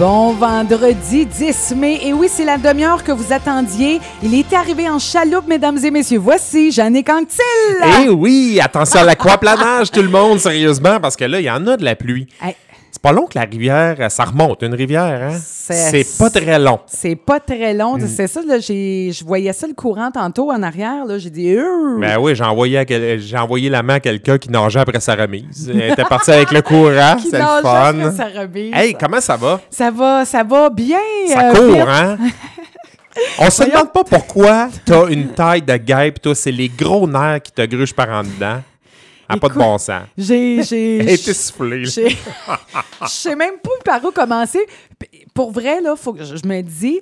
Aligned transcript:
Bon 0.00 0.32
vendredi 0.32 1.26
10 1.26 1.74
mai. 1.76 2.00
Et 2.02 2.14
oui, 2.14 2.26
c'est 2.30 2.46
la 2.46 2.56
demi-heure 2.56 3.04
que 3.04 3.12
vous 3.12 3.34
attendiez. 3.34 4.00
Il 4.22 4.34
est 4.34 4.50
arrivé 4.54 4.88
en 4.88 4.98
chaloupe, 4.98 5.46
mesdames 5.46 5.76
et 5.84 5.90
messieurs. 5.90 6.18
Voici 6.18 6.72
Jannick 6.72 7.10
Anctil. 7.10 7.44
Eh 8.02 8.08
oui, 8.08 8.58
attention 8.64 9.00
à 9.00 9.04
l'aquaplanage, 9.04 9.90
tout 9.90 10.00
le 10.00 10.08
monde, 10.08 10.38
sérieusement, 10.38 11.00
parce 11.00 11.16
que 11.16 11.26
là, 11.26 11.38
il 11.38 11.44
y 11.44 11.50
en 11.50 11.66
a 11.66 11.76
de 11.76 11.84
la 11.84 11.96
pluie. 11.96 12.26
Hey, 12.42 12.56
C'est 12.92 13.00
pas 13.02 13.12
long 13.12 13.26
que 13.26 13.38
la 13.38 13.44
rivière, 13.44 14.10
ça 14.10 14.24
remonte, 14.24 14.62
une 14.62 14.74
rivière, 14.74 15.30
hein? 15.30 15.36
C'est- 15.40 16.18
pas 16.18 16.28
très 16.28 16.58
long. 16.58 16.80
c'est 16.86 17.14
pas 17.14 17.38
très 17.38 17.72
long. 17.72 17.96
Mm. 17.96 18.06
C'est 18.08 18.26
ça, 18.26 18.40
là, 18.46 18.58
je 18.58 19.24
voyais 19.24 19.52
ça 19.52 19.66
le 19.68 19.74
courant 19.74 20.10
tantôt 20.10 20.50
en 20.50 20.62
arrière. 20.62 21.04
là. 21.06 21.16
J'ai 21.18 21.30
dit, 21.30 21.54
Euh, 21.54 21.98
Ben 22.00 22.18
oui, 22.18 22.34
j'ai 22.34 22.42
envoyé, 22.44 22.84
j'ai 23.18 23.38
envoyé 23.38 23.70
la 23.70 23.82
main 23.82 23.94
à 23.94 24.00
quelqu'un 24.00 24.38
qui 24.38 24.50
nageait 24.50 24.80
après 24.80 24.98
sa 25.00 25.14
remise. 25.14 25.70
Elle 25.72 25.92
était 25.92 26.04
partie 26.04 26.32
avec 26.32 26.50
le 26.50 26.62
courant, 26.62 27.16
c'est 27.22 27.38
le 27.38 27.44
nageait 27.44 27.68
après 27.68 28.02
fun. 28.02 28.12
sa 28.12 28.40
remise. 28.40 28.72
Hey, 28.74 28.94
comment 28.98 29.20
ça 29.20 29.36
va? 29.36 29.60
Ça 29.70 29.90
va, 29.90 30.24
ça 30.24 30.42
va 30.42 30.68
bien. 30.70 30.98
Ça 31.28 31.50
euh, 31.50 31.52
court, 31.54 31.74
vite. 31.76 31.84
hein? 31.88 32.18
On 33.38 33.50
se 33.50 33.64
demande 33.64 33.92
pas 33.92 34.04
pourquoi 34.04 34.68
t'as 34.84 35.08
une 35.08 35.28
taille 35.28 35.62
de 35.62 35.76
guêpe, 35.76 36.20
toi, 36.22 36.34
c'est 36.34 36.52
les 36.52 36.68
gros 36.68 37.06
nerfs 37.08 37.42
qui 37.42 37.52
te 37.52 37.62
gruchent 37.66 37.94
par 37.94 38.08
en 38.08 38.22
dedans. 38.22 38.62
Ah, 39.30 39.36
pas 39.36 39.48
de 39.48 39.54
bon 39.54 39.78
sens. 39.78 40.02
J'ai, 40.16 40.62
j'ai, 40.62 40.98
était 41.14 41.34
soufflée. 41.34 41.84
Je 41.86 42.14
sais 43.06 43.36
même 43.36 43.58
pas 43.62 43.70
par 43.84 44.04
où 44.04 44.10
commencer. 44.10 44.60
Pour 45.34 45.52
vrai, 45.52 45.80
là, 45.80 45.96
faut 45.96 46.12
que 46.12 46.24
je 46.24 46.46
me 46.46 46.60
dis 46.62 47.00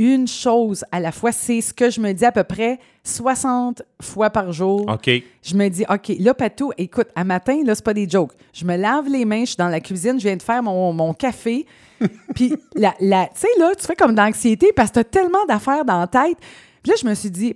une 0.00 0.26
chose 0.26 0.84
à 0.92 0.98
la 0.98 1.12
fois. 1.12 1.30
C'est 1.30 1.60
ce 1.60 1.74
que 1.74 1.90
je 1.90 2.00
me 2.00 2.12
dis 2.12 2.24
à 2.24 2.32
peu 2.32 2.44
près 2.44 2.78
60 3.04 3.82
fois 4.00 4.30
par 4.30 4.50
jour. 4.50 4.86
OK. 4.88 5.10
Je 5.42 5.54
me 5.54 5.68
dis, 5.68 5.84
OK, 5.90 6.12
là, 6.18 6.32
Patou, 6.32 6.72
écoute, 6.78 7.08
à 7.14 7.22
matin, 7.22 7.60
là, 7.64 7.74
c'est 7.74 7.84
pas 7.84 7.94
des 7.94 8.08
jokes. 8.08 8.32
Je 8.52 8.64
me 8.64 8.76
lave 8.76 9.08
les 9.08 9.26
mains, 9.26 9.40
je 9.40 9.50
suis 9.50 9.56
dans 9.56 9.68
la 9.68 9.80
cuisine, 9.80 10.18
je 10.18 10.24
viens 10.26 10.36
de 10.36 10.42
faire 10.42 10.62
mon, 10.62 10.92
mon 10.92 11.12
café. 11.12 11.66
Puis, 12.34 12.54
la, 12.74 12.94
la, 13.00 13.26
tu 13.26 13.40
sais, 13.40 13.48
là, 13.58 13.72
tu 13.78 13.86
fais 13.86 13.94
comme 13.94 14.14
d'anxiété 14.14 14.72
parce 14.74 14.90
que 14.90 14.94
tu 14.94 15.00
as 15.00 15.04
tellement 15.04 15.44
d'affaires 15.46 15.84
dans 15.84 16.00
la 16.00 16.06
tête. 16.06 16.38
Puis 16.82 16.92
là, 16.92 16.94
je 17.00 17.06
me 17.06 17.14
suis 17.14 17.30
dit, 17.30 17.54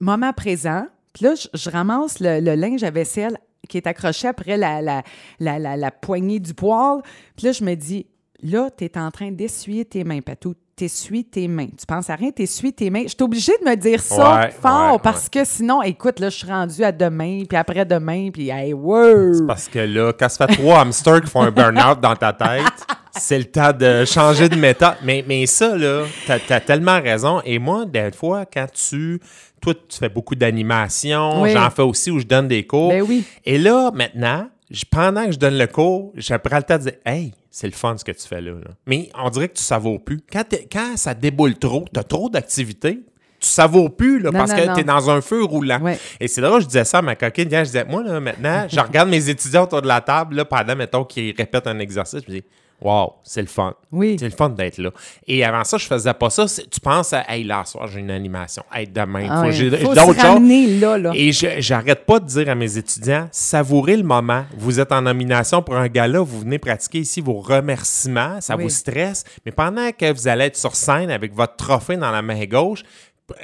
moment 0.00 0.32
présent. 0.32 0.86
Puis 1.12 1.26
là, 1.26 1.34
je, 1.34 1.48
je 1.52 1.68
ramasse 1.68 2.20
le, 2.20 2.40
le 2.40 2.54
linge 2.54 2.82
à 2.84 2.90
vaisselle 2.90 3.36
qui 3.68 3.76
est 3.76 3.86
accroché 3.86 4.28
après 4.28 4.56
la, 4.56 4.82
la, 4.82 5.02
la, 5.40 5.58
la, 5.58 5.76
la 5.76 5.90
poignée 5.90 6.40
du 6.40 6.54
poêle. 6.54 7.00
Puis 7.36 7.46
là, 7.46 7.52
je 7.52 7.64
me 7.64 7.74
dis, 7.74 8.06
là, 8.42 8.68
tu 8.76 8.84
es 8.84 8.98
en 8.98 9.10
train 9.10 9.30
d'essuyer 9.30 9.84
tes 9.84 10.04
mains, 10.04 10.20
Patou. 10.20 10.54
T'essuies 10.74 11.24
tes 11.26 11.48
mains. 11.48 11.68
Tu 11.78 11.84
penses 11.86 12.08
à 12.08 12.14
rien, 12.16 12.30
t'essuies 12.30 12.72
tes 12.72 12.88
mains. 12.88 13.02
Je 13.02 13.08
suis 13.08 13.22
obligée 13.22 13.52
de 13.62 13.68
me 13.70 13.76
dire 13.76 14.00
ça 14.00 14.40
Ouais, 14.40 14.50
fort 14.50 14.94
ouais, 14.94 14.98
parce 15.02 15.28
que 15.28 15.44
sinon, 15.44 15.82
écoute, 15.82 16.18
là, 16.18 16.30
je 16.30 16.38
suis 16.38 16.46
rendue 16.46 16.82
à 16.82 16.90
demain, 16.90 17.44
puis 17.46 17.58
après-demain, 17.58 18.30
puis 18.32 18.48
hey, 18.48 18.72
wow! 18.72 19.46
Parce 19.46 19.68
que 19.68 19.78
là, 19.80 20.14
quand 20.18 20.30
ça 20.30 20.46
fait 20.46 20.54
trois 20.54 20.80
hamsters 20.80 21.20
qui 21.20 21.30
font 21.30 21.42
un 21.42 21.50
burn-out 21.50 22.00
dans 22.00 22.16
ta 22.16 22.32
tête, 22.32 22.86
c'est 23.12 23.38
le 23.38 23.44
temps 23.44 23.72
de 23.72 24.06
changer 24.06 24.48
de 24.48 24.56
méthode. 24.56 24.94
Mais, 25.04 25.22
mais 25.28 25.44
ça, 25.44 25.76
là, 25.76 26.04
t'as 26.26 26.38
as 26.48 26.60
tellement 26.60 27.00
raison. 27.00 27.42
Et 27.44 27.58
moi, 27.58 27.84
des 27.84 28.10
fois, 28.10 28.46
quand 28.46 28.66
tu. 28.72 29.20
Toi, 29.62 29.74
tu 29.88 29.96
fais 29.96 30.08
beaucoup 30.08 30.34
d'animation. 30.34 31.42
Oui. 31.42 31.52
J'en 31.52 31.70
fais 31.70 31.82
aussi 31.82 32.10
où 32.10 32.18
je 32.18 32.26
donne 32.26 32.48
des 32.48 32.66
cours. 32.66 32.90
Ben 32.90 33.02
oui. 33.02 33.24
Et 33.44 33.58
là, 33.58 33.90
maintenant, 33.94 34.48
pendant 34.90 35.24
que 35.26 35.32
je 35.32 35.38
donne 35.38 35.56
le 35.56 35.66
cours, 35.66 36.12
je 36.16 36.34
prends 36.34 36.56
le 36.56 36.62
temps 36.64 36.78
de 36.78 36.82
dire 36.82 36.92
Hey, 37.06 37.32
c'est 37.50 37.66
le 37.66 37.72
fun 37.72 37.96
ce 37.96 38.04
que 38.04 38.12
tu 38.12 38.26
fais 38.26 38.40
là. 38.40 38.52
là. 38.52 38.70
Mais 38.86 39.10
on 39.14 39.30
dirait 39.30 39.48
que 39.48 39.54
tu 39.56 39.62
savoures 39.62 40.02
plus. 40.02 40.20
Quand, 40.30 40.96
ça 40.96 41.14
déboule 41.14 41.54
trop, 41.56 41.84
tu 41.92 42.00
as 42.00 42.04
trop 42.04 42.28
d'activités. 42.28 43.00
Tu 43.38 43.48
savoures 43.48 43.94
plus 43.94 44.20
là, 44.20 44.30
Non, 44.30 44.38
parce 44.38 44.52
non, 44.52 44.56
que 44.56 44.74
tu 44.74 44.80
es 44.80 44.84
dans 44.84 45.10
un 45.10 45.20
feu 45.20 45.42
roulant. 45.42 45.80
Ouais. 45.80 45.98
Et 46.20 46.28
c'est 46.28 46.40
drôle, 46.40 46.62
je 46.62 46.66
disais 46.66 46.84
ça 46.84 46.98
à 46.98 47.02
ma 47.02 47.16
coquine 47.16 47.50
hier. 47.50 47.64
Je 47.64 47.70
disais, 47.70 47.84
moi, 47.84 48.02
là, 48.04 48.20
maintenant, 48.20 48.66
je 48.68 48.78
regarde 48.78 49.08
mes 49.08 49.28
étudiants 49.30 49.64
autour 49.64 49.82
de 49.82 49.88
la 49.88 50.00
table, 50.00 50.36
là, 50.36 50.44
pendant, 50.44 50.76
mettons, 50.76 51.04
qu'ils 51.04 51.34
répètent 51.36 51.66
un 51.66 51.80
exercice. 51.80 52.20
Je 52.26 52.32
me 52.32 52.36
dis, 52.38 52.44
wow, 52.82 53.14
c'est 53.22 53.40
le 53.40 53.46
fun. 53.46 53.74
Oui. 53.90 54.16
C'est 54.18 54.26
le 54.28 54.34
fun 54.34 54.48
d'être 54.50 54.78
là. 54.78 54.90
Et 55.26 55.44
avant 55.44 55.64
ça, 55.64 55.78
je 55.78 55.86
faisais 55.86 56.12
pas 56.14 56.30
ça. 56.30 56.46
Tu 56.46 56.80
penses 56.80 57.12
à, 57.12 57.24
hey, 57.28 57.44
là, 57.44 57.64
soir, 57.64 57.86
j'ai 57.88 58.00
une 58.00 58.10
animation. 58.10 58.62
Hey, 58.72 58.86
demain, 58.86 59.26
Ah 59.30 59.50
j'ai 59.50 59.70
d'autres 59.70 59.94
choses. 59.94 60.80
là, 60.80 60.98
là. 60.98 61.12
Et 61.14 61.32
je- 61.32 61.60
j'arrête 61.60 62.04
pas 62.06 62.18
de 62.20 62.26
dire 62.26 62.48
à 62.48 62.54
mes 62.54 62.76
étudiants, 62.78 63.28
savourez 63.30 63.96
le 63.96 64.02
moment. 64.02 64.44
Vous 64.56 64.80
êtes 64.80 64.92
en 64.92 65.02
nomination 65.02 65.62
pour 65.62 65.76
un 65.76 65.88
gala, 65.88 66.20
vous 66.20 66.40
venez 66.40 66.58
pratiquer 66.58 66.98
ici 67.00 67.20
vos 67.20 67.40
remerciements, 67.40 68.40
ça 68.40 68.56
Oui. 68.56 68.64
vous 68.64 68.68
stresse. 68.70 69.24
Mais 69.46 69.52
pendant 69.52 69.90
que 69.92 70.12
vous 70.12 70.28
allez 70.28 70.44
être 70.46 70.56
sur 70.56 70.74
scène 70.76 71.10
avec 71.10 71.34
votre 71.34 71.56
trophée 71.56 71.96
dans 71.96 72.10
la 72.10 72.22
main 72.22 72.44
gauche, 72.46 72.82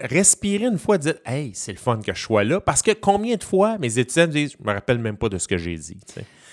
respirez 0.02 0.64
une 0.66 0.78
fois, 0.78 0.98
dites 0.98 1.20
Hey, 1.24 1.52
c'est 1.54 1.72
le 1.72 1.78
fun 1.78 2.00
que 2.04 2.12
je 2.14 2.20
sois 2.20 2.44
là. 2.44 2.60
Parce 2.60 2.82
que 2.82 2.90
combien 2.92 3.36
de 3.36 3.44
fois 3.44 3.78
mes 3.78 3.98
étudiants 3.98 4.26
disent 4.26 4.52
Je 4.58 4.66
me 4.68 4.72
rappelle 4.74 4.98
même 4.98 5.16
pas 5.16 5.28
de 5.28 5.38
ce 5.38 5.48
que 5.48 5.56
j'ai 5.56 5.76
dit. 5.76 5.96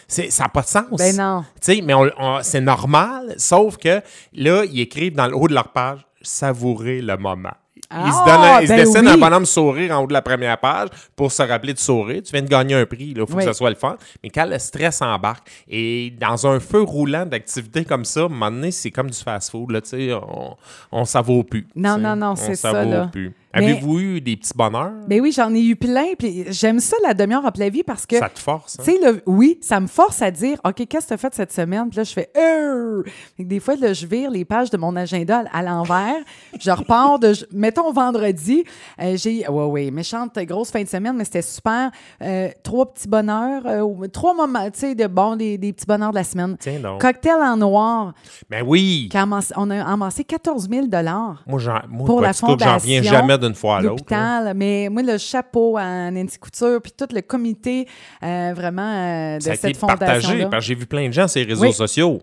C'est- 0.08 0.30
Ça 0.32 0.44
n'a 0.44 0.50
pas 0.50 0.62
de 0.62 0.68
sens. 0.68 0.86
Ben 0.98 1.16
non. 1.16 1.44
Tu 1.62 1.76
sais, 1.76 1.82
mais 1.82 1.94
on- 1.94 2.10
on- 2.20 2.40
c'est 2.44 2.62
normal, 2.62 3.34
sauf 3.38 3.78
que 3.78 4.02
là, 4.34 4.64
ils 4.66 4.82
écrivent 4.82 5.16
dans 5.16 5.28
le 5.28 5.36
haut 5.36 5.48
de 5.48 5.54
leur 5.54 5.70
page 5.70 6.00
Savourez 6.22 7.02
le 7.02 7.18
moment. 7.18 7.52
Ils 7.92 8.12
se, 8.12 8.18
Ah, 8.26 8.58
donnent 8.58 8.64
se 8.68 8.74
ben 8.74 8.78
dessinent 8.78 9.08
oui. 9.08 9.14
un 9.14 9.18
bonhomme 9.20 9.46
sourire 9.46 9.96
en 9.96 10.04
haut 10.04 10.08
de 10.08 10.14
la 10.14 10.24
première 10.24 10.58
page 10.58 10.90
pour 11.16 11.32
se 11.32 11.44
rappeler 11.44 11.74
de 11.74 11.78
sourire. 11.78 12.24
Tu 12.26 12.32
viens 12.32 12.42
de 12.42 12.48
gagner 12.48 12.74
un 12.74 12.86
prix, 12.88 13.14
il 13.16 13.20
faut 13.20 13.28
Oui. 13.36 13.46
que 13.46 13.52
ce 13.52 13.54
soit 13.54 13.70
le 13.70 13.76
fun. 13.76 13.96
Mais 14.24 14.32
quand 14.32 14.46
le 14.46 14.58
stress 14.58 15.04
embarque, 15.04 15.48
et 15.70 16.12
dans 16.20 16.48
un 16.48 16.60
feu 16.60 16.82
roulant 16.82 17.28
d'activités 17.28 17.86
comme 17.86 18.04
ça, 18.04 18.22
à 18.22 18.24
un 18.26 18.30
moment 18.30 18.50
donné, 18.50 18.72
c'est 18.72 18.90
comme 18.90 19.12
du 19.12 19.18
fast-food. 19.20 19.70
là, 19.70 19.82
tu 19.82 19.90
sais, 19.90 20.14
On 20.14 20.58
on 20.92 21.06
savoure 21.06 21.46
plus. 21.46 21.68
Non, 21.76 22.00
non, 22.00 22.16
non, 22.16 22.32
On 22.32 22.36
c'est 22.36 22.56
ça, 22.56 22.72
savoure 22.72 22.92
là. 22.92 23.10
plus. 23.12 23.32
Avez-vous 23.56 24.00
eu 24.00 24.22
des 24.22 24.38
petits 24.38 24.54
bonheurs? 24.56 24.92
Ben 25.08 25.22
oui, 25.22 25.32
j'en 25.32 25.54
ai 25.54 25.62
eu 25.62 25.76
plein. 25.76 26.14
Puis 26.18 26.46
j'aime 26.50 26.80
ça, 26.80 26.98
la 27.04 27.14
demi-heure 27.14 27.46
en 27.46 27.52
la 27.56 27.70
vie, 27.70 27.84
parce 27.84 28.06
que, 28.06 28.18
ça 28.18 28.30
te 28.30 28.40
force. 28.40 28.78
hein? 28.80 28.84
là, 29.02 29.12
oui, 29.26 29.58
ça 29.62 29.80
me 29.80 29.88
force 29.88 30.22
à 30.22 30.32
dire, 30.32 30.60
OK, 30.66 30.86
qu'est-ce 30.88 31.06
que 31.06 31.08
tu 31.10 31.14
as 31.14 31.18
fait 31.18 31.34
cette 31.34 31.52
semaine? 31.54 31.90
Puis 31.90 31.98
là, 31.98 32.04
je 32.04 32.14
fais, 32.14 32.30
Euh! 32.38 33.04
Des 33.40 33.60
fois, 33.60 33.76
là, 33.76 33.94
je 33.94 34.06
vire 34.06 34.30
les 34.32 34.46
pages 34.46 34.70
de 34.70 34.78
mon 34.78 34.96
agenda 34.96 35.44
à 35.52 35.64
l'envers. 35.64 36.16
je 36.60 36.72
repars 36.72 37.20
de, 37.20 37.34
mettons, 37.54 37.92
vendredi. 37.92 38.64
euh, 39.02 39.16
j'ai, 39.18 39.48
ouais, 39.48 39.66
ouais, 39.66 39.92
méchante 39.92 40.38
grosse 40.40 40.72
fin 40.72 40.84
de 40.84 40.88
semaine, 40.90 41.16
mais 41.16 41.24
c'était 41.26 41.42
super. 41.42 41.92
Euh, 42.22 42.50
trois 42.64 42.92
petits 42.94 43.08
bonheurs, 43.08 43.64
euh, 43.66 44.08
trois 44.08 44.34
moments, 44.34 44.70
tu 44.72 44.80
sais, 44.80 44.96
de 44.96 45.08
bon, 45.08 45.36
des, 45.36 45.58
des 45.58 45.74
petits 45.74 45.86
bonheurs 45.86 46.12
de 46.12 46.16
la 46.16 46.24
semaine. 46.24 46.58
Tiens 46.60 46.80
donc. 46.80 47.02
Cocktail 47.02 47.42
en 47.42 47.58
noir, 47.58 48.14
Ben 48.50 48.64
oui! 48.66 49.10
on 49.56 49.70
a 49.70 49.84
amassé 49.84 50.24
14 50.24 50.70
000 50.70 50.88
Moi, 50.88 51.60
moi 51.90 52.06
pour 52.06 52.22
la 52.22 52.28
Quaticook, 52.30 52.60
j'en 52.60 52.80
fondation, 52.80 53.04
jamais 53.04 53.38
d'une 53.46 53.56
fois 53.56 53.78
à 53.78 53.82
l'autre. 53.82 54.04
là. 54.10 54.18
l'hôpital. 54.18 54.54
Mais 54.56 54.90
moi, 54.90 55.02
le 55.04 55.18
chapeau 55.18 55.78
à 55.78 56.12
Nancy 56.12 56.38
Couture, 56.40 56.82
puis 56.82 56.92
tout 56.92 57.08
le 57.14 57.22
comité 57.22 57.88
euh, 58.24 58.54
vraiment 58.56 58.82
euh, 58.82 59.38
de 59.38 59.44
Ça 59.44 59.52
a 59.52 59.54
été 59.56 59.68
cette 59.74 59.80
partagé, 59.80 60.12
fondation-là. 60.22 60.48
parce 60.50 60.64
que 60.64 60.68
j'ai 60.68 60.76
vu 60.76 60.86
plein 60.86 61.08
de 61.08 61.14
gens 61.14 61.28
sur 61.28 61.40
les 61.42 61.48
réseaux 61.48 61.62
Oui. 61.64 61.74
sociaux. 61.74 62.22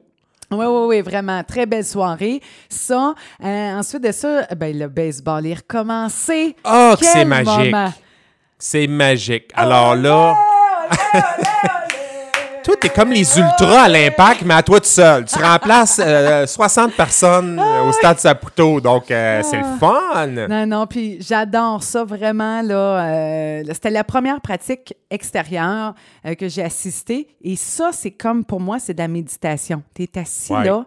Oui, 0.50 0.66
oui, 0.66 0.84
oui, 0.88 1.00
vraiment. 1.00 1.42
Très 1.44 1.64
belle 1.64 1.84
soirée. 1.84 2.40
Ça, 2.68 3.14
euh, 3.42 3.46
ensuite 3.78 4.02
de 4.02 4.12
ça, 4.12 4.42
ben, 4.56 4.78
le 4.78 4.86
baseball 4.88 5.46
est 5.46 5.54
recommencé. 5.54 6.54
Ah, 6.64 6.94
Quel 6.98 7.08
c'est 7.08 7.24
magique! 7.24 7.74
C'est 8.58 8.86
magique. 8.86 9.50
Alors 9.54 9.96
là, 9.96 10.36
toi, 12.62 12.74
t'es 12.80 12.88
comme 12.88 13.10
les 13.10 13.38
ultras 13.38 13.82
à 13.82 13.88
l'impact, 13.88 14.42
mais 14.44 14.54
à 14.54 14.62
toi 14.62 14.80
tout 14.80 14.86
seul. 14.86 15.24
Tu 15.24 15.36
remplaces 15.42 16.00
euh, 16.02 16.46
60 16.46 16.92
personnes 16.94 17.58
euh, 17.58 17.88
au 17.88 17.92
stade 17.92 18.18
Saputo, 18.18 18.80
donc 18.80 19.10
euh, 19.10 19.40
c'est 19.42 19.58
le 19.58 19.64
fun. 19.80 20.26
Non, 20.48 20.66
non, 20.66 20.86
puis 20.86 21.18
j'adore 21.20 21.82
ça 21.82 22.04
vraiment. 22.04 22.62
Là, 22.62 22.74
euh, 23.06 23.62
c'était 23.72 23.90
la 23.90 24.04
première 24.04 24.40
pratique 24.40 24.94
extérieure 25.10 25.94
euh, 26.26 26.34
que 26.34 26.48
j'ai 26.48 26.62
assistée. 26.62 27.28
Et 27.42 27.56
ça, 27.56 27.90
c'est 27.92 28.10
comme 28.12 28.44
pour 28.44 28.60
moi, 28.60 28.78
c'est 28.78 28.94
de 28.94 28.98
la 29.00 29.08
méditation. 29.08 29.82
Tu 29.94 30.02
es 30.04 30.18
assis 30.18 30.52
Ouais. 30.52 30.64
là. 30.64 30.84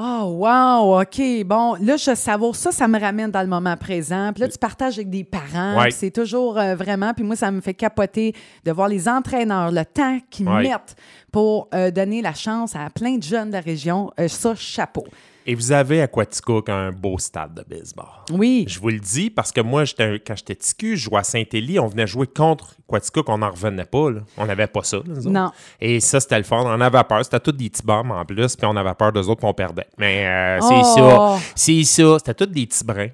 Oh, 0.00 0.36
wow, 0.38 1.00
OK, 1.00 1.20
bon. 1.44 1.74
Là, 1.80 1.96
je 1.96 2.14
savoure 2.14 2.54
ça, 2.54 2.70
ça 2.70 2.86
me 2.86 3.00
ramène 3.00 3.32
dans 3.32 3.40
le 3.42 3.48
moment 3.48 3.76
présent. 3.76 4.30
Puis 4.32 4.42
là, 4.42 4.48
tu 4.48 4.56
partages 4.56 4.94
avec 4.94 5.10
des 5.10 5.24
parents. 5.24 5.76
Ouais. 5.80 5.90
C'est 5.90 6.12
toujours 6.12 6.56
euh, 6.56 6.76
vraiment. 6.76 7.12
Puis 7.14 7.24
moi, 7.24 7.34
ça 7.34 7.50
me 7.50 7.60
fait 7.60 7.74
capoter 7.74 8.32
de 8.64 8.70
voir 8.70 8.86
les 8.86 9.08
entraîneurs, 9.08 9.72
le 9.72 9.84
temps 9.84 10.18
qu'ils 10.30 10.48
Ouais. 10.48 10.62
mettent 10.62 10.94
pour 11.32 11.68
euh, 11.74 11.90
donner 11.90 12.22
la 12.22 12.32
chance 12.32 12.76
à 12.76 12.88
plein 12.90 13.16
de 13.16 13.22
jeunes 13.24 13.48
de 13.48 13.54
la 13.54 13.60
région. 13.60 14.12
Euh, 14.20 14.28
ça, 14.28 14.54
chapeau. 14.54 15.04
Et 15.50 15.54
vous 15.54 15.72
avez 15.72 16.02
à 16.02 16.06
Quaticook 16.08 16.68
un 16.68 16.92
beau 16.92 17.16
stade 17.18 17.54
de 17.54 17.64
baseball. 17.66 18.04
Oui. 18.30 18.66
Je 18.68 18.78
vous 18.78 18.90
le 18.90 18.98
dis 19.00 19.30
parce 19.30 19.50
que 19.50 19.62
moi, 19.62 19.86
j'étais- 19.86 20.20
quand 20.24 20.36
j'étais 20.36 20.54
ticu, 20.56 20.94
je 20.98 21.04
jouais 21.04 21.20
à 21.20 21.22
Saint-Élie, 21.24 21.78
on 21.80 21.86
venait 21.86 22.06
jouer 22.06 22.26
contre 22.26 22.74
Quaticook, 22.86 23.26
on 23.30 23.38
n'en 23.38 23.50
revenait 23.50 23.86
pas. 23.86 24.10
là. 24.10 24.20
On 24.36 24.44
n'avait 24.44 24.66
pas 24.66 24.82
ça. 24.82 24.98
là, 24.98 25.02
nous 25.06 25.20
autres. 25.20 25.30
Non. 25.30 25.50
Et 25.80 26.00
ça, 26.00 26.20
c'était 26.20 26.36
le 26.36 26.44
fun. 26.44 26.62
On 26.66 26.80
avait 26.82 27.02
peur. 27.04 27.24
C'était 27.24 27.40
tous 27.40 27.52
des 27.52 27.70
petits 27.70 27.82
bombes 27.82 28.10
en 28.10 28.26
plus, 28.26 28.56
puis 28.56 28.66
on 28.66 28.76
avait 28.76 28.92
peur 28.92 29.10
d'eux 29.10 29.26
autres, 29.26 29.40
puis 29.40 29.48
on 29.48 29.54
perdait. 29.54 29.86
Mais 29.96 30.26
euh, 30.26 30.60
c'est 30.60 31.00
Oh. 31.00 31.36
ça. 31.38 31.38
C'est 31.54 31.82
ça. 31.84 32.18
C'était 32.18 32.34
tous 32.34 32.46
des 32.52 32.66
petits 32.66 32.84
brins. 32.84 33.08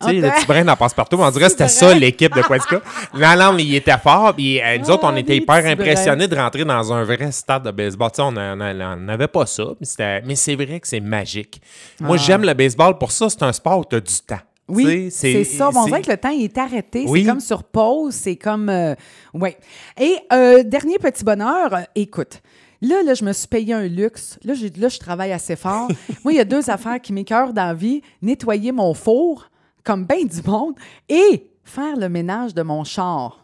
Tu 0.00 0.06
sais, 0.06 0.20
Ah, 0.22 0.26
le 0.28 0.30
petit 0.30 0.46
brin 0.46 0.64
dans 0.64 0.76
passe-partout, 0.76 1.16
on 1.20 1.30
dirait 1.30 1.44
que 1.46 1.50
c'était 1.50 1.68
ça 1.68 1.92
l'équipe 1.94 2.34
de 2.34 2.40
Quaticook. 2.42 2.82
non, 3.14 3.36
non, 3.36 3.52
mais 3.52 3.64
il 3.64 3.74
était 3.74 3.98
fort. 3.98 4.34
Puis 4.34 4.60
euh, 4.60 4.78
nous 4.78 4.90
autres, 4.90 5.04
on 5.04 5.14
Ah, 5.14 5.18
était 5.18 5.36
hyper 5.36 5.64
impressionnés 5.66 6.26
de 6.26 6.36
rentrer 6.36 6.64
dans 6.64 6.92
un 6.92 7.04
vrai 7.04 7.30
stade 7.32 7.64
de 7.64 7.70
baseball. 7.70 8.10
Tu 8.10 8.16
sais, 8.16 8.22
on 8.22 8.32
n'avait 8.32 9.28
pas 9.28 9.46
ça. 9.46 9.64
Mais, 10.24 10.34
c'est 10.36 10.54
vrai 10.54 10.80
que 10.80 10.88
c'est 10.88 11.00
magique. 11.00 11.60
Moi, 12.00 12.16
j'aime 12.16 12.42
le 12.42 12.54
baseball 12.54 12.96
pour 12.98 13.12
ça. 13.12 13.28
C'est 13.28 13.42
un 13.42 13.52
sport 13.52 13.80
où 13.80 13.84
tu 13.84 13.96
as 13.96 14.00
du 14.00 14.14
temps. 14.26 14.36
Ah. 14.38 14.44
Oui, 14.72 15.10
c'est 15.10 15.44
ça. 15.44 15.68
On 15.74 15.84
dirait 15.84 16.00
que 16.00 16.10
le 16.10 16.16
temps 16.16 16.30
il 16.30 16.44
est 16.44 16.56
arrêté. 16.56 17.04
Oui. 17.06 17.22
C'est 17.22 17.28
comme 17.28 17.40
sur 17.40 17.64
pause. 17.64 18.14
C'est 18.14 18.36
comme. 18.36 18.68
euh, 18.68 18.94
ouais. 19.34 19.56
Et 20.00 20.16
euh, 20.32 20.62
dernier 20.62 20.98
petit 20.98 21.24
bonheur, 21.24 21.70
écoute. 21.94 22.40
Là, 22.82 23.02
là, 23.04 23.12
je 23.14 23.24
me 23.24 23.32
suis 23.34 23.48
payé 23.48 23.74
un 23.74 23.86
luxe. 23.86 24.38
Là, 24.44 24.54
là 24.78 24.88
je 24.88 24.98
travaille 24.98 25.32
assez 25.32 25.56
fort. 25.56 25.88
Moi, 26.24 26.32
il 26.32 26.36
y 26.36 26.40
a 26.40 26.44
deux 26.44 26.70
affaires 26.70 27.00
qui 27.02 27.12
m'écœurent 27.12 27.52
dans 27.52 27.66
la 27.66 27.74
vie. 27.74 28.00
Nettoyer 28.22 28.72
mon 28.72 28.94
four, 28.94 29.50
comme 29.84 30.04
bien 30.04 30.24
du 30.24 30.42
monde, 30.48 30.74
et 31.08 31.50
faire 31.64 31.96
le 31.96 32.08
ménage 32.08 32.54
de 32.54 32.62
mon 32.62 32.84
char. 32.84 33.38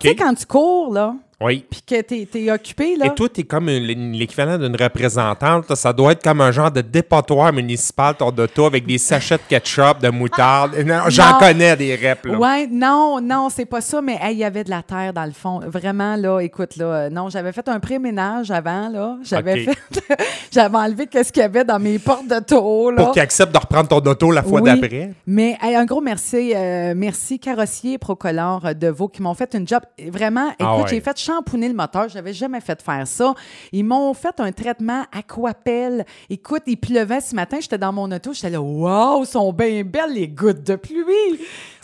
Tu 0.00 0.08
sais, 0.08 0.16
quand 0.16 0.34
tu 0.34 0.46
cours, 0.46 0.92
là, 0.92 1.14
Oui. 1.44 1.64
puis 1.70 1.82
que 1.82 2.00
t'es 2.00 2.28
es 2.34 2.50
occupé, 2.50 2.96
là. 2.96 3.06
Et 3.06 3.14
toi, 3.14 3.28
t'es 3.28 3.42
comme 3.44 3.66
l'équivalent 3.68 4.58
d'une 4.58 4.76
représentante. 4.76 5.74
Ça 5.74 5.92
doit 5.92 6.12
être 6.12 6.22
comme 6.22 6.40
un 6.40 6.50
genre 6.52 6.70
de 6.70 6.80
dépotoir 6.80 7.52
municipal, 7.52 8.14
ton 8.14 8.28
auto, 8.28 8.64
avec 8.66 8.86
des 8.86 8.98
sachets 8.98 9.36
de 9.36 9.42
ketchup, 9.48 10.00
de 10.00 10.08
moutarde. 10.10 10.76
Non, 10.84 11.02
J'en 11.08 11.38
connais 11.38 11.76
des 11.76 11.94
reps, 11.94 12.24
là. 12.24 12.38
Ouais, 12.38 12.66
non, 12.70 13.20
non, 13.20 13.48
c'est 13.50 13.66
pas 13.66 13.80
ça, 13.80 14.00
mais 14.00 14.18
hey, 14.20 14.34
il 14.34 14.38
y 14.38 14.44
avait 14.44 14.64
de 14.64 14.70
la 14.70 14.82
terre 14.82 15.12
dans 15.12 15.24
le 15.24 15.32
fond. 15.32 15.60
Vraiment, 15.66 16.16
là, 16.16 16.40
écoute, 16.40 16.76
là, 16.76 17.10
non, 17.10 17.28
j'avais 17.28 17.52
fait 17.52 17.68
un 17.68 17.80
pré-ménage 17.80 18.50
avant, 18.50 18.88
là. 18.88 19.16
J'avais 19.22 19.64
fait. 19.64 19.78
j'avais 20.50 20.76
enlevé 20.76 21.06
qu'est-ce 21.06 21.32
qu'il 21.32 21.42
y 21.42 21.44
avait 21.44 21.64
dans 21.64 21.78
mes 21.78 21.98
portes 21.98 22.28
de 22.28 22.40
taux, 22.40 22.90
là. 22.90 23.02
Pour 23.02 23.12
qu'ils 23.12 23.22
acceptent 23.22 23.52
de 23.52 23.58
reprendre 23.58 23.88
ton 23.88 23.98
auto 23.98 24.30
la 24.30 24.42
fois 24.42 24.60
Oui, 24.60 24.70
d'après. 24.80 25.12
Mais 25.26 25.56
hey, 25.62 25.74
un 25.74 25.84
gros 25.84 26.00
merci, 26.00 26.52
euh, 26.54 26.94
merci 26.96 27.38
Carrossier 27.38 27.94
et 27.94 27.98
Procolore 27.98 28.66
euh, 28.66 28.74
de 28.74 28.88
Vaux 28.88 29.08
qui 29.08 29.22
m'ont 29.22 29.34
fait 29.34 29.54
une 29.54 29.66
job. 29.66 29.80
Vraiment, 30.08 30.46
écoute, 30.48 30.56
Ah 30.60 30.76
ouais. 30.78 30.84
j'ai 30.88 31.00
fait 31.00 31.18
shampooner 31.34 31.68
le 31.68 31.74
moteur. 31.74 32.08
J'avais 32.08 32.32
jamais 32.32 32.60
fait 32.60 32.80
faire 32.82 33.06
ça. 33.06 33.34
Ils 33.72 33.84
m'ont 33.84 34.12
fait 34.14 34.34
un 34.38 34.52
traitement 34.52 35.04
aquapelle. 35.12 36.04
Écoute, 36.30 36.62
il 36.66 36.76
pleuvait 36.76 37.20
ce 37.20 37.34
matin. 37.34 37.58
J'étais 37.60 37.78
dans 37.78 37.92
mon 37.92 38.10
auto. 38.10 38.32
J'étais 38.32 38.50
là, 38.50 38.60
waouh, 38.60 39.24
sont 39.24 39.52
bien 39.52 39.82
belles 39.84 40.12
les 40.14 40.28
gouttes 40.28 40.62
de 40.66 40.76
pluie. 40.76 41.02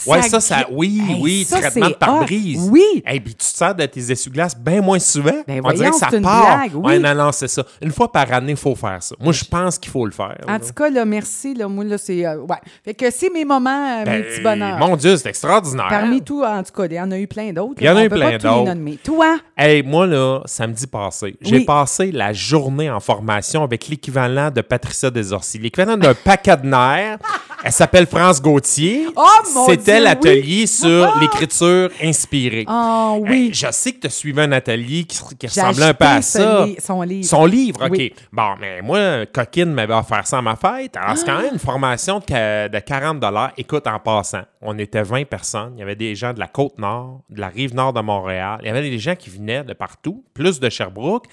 Ouais, 0.07 0.23
ça, 0.23 0.41
ça, 0.41 0.67
oui, 0.71 1.03
Hey, 1.09 1.19
oui, 1.21 1.45
ça, 1.45 1.59
traitement 1.61 1.91
pare-brise. 1.99 2.59
hot. 2.67 2.71
Oui. 2.73 3.03
Et 3.07 3.21
puis 3.21 3.35
tu 3.35 3.39
te 3.39 3.45
sers 3.45 3.75
de 3.75 3.85
tes 3.85 4.01
essuie-glaces 4.11 4.57
bien 4.57 4.81
moins 4.81 4.99
souvent. 4.99 5.43
Ben 5.47 5.61
On 5.63 5.73
dirait 5.73 5.91
que 5.91 5.97
ça 5.97 6.09
part. 6.23 6.57
blague, 6.57 6.75
oui. 6.75 6.83
Ouais, 6.93 6.99
non, 6.99 7.15
non, 7.15 7.33
c'est 7.33 7.49
ça. 7.49 7.65
Une 7.83 7.91
fois 7.93 8.11
par 8.11 8.33
année, 8.33 8.53
il 8.53 8.57
faut 8.57 8.75
faire 8.75 9.03
ça. 9.03 9.15
Moi, 9.21 9.33
je 9.35 9.45
pense 9.45 9.79
qu'il 9.79 9.91
faut 9.93 10.07
le 10.07 10.13
faire. 10.13 10.37
là. 10.47 10.55
En 10.55 10.59
tout 10.59 10.73
cas, 10.75 10.89
là, 10.89 11.05
merci. 11.05 11.53
Là, 11.55 11.69
moi, 11.69 11.85
là, 11.85 11.99
c'est. 11.99 12.25
euh, 12.25 12.39
ouais. 12.39 12.57
Fait 12.85 12.95
que 12.95 13.11
c'est 13.11 13.29
mes 13.31 13.45
moments, 13.45 13.71
euh, 13.71 13.99
mes 13.99 14.05
Ben, 14.05 14.23
petits 14.25 14.41
bonheurs. 14.41 14.79
Mon 14.79 14.97
Dieu, 14.97 15.17
c'est 15.19 15.29
extraordinaire. 15.29 15.87
Parmi 15.91 16.23
tout, 16.23 16.43
en 16.45 16.63
tout 16.63 16.73
cas, 16.73 16.87
il 16.87 16.93
y 16.95 17.01
en 17.01 17.11
a 17.11 17.19
eu 17.19 17.27
plein 17.27 17.53
d'autres. 17.53 17.75
Il 17.79 17.85
y 17.85 17.91
en 17.91 17.97
a 17.97 18.05
eu 18.05 18.09
plein 18.09 18.39
d'autres. 18.39 18.65
nommer. 18.75 18.99
Toi, 19.31 19.41
Hey, 19.57 19.83
moi, 19.83 20.07
là, 20.07 20.41
samedi 20.47 20.87
passé, 20.87 21.37
j'ai 21.41 21.59
Oui. 21.59 21.65
passé 21.65 22.11
la 22.13 22.33
journée 22.33 22.91
en 22.91 22.99
formation 23.01 23.63
avec 23.63 23.89
l'équivalent 23.89 24.51
de 24.51 24.61
Patricia 24.63 25.11
Desorcy. 25.11 25.59
L'équivalent 25.59 25.97
d'un 25.97 26.15
paquet 26.15 26.57
de 26.57 26.67
nerfs. 26.67 27.19
Elle 27.63 27.73
s'appelle 27.73 28.07
France 28.07 28.41
Gauthier. 28.41 29.07
Oh, 29.15 29.23
mon 29.55 29.67
C'était 29.67 30.01
l'atelier 30.01 30.63
oui. 30.63 30.67
sur 30.67 31.19
l'écriture 31.21 31.91
inspirée. 32.03 32.65
Ah 32.67 33.15
oui. 33.19 33.51
Je 33.53 33.67
sais 33.71 33.93
que 33.93 34.01
tu 34.01 34.07
as 34.07 34.11
suivi 34.11 34.41
un 34.41 34.53
atelier 34.53 35.05
qui, 35.05 35.19
ressemblait 35.47 35.85
un 35.85 35.95
peu 35.95 36.05
à 36.07 36.23
ça. 36.23 36.65
li- 36.65 36.77
son 36.81 37.03
livre. 37.03 37.25
Son 37.29 37.45
livre, 37.45 37.85
OK. 37.85 37.91
Oui. 37.93 38.15
Bon, 38.33 38.55
mais 38.59 38.81
moi, 38.81 39.27
Coquine 39.27 39.73
m'avait 39.73 39.95
offert 39.95 40.27
ça 40.27 40.39
à 40.39 40.43
ma 40.43 40.57
fête. 40.57 40.97
Alors, 40.97 41.19
c'est 41.19 41.27
quand 41.27 41.37
Ah! 41.39 41.43
même 41.43 41.53
une 41.55 41.59
formation 41.59 42.19
de, 42.19 42.69
de 42.69 42.79
40 42.79 43.23
Écoute, 43.59 43.87
en 43.87 43.99
passant, 43.99 44.43
on 44.63 44.79
était 44.79 45.03
20 45.03 45.25
personnes. 45.29 45.73
Il 45.77 45.81
y 45.81 45.83
avait 45.83 45.97
des 45.97 46.15
gens 46.15 46.33
de 46.33 46.41
la 46.41 46.47
Côte-Nord, 46.49 47.21
de 47.29 47.41
la 47.41 47.49
Rive-Nord 47.49 47.93
de 47.93 48.01
Montréal. 48.01 48.59
Il 48.63 48.67
y 48.69 48.71
avait 48.71 48.89
des 48.89 48.99
gens 48.99 49.15
qui 49.17 49.29
venaient 49.31 49.65
de 49.65 49.75
partout, 49.75 50.25
plus 50.33 50.61
de 50.61 50.69
Sherbrooke. 50.71 51.27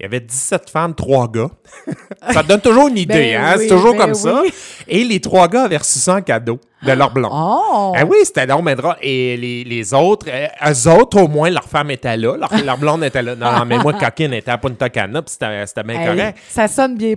Il 0.00 0.04
y 0.04 0.06
avait 0.06 0.20
17 0.20 0.68
femmes, 0.70 0.94
3 0.94 1.30
gars. 1.30 1.50
ça 2.32 2.42
te 2.42 2.48
donne 2.48 2.60
toujours 2.60 2.88
une 2.88 2.98
idée, 2.98 3.14
Ben 3.34 3.40
hein? 3.44 3.54
oui, 3.56 3.64
c'est 3.68 3.74
toujours 3.74 3.92
ben 3.92 3.98
comme 3.98 4.14
ça. 4.14 4.42
Et 4.88 5.04
les 5.04 5.20
trois 5.20 5.46
gars 5.48 5.64
avaient 5.64 5.76
reçu 5.76 5.98
ça 6.00 6.16
en 6.16 6.22
cadeau 6.22 6.58
de 6.82 6.92
leur 6.92 7.12
blond. 7.12 7.28
Oh! 7.32 7.92
Ah 7.96 8.04
oui, 8.04 8.16
c'était 8.24 8.46
donc 8.46 8.64
mais. 8.64 8.74
Et 9.00 9.36
les, 9.36 9.62
les 9.64 9.94
autres, 9.94 10.26
euh, 10.28 10.46
eux 10.72 10.88
autres, 10.90 11.20
au 11.22 11.28
moins, 11.28 11.50
leur 11.50 11.64
femme 11.64 11.90
était 11.92 12.16
là. 12.16 12.36
Leur, 12.36 12.64
leur 12.64 12.78
blonde 12.78 13.04
était 13.04 13.22
là. 13.22 13.36
Non, 13.36 13.52
non, 13.52 13.64
mais 13.64 13.78
moi, 13.78 13.92
Coquine 14.00 14.32
était 14.34 14.50
à 14.50 14.58
Punta 14.58 14.88
Cana, 14.90 15.22
puis 15.22 15.32
c'était 15.32 15.64
c'était 15.66 15.82
bien 15.84 16.00
Hey, 16.00 16.06
correct. 16.06 16.38
ça 16.48 16.66
sonne 16.66 16.96
bien. 16.96 17.14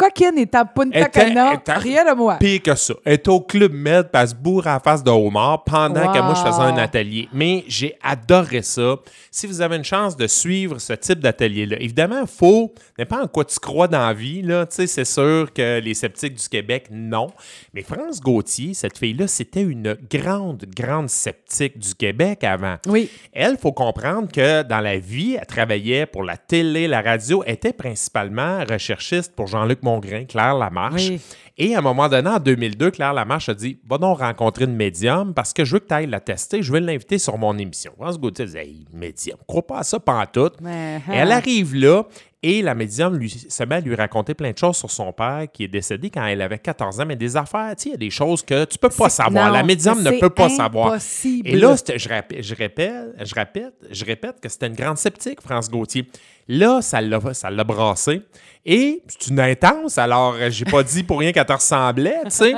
Coquine 0.00 0.38
est 0.38 0.54
à 0.54 0.64
Punta 0.64 1.10
Cana, 1.10 1.62
rien 1.66 2.10
de 2.10 2.16
moi. 2.16 2.36
Pire 2.36 2.62
que 2.62 2.74
ça. 2.74 2.94
Elle 3.04 3.14
était 3.16 3.28
au 3.28 3.42
Club 3.42 3.74
Med, 3.74 4.08
puis 4.10 4.22
elle 4.22 4.28
se 4.28 4.34
bourre 4.34 4.66
à 4.66 4.72
la 4.72 4.80
face 4.80 5.04
de 5.04 5.10
homard 5.10 5.62
pendant 5.64 6.10
que 6.10 6.18
moi, 6.20 6.32
je 6.34 6.40
faisais 6.40 6.62
un 6.62 6.78
atelier. 6.78 7.28
Mais 7.34 7.64
j'ai 7.68 7.98
adoré 8.02 8.62
ça. 8.62 8.96
Si 9.30 9.46
vous 9.46 9.60
avez 9.60 9.76
une 9.76 9.84
chance 9.84 10.16
de 10.16 10.26
suivre 10.26 10.78
ce 10.78 10.94
type 10.94 11.18
d'atelier-là, 11.18 11.76
évidemment, 11.80 12.22
il 12.22 12.26
faut, 12.26 12.72
pas 13.10 13.22
en 13.22 13.26
quoi 13.26 13.44
tu 13.44 13.58
crois 13.58 13.88
dans 13.88 14.06
la 14.06 14.14
vie, 14.14 14.40
là. 14.40 14.64
Tu 14.64 14.76
sais, 14.76 14.86
c'est 14.86 15.04
sûr 15.04 15.52
que 15.52 15.80
les 15.80 15.92
sceptiques 15.92 16.34
du 16.34 16.48
Québec, 16.48 16.86
non. 16.90 17.26
Mais 17.74 17.82
France 17.82 18.20
Gauthier, 18.22 18.72
cette 18.72 18.96
fille-là, 18.96 19.26
c'était 19.26 19.60
une 19.60 19.98
grande, 20.10 20.64
grande 20.74 21.10
sceptique 21.10 21.78
du 21.78 21.94
Québec 21.94 22.42
avant. 22.42 22.76
Oui. 22.86 23.10
Elle, 23.34 23.58
faut 23.58 23.72
comprendre 23.72 24.32
que 24.32 24.62
dans 24.62 24.80
la 24.80 24.96
vie, 24.96 25.36
elle 25.38 25.46
travaillait 25.46 26.06
pour 26.06 26.22
la 26.22 26.38
télé, 26.38 26.88
la 26.88 27.02
radio, 27.02 27.44
elle 27.46 27.52
était 27.52 27.74
principalement 27.74 28.64
recherchiste 28.64 29.36
pour 29.36 29.46
Jean-Luc 29.46 29.82
Mongrain, 29.90 30.24
Claire 30.24 30.54
Lamarche. 30.54 31.08
Oui. 31.08 31.20
Et 31.58 31.74
à 31.74 31.78
un 31.78 31.82
moment 31.82 32.08
donné, 32.08 32.28
en 32.28 32.38
2002, 32.38 32.90
Claire 32.90 33.12
Lamarche 33.12 33.48
a 33.50 33.54
dit 33.54 33.78
Va 33.86 33.98
donc 33.98 34.20
rencontrer 34.20 34.64
une 34.64 34.74
médium 34.74 35.34
parce 35.34 35.52
que 35.52 35.64
je 35.64 35.74
veux 35.74 35.80
que 35.80 35.88
tu 35.88 35.94
ailles 35.94 36.06
la 36.06 36.20
tester, 36.20 36.62
je 36.62 36.72
veux 36.72 36.78
l'inviter 36.78 37.18
sur 37.18 37.36
mon 37.36 37.56
émission. 37.58 37.92
France 37.98 38.18
Gauthier 38.18 38.46
disait 38.46 38.64
Hey, 38.64 38.86
médium, 38.92 39.36
crois 39.46 39.66
pas 39.66 39.78
à 39.78 39.82
ça 39.82 40.00
pantoute. 40.00 40.54
Mais, 40.62 41.02
Et 41.08 41.12
Elle 41.12 41.32
hein. 41.32 41.36
arrive 41.36 41.74
là 41.74 42.04
et 42.42 42.62
la 42.62 42.74
médium 42.74 43.16
lui, 43.16 43.28
se 43.28 43.64
met 43.64 43.74
à 43.74 43.80
lui 43.80 43.94
raconter 43.94 44.32
plein 44.32 44.52
de 44.52 44.56
choses 44.56 44.76
sur 44.76 44.90
son 44.90 45.12
père 45.12 45.46
qui 45.52 45.64
est 45.64 45.68
décédé 45.68 46.08
quand 46.08 46.24
elle 46.24 46.40
avait 46.40 46.58
14 46.58 47.00
ans, 47.00 47.06
mais 47.06 47.16
des 47.16 47.36
affaires, 47.36 47.74
tu 47.76 47.82
sais, 47.82 47.88
il 47.90 47.92
y 47.92 47.94
a 47.94 47.98
des 47.98 48.08
choses 48.08 48.42
que 48.42 48.64
tu 48.64 48.78
peux 48.78 48.88
pas 48.88 49.10
savoir. 49.10 49.48
non, 49.48 49.52
la 49.52 49.62
médium 49.62 50.02
ne 50.02 50.18
peut 50.18 50.30
pas 50.30 50.48
savoir. 50.48 50.92
impossible. 50.92 51.46
Et 51.48 51.56
là, 51.56 51.76
je 51.76 52.08
répète, 52.08 52.42
je 52.42 52.54
répète, 52.54 53.14
je 53.22 53.34
répète, 53.34 53.74
je 53.90 54.04
répète 54.06 54.40
que 54.40 54.48
c'était 54.48 54.68
une 54.68 54.74
grande 54.74 54.96
sceptique, 54.96 55.42
France 55.42 55.70
Gauthier. 55.70 56.06
Là, 56.48 56.80
ça 56.80 57.02
l'a, 57.02 57.20
ça 57.34 57.50
l'a 57.50 57.62
brassé. 57.62 58.22
Et 58.64 59.02
c'est 59.06 59.28
une 59.28 59.40
intense, 59.40 59.98
alors 59.98 60.34
euh, 60.34 60.50
j'ai 60.50 60.64
pas 60.64 60.82
dit 60.82 61.02
pour 61.02 61.18
rien 61.18 61.32
qu'elle 61.32 61.46
te 61.46 61.52
ressemblait, 61.52 62.20
tu 62.24 62.30
sais. 62.30 62.54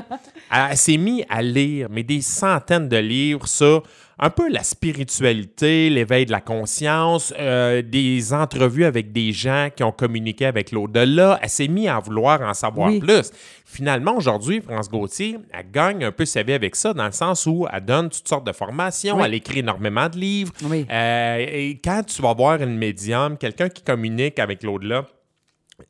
Elle, 0.50 0.66
elle 0.70 0.76
s'est 0.76 0.96
mise 0.96 1.24
à 1.28 1.42
lire, 1.42 1.88
mais 1.90 2.02
des 2.04 2.20
centaines 2.20 2.88
de 2.88 2.96
livres 2.96 3.46
sur 3.48 3.82
un 4.24 4.30
peu 4.30 4.48
la 4.48 4.62
spiritualité, 4.62 5.90
l'éveil 5.90 6.26
de 6.26 6.30
la 6.30 6.40
conscience, 6.40 7.34
euh, 7.40 7.82
des 7.82 8.32
entrevues 8.32 8.84
avec 8.84 9.10
des 9.10 9.32
gens 9.32 9.68
qui 9.74 9.82
ont 9.82 9.90
communiqué 9.90 10.46
avec 10.46 10.70
l'au-delà. 10.70 11.40
Elle 11.42 11.48
s'est 11.48 11.66
mise 11.66 11.88
à 11.88 11.98
vouloir 11.98 12.40
en 12.40 12.54
savoir 12.54 12.88
Oui. 12.90 13.00
plus. 13.00 13.32
Finalement, 13.64 14.16
aujourd'hui, 14.16 14.60
France 14.60 14.88
Gauthier, 14.88 15.38
elle 15.52 15.70
gagne 15.72 16.04
un 16.04 16.12
peu 16.12 16.24
sa 16.24 16.44
vie 16.44 16.52
avec 16.52 16.76
ça, 16.76 16.94
dans 16.94 17.06
le 17.06 17.10
sens 17.12 17.46
où 17.46 17.66
elle 17.72 17.84
donne 17.84 18.10
toutes 18.10 18.28
sortes 18.28 18.46
de 18.46 18.52
formations, 18.52 19.16
Oui. 19.16 19.22
elle 19.26 19.34
écrit 19.34 19.58
énormément 19.58 20.08
de 20.08 20.16
livres. 20.18 20.52
Oui. 20.64 20.86
Euh, 20.88 21.36
et 21.38 21.80
quand 21.84 22.02
tu 22.06 22.22
vas 22.22 22.32
voir 22.32 22.62
une 22.62 22.76
médium, 22.78 23.36
quelqu'un 23.36 23.68
qui 23.70 23.82
communique 23.82 24.38
avec 24.38 24.62
l'au-delà, 24.62 25.04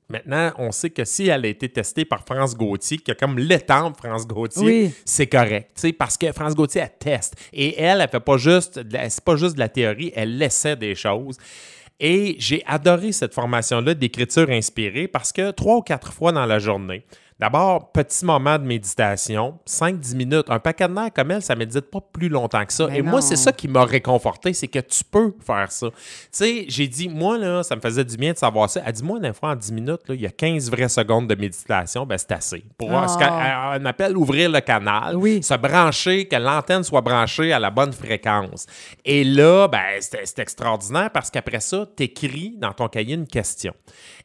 Maintenant, 0.08 0.52
on 0.58 0.70
sait 0.72 0.90
que 0.90 1.04
si 1.04 1.28
elle 1.28 1.44
a 1.44 1.49
été 1.49 1.68
testée 1.68 2.04
par 2.04 2.25
France 2.25 2.56
Gauthier, 2.56 2.99
qui 2.99 3.11
a 3.11 3.14
comme 3.14 3.38
l'étampe 3.38 3.96
France 3.96 4.26
Gauthier, 4.26 4.62
Oui. 4.64 4.94
c'est 5.04 5.26
correct. 5.26 5.70
Parce 5.99 6.16
que 6.16 6.32
France 6.32 6.54
Gauthier, 6.54 6.82
elle 6.82 6.92
teste. 6.99 7.34
Et 7.52 7.80
elle, 7.80 8.00
elle 8.00 8.08
fait 8.08 8.20
pas 8.20 8.37
juste, 8.37 8.78
de 8.78 8.92
la- 8.94 9.08
c'est 9.11 9.25
pas 9.25 9.37
juste 9.37 9.54
de 9.54 9.61
la 9.61 9.68
théorie, 9.68 10.12
elle 10.14 10.40
essaie 10.42 10.76
des 10.76 10.94
choses. 10.94 11.37
Et 12.00 12.34
j'ai 12.38 12.62
adoré 12.66 13.12
cette 13.12 13.32
formation-là 13.34 13.94
d'écriture 13.94 14.50
inspirée 14.50 15.06
parce 15.06 15.32
que 15.32 15.50
trois 15.52 15.76
ou 15.76 15.82
quatre 15.82 16.12
fois 16.12 16.32
dans 16.32 16.46
la 16.46 16.58
journée, 16.58 17.04
d'abord, 17.42 17.90
petit 17.90 18.25
moment 18.25 18.56
de 18.56 18.62
méditation, 18.64 19.58
5-10 19.66 20.14
minutes. 20.14 20.44
Un 20.49 20.61
paquet 20.61 20.87
de 20.87 20.92
nerfs 20.94 21.12
comme 21.12 21.32
elle, 21.32 21.42
ça 21.42 21.54
ne 21.54 21.58
médite 21.58 21.90
pas 21.90 21.99
plus 22.00 22.28
longtemps 22.28 22.64
que 22.64 22.72
ça. 22.72 22.87
Et 22.94 23.02
moi, 23.02 23.20
c'est 23.20 23.34
ça 23.34 23.50
qui 23.52 23.66
m'a 23.66 23.84
réconforté, 23.84 24.52
c'est 24.52 24.68
que 24.68 24.78
tu 24.78 25.02
peux 25.02 25.34
faire 25.44 25.72
ça. 25.72 25.88
Tu 25.90 25.96
sais, 26.30 26.64
j'ai 26.68 26.87
dit, 26.87 27.08
moi, 27.08 27.38
là, 27.38 27.64
ça 27.64 27.75
me 27.75 27.80
faisait 27.80 28.04
du 28.04 28.16
bien 28.16 28.32
de 28.32 28.38
savoir 28.38 28.70
ça. 28.70 28.80
Elle 28.87 28.92
dit, 28.92 29.02
moi, 29.02 29.18
des 29.18 29.32
fois, 29.32 29.50
en 29.50 29.56
10 29.56 29.72
minutes, 29.72 30.02
là, 30.08 30.14
il 30.14 30.20
y 30.20 30.26
a 30.26 30.30
15 30.30 30.70
vraies 30.70 30.88
secondes 30.88 31.26
de 31.26 31.34
méditation, 31.34 32.06
ben, 32.06 32.16
c'est 32.16 32.30
assez. 32.30 32.62
Pour 32.78 32.92
Ah. 32.94 33.08
ce 33.08 33.18
qu'on 33.18 33.84
appelle 33.87 34.16
ouvrir 34.16 34.49
le 34.49 34.61
canal, 34.61 35.16
Oui. 35.16 35.42
se 35.42 35.54
brancher, 35.54 36.28
que 36.28 36.37
l'antenne 36.37 36.84
soit 36.84 37.00
branchée 37.00 37.52
à 37.52 37.58
la 37.58 37.70
bonne 37.70 37.92
fréquence. 37.92 38.66
Et 39.04 39.25
là, 39.25 39.66
ben, 39.66 39.80
c'est 40.00 40.20
c'est 40.26 40.38
extraordinaire 40.38 41.11
parce 41.12 41.28
qu'après 41.30 41.58
ça, 41.58 41.87
tu 41.96 42.04
écris 42.04 42.54
dans 42.58 42.72
ton 42.72 42.87
cahier 42.87 43.14
une 43.16 43.26
question. 43.26 43.75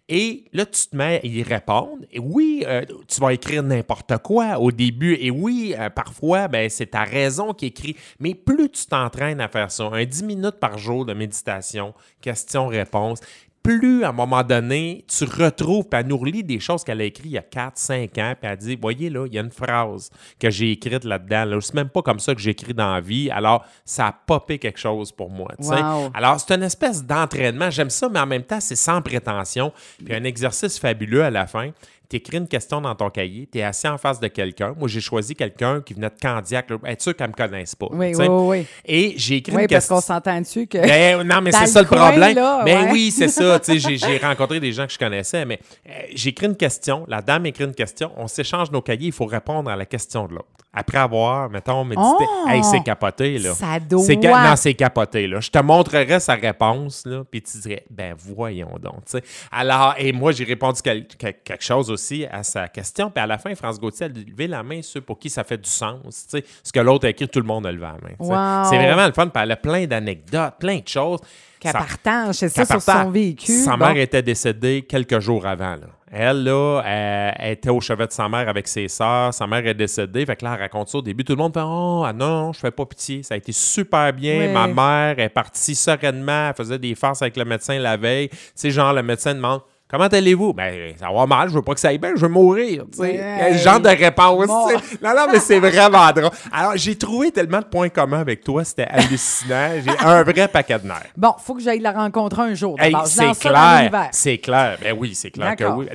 Et 0.10 0.46
là, 0.54 0.66
tu 0.66 0.88
te 0.88 0.96
mets 0.96 1.20
à 1.22 1.26
y 1.26 1.44
répondre. 1.44 1.98
Et 2.12 2.20
oui, 2.20 2.64
euh, 2.66 2.84
tu 3.08 3.22
vas 3.22 3.34
écrire 3.34 3.64
n'importe 3.64 4.18
quoi 4.20 4.60
au 4.60 4.72
début. 4.72 5.18
Et 5.20 5.32
oui, 5.32 5.76
euh, 5.78 5.90
parfois, 5.90 6.48
ben, 6.48 6.70
c'est 6.70 6.88
ta 6.88 7.04
raison 7.04 7.54
qui 7.54 7.68
écrit. 7.68 7.96
Mais 8.20 8.36
plus 8.36 8.70
tu 8.70 8.86
t'entraînes 8.86 9.42
à 9.42 9.48
faire 9.48 9.72
ça, 9.72 9.90
un 9.92 10.06
10 10.06 10.24
minutes 10.24 10.60
par 10.60 10.78
jour 10.78 11.06
de 11.06 11.14
méditation, 11.14 11.94
question-réponse, 12.22 13.20
plus, 13.68 14.06
à 14.06 14.10
un 14.10 14.14
moment 14.14 14.44
donné, 14.44 15.04
tu 15.08 15.26
retrouves, 15.26 15.90
puis 15.90 16.00
elle 16.00 16.08
nous 16.08 16.18
relit 16.18 16.42
des 16.42 16.58
choses 16.58 16.86
qu'elle 16.86 17.02
a 17.02 17.04
écrites 17.04 17.26
il 17.26 17.34
y 17.34 17.38
a 17.38 17.42
4, 17.42 17.78
5 17.78 18.18
ans, 18.18 18.34
puis 18.40 18.50
elle 18.50 18.58
dit, 18.58 18.78
voyez 18.82 19.10
là, 19.10 19.26
il 19.28 19.34
y 19.34 19.38
a 19.38 19.42
une 19.42 19.52
phrase 19.52 20.10
que 20.40 20.50
j'ai 20.50 20.72
écrite 20.72 21.04
là-dedans. 21.04 21.44
Là. 21.44 21.60
C'est 21.60 21.74
même 21.74 21.90
pas 21.90 22.02
comme 22.02 22.20
ça 22.20 22.34
que 22.34 22.40
j'écris 22.40 22.74
dans 22.74 22.94
la 22.94 23.02
vie. 23.02 23.30
Alors, 23.30 23.66
ça 23.84 24.08
a 24.08 24.12
popé 24.14 24.58
quelque 24.58 24.80
chose 24.80 25.12
pour 25.12 25.30
moi. 25.30 25.50
Wow. 25.60 26.12
Alors, 26.14 26.40
c'est 26.40 26.56
une 26.56 26.64
espèce 26.64 27.04
d'entraînement. 27.04 27.70
J'aime 27.70 27.90
ça, 27.90 28.08
mais 28.08 28.22
en 28.22 28.26
même 28.26 28.44
temps, 28.44 28.62
c'est 28.62 28.78
sans 28.78 29.02
prétention. 29.02 29.74
Puis 30.04 30.16
un 30.16 30.24
exercice 30.24 30.80
fabuleux 30.80 31.26
à 31.26 31.30
la 31.30 31.46
fin. 31.46 31.72
Tu 32.10 32.16
écris 32.18 32.38
une 32.38 32.48
question 32.48 32.82
dans 32.82 32.96
ton 32.96 33.10
cahier, 33.10 33.50
tu 33.52 33.60
es 33.60 33.64
assis 33.64 33.88
en 33.88 33.98
face 33.98 34.20
de 34.20 34.28
quelqu'un. 34.28 34.74
Moi, 34.78 34.88
j'ai 34.88 35.02
choisi 35.02 35.36
quelqu'un 35.36 35.82
qui 35.82 35.94
venait 35.94 36.10
de 36.10 36.16
Candiac, 36.22 36.68
être 36.86 37.02
sûr 37.02 37.16
qu'elle 37.16 37.28
ne 37.28 37.32
me 37.34 37.38
connaisse 37.38 37.76
pas. 37.76 37.88
Oui, 37.92 38.14
oui, 38.16 38.28
oui. 38.28 38.66
Et 38.86 39.14
j'ai 39.18 39.38
écrit 39.38 39.56
Oui, 39.56 39.64
une 39.64 39.68
parce 39.68 39.86
question. 39.86 39.96
qu'on 39.96 40.02
s'entend 40.02 40.40
dessus 40.40 40.68
que. 40.68 40.78
Ben, 40.78 41.24
non, 41.24 41.42
mais 41.42 41.52
c'est 41.52 41.68
ça 41.68 41.82
le 41.82 41.88
problème. 41.88 42.36
là, 42.36 42.64
ben 42.64 42.86
ouais. 42.86 42.92
oui, 42.92 43.12
c'est 43.12 43.28
ça. 43.28 43.60
J'ai, 43.68 44.18
rencontré 44.22 44.60
des 44.60 44.72
gens 44.72 44.88
que 44.88 44.94
je 44.94 45.00
connaissais, 45.00 45.46
mais 45.46 45.60
euh, 45.88 45.92
j'ai 46.14 46.30
écrit 46.30 46.46
une 46.48 46.56
question. 46.56 47.06
La 47.08 47.22
dame 47.22 47.46
écrit 47.46 47.66
une 47.66 47.76
question. 47.76 48.12
On 48.18 48.28
s'échange 48.28 48.72
nos 48.72 48.82
cahiers. 48.82 49.08
Il 49.08 49.12
faut 49.14 49.26
répondre 49.26 49.70
à 49.70 49.76
la 49.76 49.86
question 49.86 50.28
de 50.28 50.36
l'autre. 50.36 50.48
Après 50.80 51.00
avoir, 51.00 51.50
mettons, 51.50 51.84
médité. 51.84 52.06
Oh! 52.26 52.46
hey, 52.48 52.64
c'est 52.64 52.82
capoté, 52.84 53.40
là. 53.40 53.54
Ça 53.54 53.80
doit. 53.80 54.04
C'est 54.04 54.16
Non, 54.16 54.56
c'est 54.56 54.74
capoté, 54.76 55.26
là. 55.28 55.40
Je 55.40 55.50
te 55.50 55.58
montrerai 55.60 56.20
sa 56.20 56.36
réponse, 56.36 57.04
là, 57.06 57.24
puis 57.30 57.42
tu 57.42 57.58
dirais, 57.58 57.84
ben 57.90 58.14
voyons 58.18 58.76
donc, 58.82 59.06
tu 59.06 59.18
sais. 59.18 59.24
Alors, 59.52 59.96
et 59.98 60.12
moi, 60.12 60.32
j'ai 60.34 60.44
répondu 60.44 60.80
quel- 60.84 61.08
quel- 61.18 61.40
quelque 61.44 61.64
chose 61.64 61.90
aussi 61.90 62.26
à 62.32 62.44
sa 62.44 62.68
question, 62.68 63.10
puis 63.10 63.24
à 63.24 63.28
la 63.28 63.38
fin, 63.38 63.56
France 63.56 63.80
Gauthier 63.80 64.06
a 64.06 64.10
levé 64.10 64.48
la 64.48 64.62
main, 64.62 64.82
ceux 64.84 65.02
pour 65.02 65.18
qui 65.18 65.30
ça 65.30 65.44
fait 65.44 65.58
du 65.58 65.70
sens, 65.70 66.28
tu 66.30 66.38
sais. 66.38 66.46
Ce 66.64 66.72
que 66.72 66.80
l'autre 66.80 67.08
a 67.08 67.10
écrit, 67.10 67.28
tout 67.28 67.40
le 67.40 67.46
monde 67.48 67.66
a 67.66 67.72
levé 67.72 67.86
la 67.86 67.94
main. 67.94 68.16
Wow. 68.20 68.70
C'est 68.70 68.78
vraiment 68.78 69.08
le 69.08 69.14
fun, 69.14 69.28
puis 69.28 69.42
elle 69.44 69.52
a 69.52 69.56
plein 69.58 69.86
d'anecdotes, 69.88 70.54
plein 70.60 70.78
de 70.78 70.88
choses. 70.88 71.20
Qu'elle 71.60 71.72
partage, 71.74 72.36
c'est 72.36 72.50
ça, 72.50 72.56
qu'elle 72.66 72.68
sur 72.80 72.86
partage. 72.86 73.06
son 73.06 73.12
véhicule. 73.12 73.56
Sa 73.64 73.72
Bon. 73.78 73.88
mère 73.88 73.98
était 73.98 74.22
décédée 74.22 74.86
quelques 74.88 75.20
jours 75.20 75.48
avant. 75.48 75.72
là. 75.72 75.88
Elle, 76.10 76.44
là, 76.44 76.82
elle, 76.86 77.36
elle 77.38 77.52
était 77.54 77.70
au 77.70 77.82
chevet 77.82 78.08
de 78.08 78.12
sa 78.12 78.30
mère 78.30 78.48
avec 78.48 78.68
ses 78.68 78.88
sœurs. 78.88 79.34
Sa 79.34 79.46
mère 79.46 79.66
est 79.68 79.74
décédée. 79.74 80.26
Fait 80.26 80.36
que 80.38 80.46
là, 80.46 80.54
elle 80.54 80.62
raconte 80.62 80.88
ça 80.88 81.00
au 81.00 81.02
début. 81.02 81.26
Tout 81.26 81.34
le 81.34 81.38
monde 81.38 81.54
fait 81.54 81.64
Oh, 81.64 82.04
ah 82.06 82.14
non, 82.14 82.54
je 82.54 82.60
fais 82.60 82.72
pas 82.72 82.86
pitié. 82.86 83.24
Ça 83.24 83.34
a 83.34 83.38
été 83.38 83.52
super 83.52 84.14
bien. 84.14 84.40
Ouais. 84.40 84.54
Ma 84.54 84.68
mère 84.68 85.20
est 85.20 85.30
partie 85.30 85.76
sereinement. 85.76 86.50
Elle 86.50 86.56
faisait 86.56 86.80
des 86.80 86.96
farces 86.96 87.22
avec 87.22 87.36
le 87.36 87.44
médecin 87.44 87.78
la 87.78 87.98
veille. 87.98 88.30
Tu 88.30 88.38
sais, 88.56 88.72
genre, 88.72 88.94
le 88.94 89.04
médecin 89.04 89.34
demande 89.34 89.62
Comment 89.90 90.04
allez-vous? 90.08 90.54
Ben, 90.54 90.94
ça 91.00 91.08
va 91.14 91.26
mal, 91.26 91.48
je 91.48 91.54
veux 91.54 91.62
pas 91.62 91.74
que 91.74 91.80
ça 91.80 91.88
aille 91.90 91.98
bien, 91.98 92.12
je 92.16 92.22
veux 92.22 92.28
mourir. 92.28 92.84
tu 92.92 92.98
sais. 93.00 93.52
Le 93.54 93.58
genre 93.58 93.80
de 93.80 93.88
réponse. 93.88 94.46
Bon. 94.48 94.68
Non, 95.02 95.16
non, 95.16 95.28
mais 95.32 95.40
c'est 95.40 95.60
vraiment 95.60 96.12
drôle. 96.12 96.30
Alors, 96.52 96.74
j'ai 96.76 96.96
trouvé 96.98 97.32
tellement 97.32 97.60
de 97.60 97.66
points 97.66 97.88
communs 97.88 98.20
avec 98.20 98.44
toi, 98.44 98.66
c'était 98.66 98.84
hallucinant. 98.90 99.70
J'ai 99.86 99.98
un 100.06 100.24
vrai 100.24 100.48
paquet 100.50 100.78
de 100.80 100.88
nerfs. 100.88 101.08
Bon, 101.16 101.34
faut 101.40 101.56
que 101.56 101.62
j'aille 101.62 101.80
la 101.80 101.94
rencontrer 101.94 102.42
un 102.42 102.54
jour. 102.54 102.76
Hey, 102.80 102.94
c'est 103.06 103.32
clair. 103.40 104.10
C'est 104.12 104.38
clair. 104.40 104.78
Ben 104.82 104.94
oui, 105.00 105.16
c'est 105.16 105.32
clair 105.32 105.56
que 105.56 105.64
oui. 105.64 105.86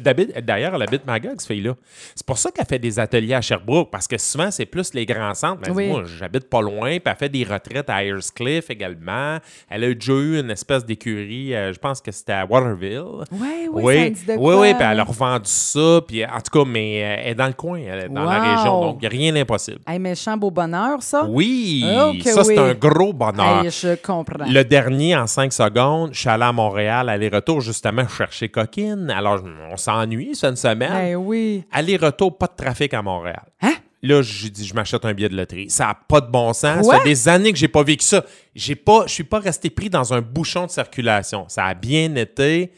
D'ailleurs, 0.42 0.74
elle 0.74 0.82
habite 0.82 1.06
Magog, 1.06 1.34
cette 1.38 1.46
fille-là. 1.48 1.74
C'est 2.14 2.26
pour 2.26 2.38
ça 2.38 2.50
qu'elle 2.50 2.64
fait 2.66 2.78
des 2.78 2.98
ateliers 2.98 3.34
à 3.34 3.40
Sherbrooke, 3.42 3.90
parce 3.90 4.08
que 4.08 4.16
souvent, 4.16 4.50
c'est 4.50 4.64
plus 4.66 4.94
les 4.94 5.04
grands 5.04 5.34
centres. 5.34 5.60
Mais 5.66 5.70
Oui. 5.70 5.88
moi, 5.88 6.02
j'habite 6.18 6.48
pas 6.48 6.62
loin, 6.62 6.90
puis 6.98 7.02
elle 7.04 7.16
fait 7.16 7.28
des 7.28 7.44
retraites 7.44 7.90
à 7.90 8.00
Cliff 8.34 8.70
également. 8.70 9.36
Elle 9.68 9.84
a 9.84 9.92
déjà 9.94 10.12
eu 10.14 10.40
une 10.40 10.50
espèce 10.50 10.84
d'écurie, 10.86 11.54
euh, 11.54 11.72
je 11.74 11.78
pense 11.78 12.00
que 12.00 12.10
c'était 12.10 12.32
à 12.32 12.46
Waterville. 12.46 13.02
Ouais, 13.32 13.68
oui, 13.70 13.81
me 13.81 13.81
oui, 13.82 14.14
oui, 14.28 14.36
quoi? 14.36 14.60
oui, 14.60 14.74
puis 14.74 14.86
elle 14.88 15.00
a 15.00 15.04
revendu 15.04 15.50
ça, 15.50 16.00
puis 16.06 16.24
en 16.24 16.40
tout 16.40 16.58
cas, 16.58 16.64
mais 16.68 17.02
euh, 17.02 17.16
elle 17.20 17.30
est 17.30 17.34
dans 17.34 17.46
le 17.46 17.52
coin, 17.52 17.78
elle 17.78 18.04
est 18.04 18.08
dans 18.08 18.24
la 18.24 18.56
région, 18.56 18.80
donc 18.80 19.00
rien 19.02 19.32
d'impossible. 19.32 19.80
Hey, 19.86 19.98
méchant 19.98 20.36
beau 20.36 20.50
bonheur, 20.50 21.02
ça? 21.02 21.24
Oui, 21.28 21.84
ça, 22.24 22.44
c'est 22.44 22.58
un 22.58 22.74
gros 22.74 23.12
bonheur. 23.12 23.64
Hey, 23.64 23.70
je 23.70 23.94
comprends. 23.96 24.44
Le 24.46 24.62
dernier, 24.62 25.16
en 25.16 25.26
cinq 25.26 25.52
secondes, 25.52 26.10
je 26.12 26.20
suis 26.20 26.28
allé 26.28 26.44
à 26.44 26.52
Montréal, 26.52 27.08
aller-retour, 27.08 27.60
justement, 27.60 28.06
chercher 28.08 28.48
Coquine. 28.48 29.10
Alors, 29.10 29.42
on 29.70 29.76
s'ennuie, 29.76 30.34
c'est 30.34 30.48
une 30.48 30.56
semaine. 30.56 30.92
Ben 30.92 31.16
oui. 31.16 31.64
Aller-retour, 31.72 32.36
pas 32.36 32.46
de 32.46 32.56
trafic 32.56 32.94
à 32.94 33.02
Montréal. 33.02 33.42
Hein? 33.60 33.74
Là, 34.04 34.20
j'ai 34.20 34.50
dit, 34.50 34.66
je 34.66 34.74
m'achète 34.74 35.04
un 35.04 35.14
billet 35.14 35.28
de 35.28 35.36
loterie. 35.36 35.70
Ça 35.70 35.86
n'a 35.86 35.94
pas 35.94 36.20
de 36.20 36.28
bon 36.28 36.52
sens. 36.52 36.84
Ça 36.86 36.98
fait 36.98 37.04
des 37.04 37.28
années 37.28 37.52
que 37.52 37.58
j'ai 37.58 37.68
pas 37.68 37.84
vécu 37.84 38.04
ça. 38.04 38.24
J'ai 38.52 38.74
pas, 38.74 39.04
je 39.06 39.12
suis 39.12 39.24
pas 39.24 39.38
resté 39.38 39.70
pris 39.70 39.88
dans 39.88 40.12
un 40.12 40.20
bouchon 40.20 40.66
de 40.66 40.70
circulation. 40.72 41.44
Ça 41.46 41.66
a 41.66 41.74
bien 41.74 42.12
été. 42.16 42.72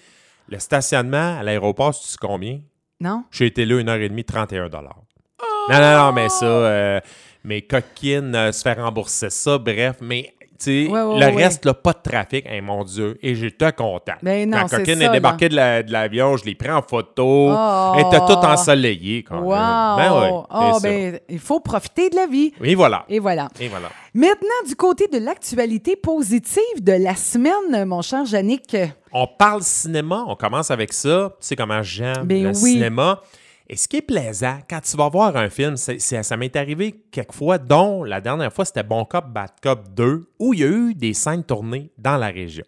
Le 0.48 0.58
stationnement 0.58 1.38
à 1.38 1.42
l'aéroport, 1.42 1.94
tu 1.98 2.06
sais 2.06 2.16
combien? 2.20 2.60
Non? 3.00 3.24
J'ai 3.30 3.46
été 3.46 3.64
là 3.64 3.80
une 3.80 3.88
heure 3.88 3.96
et 4.00 4.08
demie, 4.08 4.24
31 4.24 4.68
Non, 4.68 4.80
non, 5.70 5.98
non, 5.98 6.12
mais 6.12 6.28
ça, 6.28 6.44
euh, 6.44 7.00
mes 7.44 7.62
coquines 7.62 8.34
euh, 8.34 8.52
se 8.52 8.62
faire 8.62 8.76
rembourser 8.76 9.30
ça, 9.30 9.58
bref, 9.58 9.96
mais 10.00 10.33
sais, 10.58 10.86
Ouais, 10.88 11.02
ouais, 11.02 11.20
le 11.20 11.34
ouais. 11.36 11.44
reste, 11.44 11.64
là, 11.64 11.74
pas 11.74 11.92
de 11.92 11.98
trafic, 12.10 12.46
hein, 12.48 12.60
mon 12.62 12.84
Dieu, 12.84 13.18
et 13.22 13.34
j'étais 13.34 13.72
content. 13.72 14.12
Ben 14.22 14.48
non, 14.48 14.58
La 14.58 14.64
coquine 14.68 15.00
ça, 15.00 15.04
est 15.06 15.10
débarquée 15.10 15.48
de 15.48 15.56
la- 15.56 15.82
de 15.82 15.92
l'avion, 15.92 16.36
je 16.36 16.44
l'ai 16.44 16.54
pris 16.54 16.70
en 16.70 16.82
photo, 16.82 17.50
Oh. 17.52 17.92
elle 17.96 18.06
était 18.06 18.20
toute 18.20 18.44
ensoleillée 18.44 19.22
quand 19.22 19.40
Wow! 19.40 19.96
même. 19.96 20.10
Ben 20.12 20.30
oh, 20.30 20.46
ça. 20.74 20.80
ben, 20.88 21.18
il 21.28 21.38
faut 21.38 21.60
profiter 21.60 22.10
de 22.10 22.16
la 22.16 22.26
vie. 22.26 22.52
Et 22.62 22.74
voilà. 22.74 23.04
Et 23.08 23.18
voilà. 23.18 23.48
Et 23.60 23.68
voilà. 23.68 23.88
Maintenant, 24.14 24.68
du 24.68 24.76
côté 24.76 25.08
de 25.08 25.18
l'actualité 25.18 25.96
positive 25.96 26.82
de 26.82 26.92
la 26.92 27.14
semaine, 27.16 27.84
mon 27.84 28.00
cher 28.02 28.22
Yannick. 28.24 28.76
On 29.12 29.26
parle 29.26 29.62
cinéma, 29.62 30.24
on 30.28 30.36
commence 30.36 30.70
avec 30.70 30.92
ça. 30.92 31.30
Tu 31.40 31.46
sais 31.48 31.56
comment 31.56 31.82
j'aime 31.82 32.24
Ben 32.24 32.42
le 32.44 32.48
oui. 32.50 32.54
cinéma. 32.54 33.20
Et 33.68 33.76
ce 33.76 33.88
qui 33.88 33.96
est 33.96 34.02
plaisant, 34.02 34.58
quand 34.68 34.80
tu 34.80 34.96
vas 34.96 35.08
voir 35.08 35.36
un 35.36 35.48
film, 35.48 35.76
ça 35.76 36.36
m'est 36.36 36.54
arrivé 36.54 37.02
quelquefois, 37.10 37.56
dont 37.56 38.04
la 38.04 38.20
dernière 38.20 38.52
fois, 38.52 38.66
c'était 38.66 38.82
Bon 38.82 39.06
Cop, 39.06 39.26
Bad 39.28 39.52
Cop 39.62 39.88
2, 39.94 40.28
où 40.38 40.52
il 40.52 40.60
y 40.60 40.64
a 40.64 40.66
eu 40.66 40.94
des 40.94 41.14
scènes 41.14 41.44
tournées 41.44 41.90
dans 41.96 42.18
la 42.18 42.28
région. 42.28 42.64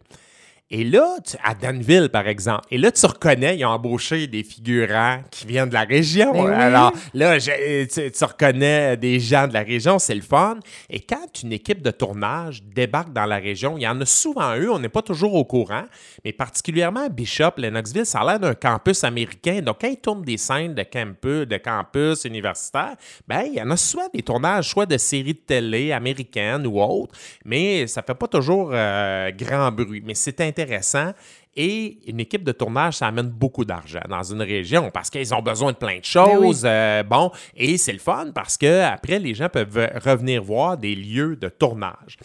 Et 0.69 0.83
là, 0.83 1.17
tu- 1.25 1.37
à 1.45 1.55
Danville, 1.55 2.09
par 2.13 2.27
exemple, 2.27 2.63
et 2.73 2.79
là, 2.79 2.91
tu 2.91 3.07
reconnais, 3.07 3.57
ils 3.57 3.65
ont 3.65 3.69
embauché 3.69 4.27
des 4.27 4.43
figurants 4.43 5.21
qui 5.31 5.47
viennent 5.47 5.69
de 5.69 5.75
la 5.75 5.85
région. 5.85 6.33
Ben 6.33 6.45
oui. 6.45 6.53
Alors 6.53 6.93
là, 7.15 7.39
je- 7.39 7.85
tu, 7.85 8.11
tu 8.11 8.25
reconnais 8.25 8.97
des 8.97 9.21
gens 9.21 9.47
de 9.47 9.53
la 9.55 9.61
région, 9.63 10.01
c'est 10.01 10.17
le 10.17 10.23
fun. 10.23 10.59
Et 10.91 10.99
quand 10.99 11.25
une 11.45 11.53
équipe 11.53 11.83
de 11.83 11.93
tournage 11.93 12.65
débarque 12.65 13.13
dans 13.13 13.27
la 13.27 13.37
région, 13.37 13.79
il 13.79 13.83
y 13.83 13.87
en 13.87 14.01
a 14.01 14.05
souvent 14.07 14.55
eu, 14.57 14.69
on 14.69 14.81
n'est 14.81 14.89
pas 14.89 15.03
toujours 15.03 15.35
au 15.35 15.45
courant, 15.45 15.85
mais 16.25 16.33
particulièrement 16.33 17.05
à 17.07 17.09
Bishop, 17.11 17.53
Lennoxville, 17.59 18.05
ça 18.05 18.23
a 18.23 18.25
l'air 18.27 18.41
d'un 18.41 18.55
campus 18.55 19.05
américain. 19.05 19.61
Donc, 19.63 19.77
quand 19.83 19.89
ils 19.89 19.99
tournent 19.99 20.25
des 20.25 20.37
scènes 20.37 20.75
de 20.75 20.83
campus, 20.83 21.47
de 21.47 21.59
campus 21.59 22.25
universitaires, 22.25 22.97
ben, 23.29 23.43
il 23.47 23.55
y 23.55 23.63
en 23.63 23.71
a 23.71 23.77
souvent 23.77 24.09
des 24.13 24.23
tournages, 24.23 24.69
soit 24.71 24.87
de 24.87 24.99
séries 24.99 25.35
de 25.35 25.39
télé 25.39 25.93
américaines 25.93 26.67
ou 26.67 26.81
autres, 26.83 27.15
mais 27.45 27.87
ça 27.87 28.03
fait 28.03 28.15
pas 28.17 28.27
toujours 28.27 28.71
euh, 28.73 29.31
grand 29.31 29.71
bruit. 29.71 30.03
Mais 30.05 30.15
c'est 30.15 30.41
intéressant. 30.61 31.13
Et 31.59 31.99
une 32.07 32.21
équipe 32.21 32.45
de 32.45 32.53
tournage, 32.53 32.95
ça 32.99 33.07
amène 33.07 33.29
beaucoup 33.29 33.65
d'argent 33.65 34.03
dans 34.11 34.23
une 34.23 34.43
région 34.43 34.91
parce 34.93 35.09
qu'ils 35.09 35.33
ont 35.35 35.41
besoin 35.41 35.73
de 35.73 35.77
plein 35.79 35.99
de 36.01 36.05
choses. 36.05 36.63
euh, 36.67 37.03
bon, 37.03 37.31
et 37.55 37.79
c'est 37.79 37.95
le 37.95 37.99
fun 37.99 38.31
parce 38.35 38.59
que 38.59 38.83
après, 38.83 39.19
les 39.19 39.35
gens 39.35 39.49
peuvent 39.49 39.89
revenir 40.05 40.43
voir 40.43 40.77
des 40.77 40.95
lieux 40.95 41.35
de 41.37 41.49
tournage. 41.49 42.19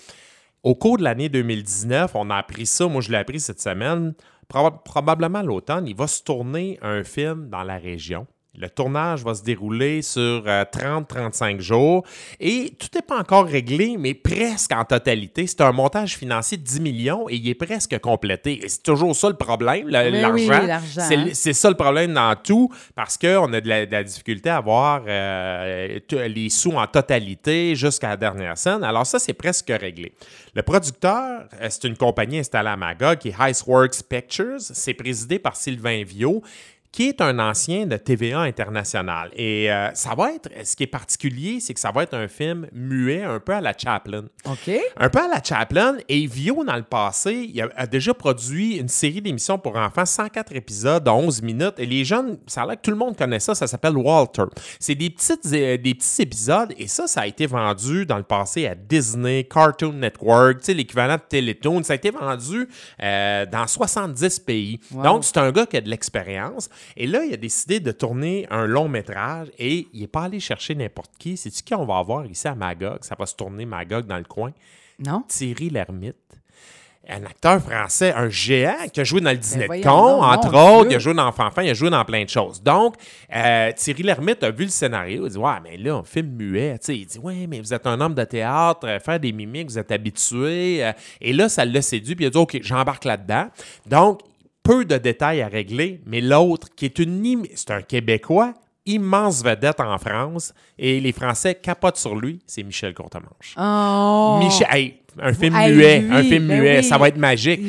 Au 0.64 0.76
cours 0.76 0.98
de 0.98 1.04
l'année 1.04 1.30
2019, 1.30 2.12
on 2.14 2.30
a 2.30 2.36
appris 2.36 2.66
ça. 2.66 2.88
Moi, 2.88 3.02
je 3.02 3.10
l'ai 3.10 3.18
appris 3.18 3.40
cette 3.40 3.62
semaine. 3.62 4.14
Proba- 4.54 4.84
probablement 4.84 5.42
l'automne, 5.42 5.88
il 5.88 5.96
va 5.96 6.08
se 6.08 6.22
tourner 6.24 6.78
un 6.82 7.04
film 7.06 7.48
dans 7.50 7.64
la 7.64 7.78
région. 7.78 8.28
Le 8.58 8.70
tournage 8.70 9.24
va 9.24 9.34
se 9.34 9.43
dérouler 9.43 10.01
sur 10.01 10.43
euh, 10.46 10.65
30-35 10.65 11.62
jours 11.62 12.03
et 12.38 12.74
tout 12.77 12.88
n'est 12.93 13.01
pas 13.01 13.17
encore 13.17 13.46
réglé, 13.46 13.96
mais 13.98 14.13
presque 14.13 14.74
en 14.74 14.84
totalité. 14.84 15.48
C'est 15.48 15.62
un 15.62 15.72
montage 15.72 16.17
financier 16.17 16.58
de 16.58 16.63
10 16.63 16.81
millions 16.81 17.29
et 17.29 17.36
il 17.36 17.48
est 17.48 17.55
presque 17.55 17.98
complété. 18.00 18.65
Et 18.65 18.67
c'est 18.67 18.84
toujours 18.84 19.15
ça 19.15 19.29
le 19.29 19.38
problème, 19.38 19.88
l'argent. 19.88 20.34
oui, 20.34 20.48
l'argent. 20.48 21.08
C'est 21.31 21.53
ça 21.53 21.70
le 21.70 21.77
problème 21.77 22.13
dans 22.13 22.36
tout, 22.36 22.70
parce 22.93 23.17
qu'on 23.17 23.53
a 23.53 23.62
de 23.62 23.70
la, 23.70 23.86
de 23.86 23.91
la 23.93 24.03
difficulté 24.03 24.50
à 24.50 24.58
avoir 24.58 25.03
euh, 25.08 26.00
les 26.12 26.50
sous 26.50 26.74
en 26.74 26.88
totalité 26.88 27.74
jusqu'à 27.75 28.10
la 28.10 28.17
dernière 28.17 28.58
scène. 28.58 28.84
Alors 28.84 29.08
ça, 29.08 29.17
c'est 29.17 29.34
presque 29.34 29.70
réglé. 29.70 30.12
Le 30.55 30.62
producteur, 30.62 31.46
euh, 31.62 31.67
c'est 31.70 31.86
une 31.86 31.96
compagnie 31.96 32.39
installée 32.39 32.67
à 32.67 32.75
Magog 32.75 33.20
qui 33.20 33.29
est 33.29 33.36
Iceworks 33.39 34.03
Pictures. 34.10 34.60
C'est 34.60 34.93
présidé 34.93 35.39
par 35.39 35.55
Sylvain 35.55 36.03
Viau 36.03 36.43
qui 36.91 37.07
est 37.07 37.21
un 37.21 37.39
ancien 37.39 37.86
de 37.86 37.95
TVA 37.95 38.41
International. 38.41 39.31
Et 39.33 39.71
euh, 39.71 39.89
ça 39.93 40.13
va 40.13 40.33
être, 40.33 40.50
ce 40.63 40.75
qui 40.75 40.83
est 40.83 40.88
particulier, 40.88 41.60
c'est 41.60 41.74
que 41.74 41.79
ça 41.79 41.91
va 41.91 42.03
être 42.03 42.13
un 42.13 42.27
film 42.27 42.67
muet, 42.74 43.24
un 43.24 43.39
peu 43.39 43.53
à 43.53 43.62
la 43.62 43.74
Chaplin. 43.77 44.25
OK. 44.45 44.71
Un 44.98 45.10
peu 45.10 45.19
à 45.19 45.27
la 45.27 45.41
Chaplin. 45.41 45.95
Et 46.10 46.27
Vio, 46.27 46.63
dans 46.65 46.75
le 46.75 46.83
passé, 46.83 47.50
il 47.53 47.62
a, 47.62 47.69
a 47.75 47.88
déjà 47.88 48.13
produit 48.13 48.77
une 48.77 48.89
série 48.89 49.21
d'émissions 49.21 49.57
pour 49.57 49.77
enfants, 49.77 50.05
104 50.05 50.53
épisodes 50.53 51.03
de 51.03 51.10
11 51.10 51.41
minutes. 51.41 51.75
Et 51.77 51.86
les 51.86 52.03
jeunes, 52.03 52.38
ça 52.48 52.63
a 52.63 52.65
l'air 52.65 52.75
que 52.75 52.81
tout 52.81 52.91
le 52.91 52.98
monde 52.98 53.15
connaît 53.15 53.39
ça, 53.39 53.55
ça 53.55 53.67
s'appelle 53.67 53.95
Walter. 53.95 54.43
C'est 54.79 54.95
des, 54.95 55.10
petites, 55.10 55.45
euh, 55.45 55.77
des 55.77 55.95
petits 55.95 56.21
épisodes. 56.21 56.74
Et 56.77 56.88
ça, 56.88 57.07
ça 57.07 57.21
a 57.21 57.27
été 57.27 57.45
vendu 57.45 58.05
dans 58.05 58.17
le 58.17 58.24
passé 58.24 58.67
à 58.67 58.75
Disney, 58.75 59.45
Cartoon 59.45 59.93
Network, 59.93 60.67
l'équivalent 60.67 61.15
de 61.15 61.21
Télétoon. 61.27 61.83
Ça 61.83 61.93
a 61.93 61.95
été 61.95 62.12
vendu 62.12 62.67
euh, 63.01 63.45
dans 63.45 63.65
70 63.65 64.39
pays. 64.39 64.79
Wow. 64.91 65.03
Donc, 65.03 65.24
c'est 65.24 65.38
un 65.38 65.51
gars 65.51 65.65
qui 65.65 65.77
a 65.77 65.81
de 65.81 65.89
l'expérience. 65.89 66.69
Et 66.98 67.08
là, 67.08 67.24
il 67.24 67.34
a 67.34 67.38
décidé 67.38 67.80
de 67.80 67.92
tourner 67.92 68.48
un 68.50 68.66
long 68.66 68.88
métrage 68.88 69.48
et 69.58 69.88
il 69.94 70.02
n'est 70.02 70.08
pas 70.08 70.24
allé 70.24 70.40
chercher 70.40 70.76
n'importe 70.76 71.12
qui. 71.18 71.38
C'est-tu 71.38 71.64
qui 71.64 71.74
on 71.74 71.86
va 71.86 71.98
avoir 71.98 72.26
ici 72.26 72.48
à 72.48 72.56
Magog? 72.56 73.00
Ça 73.02 73.16
va 73.18 73.26
se 73.26 73.36
tourner 73.36 73.66
Magog 73.66 74.06
dans 74.06 74.18
le 74.18 74.24
coin. 74.24 74.52
Non? 75.00 75.24
Thierry 75.28 75.70
Lhermitte. 75.70 76.16
Un 77.10 77.24
acteur 77.26 77.60
français, 77.60 78.14
un 78.16 78.30
géant 78.30 78.88
qui 78.94 79.02
a 79.02 79.04
joué 79.04 79.22
dans 79.22 79.32
le 79.32 79.38
dîner 79.38 79.64
de 79.64 79.66
voyons 79.66 79.84
con, 79.84 80.24
entre 80.24 80.56
autres. 80.56 80.92
Il 80.92 80.96
a 80.96 81.00
joué 81.00 81.16
dans 81.16 81.32
Fanfan, 81.32 81.64
il 81.64 81.72
a 81.72 81.74
joué 81.74 81.90
dans 81.90 82.06
plein 82.06 82.24
de 82.24 82.30
choses. 82.30 82.62
Donc, 82.62 82.94
euh, 83.36 83.72
Thierry 83.76 84.04
Lhermitte 84.04 84.44
a 84.44 84.52
vu 84.52 84.66
le 84.66 84.70
scénario. 84.70 85.26
Il 85.26 85.32
dit 85.32 85.38
Ouais, 85.38 85.52
mais 85.64 85.78
là, 85.78 85.96
un 85.96 86.04
film 86.04 86.28
muet. 86.28 86.78
Tu 86.78 86.86
sais, 86.86 86.98
il 86.98 87.06
dit 87.08 87.18
Ouais, 87.18 87.48
mais 87.50 87.60
vous 87.60 87.74
êtes 87.74 87.88
un 87.88 88.00
homme 88.00 88.14
de 88.14 88.24
théâtre, 88.24 88.88
euh, 88.88 89.00
faire 89.00 89.20
des 89.20 89.32
mimiques, 89.32 89.72
vous 89.72 89.80
êtes 89.80 89.92
habitué. 89.92 90.86
Euh, 90.86 90.94
et 91.20 91.34
là, 91.34 91.50
ça 91.50 91.66
l'a 91.66 91.82
séduit. 91.82 92.16
Puis 92.16 92.26
il 92.26 92.28
a 92.28 92.32
dit 92.32 92.38
Ok, 92.38 92.60
j'embarque 92.62 93.04
là-dedans. 93.04 93.48
Donc, 93.88 94.22
peu 94.63 94.86
de 94.86 94.98
détails 94.98 95.41
à 95.41 95.48
régler, 95.48 96.01
mais 96.06 96.22
l'autre, 96.22 96.68
qui 96.75 96.86
est 96.86 97.00
une 97.00 97.46
c'est 97.56 97.72
un 97.72 97.82
Québécois, 97.82 98.53
immense 98.86 99.44
vedette 99.44 99.80
en 99.80 99.98
France, 99.98 100.53
et 100.77 101.00
les 101.00 101.12
Français 101.12 101.56
capotent 101.56 101.98
sur 101.98 102.15
lui, 102.15 102.39
c'est 102.46 102.63
Michel 102.63 102.94
Courtemanche. 102.94 103.56
Oh! 103.58 104.39
Michel, 104.41 104.68
hey, 104.72 105.01
un 105.20 105.34
film 105.34 105.56
Hey, 105.56 105.74
muet, 105.74 106.00
lui, 106.00 106.13
un 106.13 106.24
film 106.24 106.48
ben 106.48 106.60
muet, 106.62 106.77
oui. 106.80 106.84
ça 106.84 106.98
va 106.98 107.08
être 107.10 107.18
magique. 107.18 107.62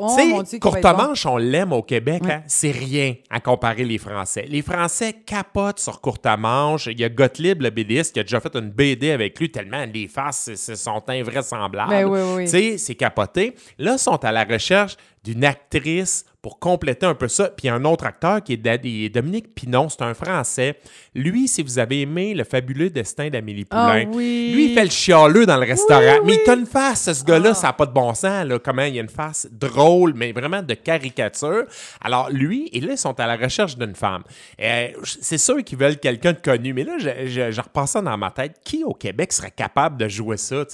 Oh, 0.00 0.14
tu 0.16 0.46
sais, 0.46 0.58
bon. 0.58 0.70
Courtemanche, 0.70 1.26
on 1.26 1.36
l'aime 1.38 1.72
au 1.72 1.82
Québec, 1.82 2.22
hein, 2.28 2.42
c'est 2.46 2.70
rien 2.70 3.14
à 3.30 3.40
comparer 3.40 3.84
les 3.84 3.98
Français. 3.98 4.46
Les 4.48 4.62
Français 4.62 5.12
capotent 5.26 5.80
sur 5.80 6.00
Courtemanche. 6.00 6.86
Il 6.86 7.00
y 7.00 7.04
a 7.04 7.08
Gottlieb, 7.08 7.62
le 7.62 7.70
BDiste, 7.70 8.14
qui 8.14 8.20
a 8.20 8.22
déjà 8.22 8.38
fait 8.38 8.54
une 8.54 8.70
BD 8.70 9.10
avec 9.10 9.38
lui, 9.40 9.50
tellement 9.50 9.84
les 9.92 10.06
faces 10.06 10.54
sont 10.54 11.02
invraisemblables. 11.08 11.90
Ben 11.90 12.04
oui, 12.04 12.20
oui. 12.36 12.44
Tu 12.44 12.50
sais, 12.50 12.78
c'est 12.78 12.94
capoté. 12.94 13.54
Là, 13.78 13.94
ils 13.94 13.98
sont 13.98 14.24
à 14.24 14.30
la 14.30 14.44
recherche 14.44 14.96
d'une 15.32 15.44
actrice 15.44 16.24
pour 16.40 16.60
compléter 16.60 17.04
un 17.04 17.14
peu 17.16 17.26
ça. 17.26 17.48
Puis 17.48 17.64
il 17.64 17.66
y 17.66 17.70
a 17.70 17.74
un 17.74 17.84
autre 17.84 18.06
acteur 18.06 18.42
qui 18.42 18.52
est 18.52 19.08
Dominique 19.08 19.54
Pinon, 19.56 19.88
c'est 19.88 20.02
un 20.02 20.14
Français. 20.14 20.78
Lui, 21.14 21.48
si 21.48 21.62
vous 21.64 21.80
avez 21.80 22.02
aimé 22.02 22.32
Le 22.32 22.44
fabuleux 22.44 22.90
destin 22.90 23.28
d'Amélie 23.28 23.66
Ah 23.70 23.88
Poulain, 23.90 24.10
oui. 24.16 24.52
lui, 24.54 24.70
il 24.70 24.74
fait 24.74 24.84
le 24.84 24.90
chialeux 24.90 25.46
dans 25.46 25.56
le 25.56 25.66
restaurant. 25.66 26.00
Oui, 26.22 26.26
Mais 26.26 26.34
il 26.34 26.42
t'a 26.44 26.54
une 26.54 26.64
face, 26.64 27.12
ce 27.12 27.24
gars-là, 27.24 27.50
Ah. 27.50 27.54
ça 27.54 27.66
n'a 27.66 27.72
pas 27.72 27.86
de 27.86 27.92
bon 27.92 28.14
sens. 28.14 28.46
Là. 28.46 28.58
Comment 28.60 28.82
il 28.84 28.94
y 28.94 28.98
a 29.00 29.02
une 29.02 29.08
face 29.08 29.48
drôle, 29.50 30.12
mais 30.14 30.30
vraiment 30.30 30.62
de 30.62 30.74
caricature. 30.74 31.64
Alors, 32.00 32.30
lui, 32.30 32.70
et 32.72 32.80
là, 32.80 32.92
ils 32.92 32.98
sont 32.98 33.18
à 33.18 33.26
la 33.26 33.36
recherche 33.36 33.76
d'une 33.76 33.96
femme. 33.96 34.22
Euh, 34.62 34.88
c'est 35.02 35.38
sûr 35.38 35.62
qu'ils 35.64 35.78
veulent 35.78 35.98
quelqu'un 35.98 36.32
de 36.34 36.38
connu, 36.40 36.72
mais 36.72 36.84
là, 36.84 36.98
je, 36.98 37.26
je, 37.26 37.50
je 37.50 37.60
repasse 37.60 37.90
ça 37.90 38.00
dans 38.00 38.16
ma 38.16 38.30
tête. 38.30 38.54
Qui 38.64 38.84
au 38.84 38.94
Québec 38.94 39.32
serait 39.32 39.50
capable 39.50 39.96
de 39.98 40.06
jouer 40.08 40.36
ça? 40.36 40.64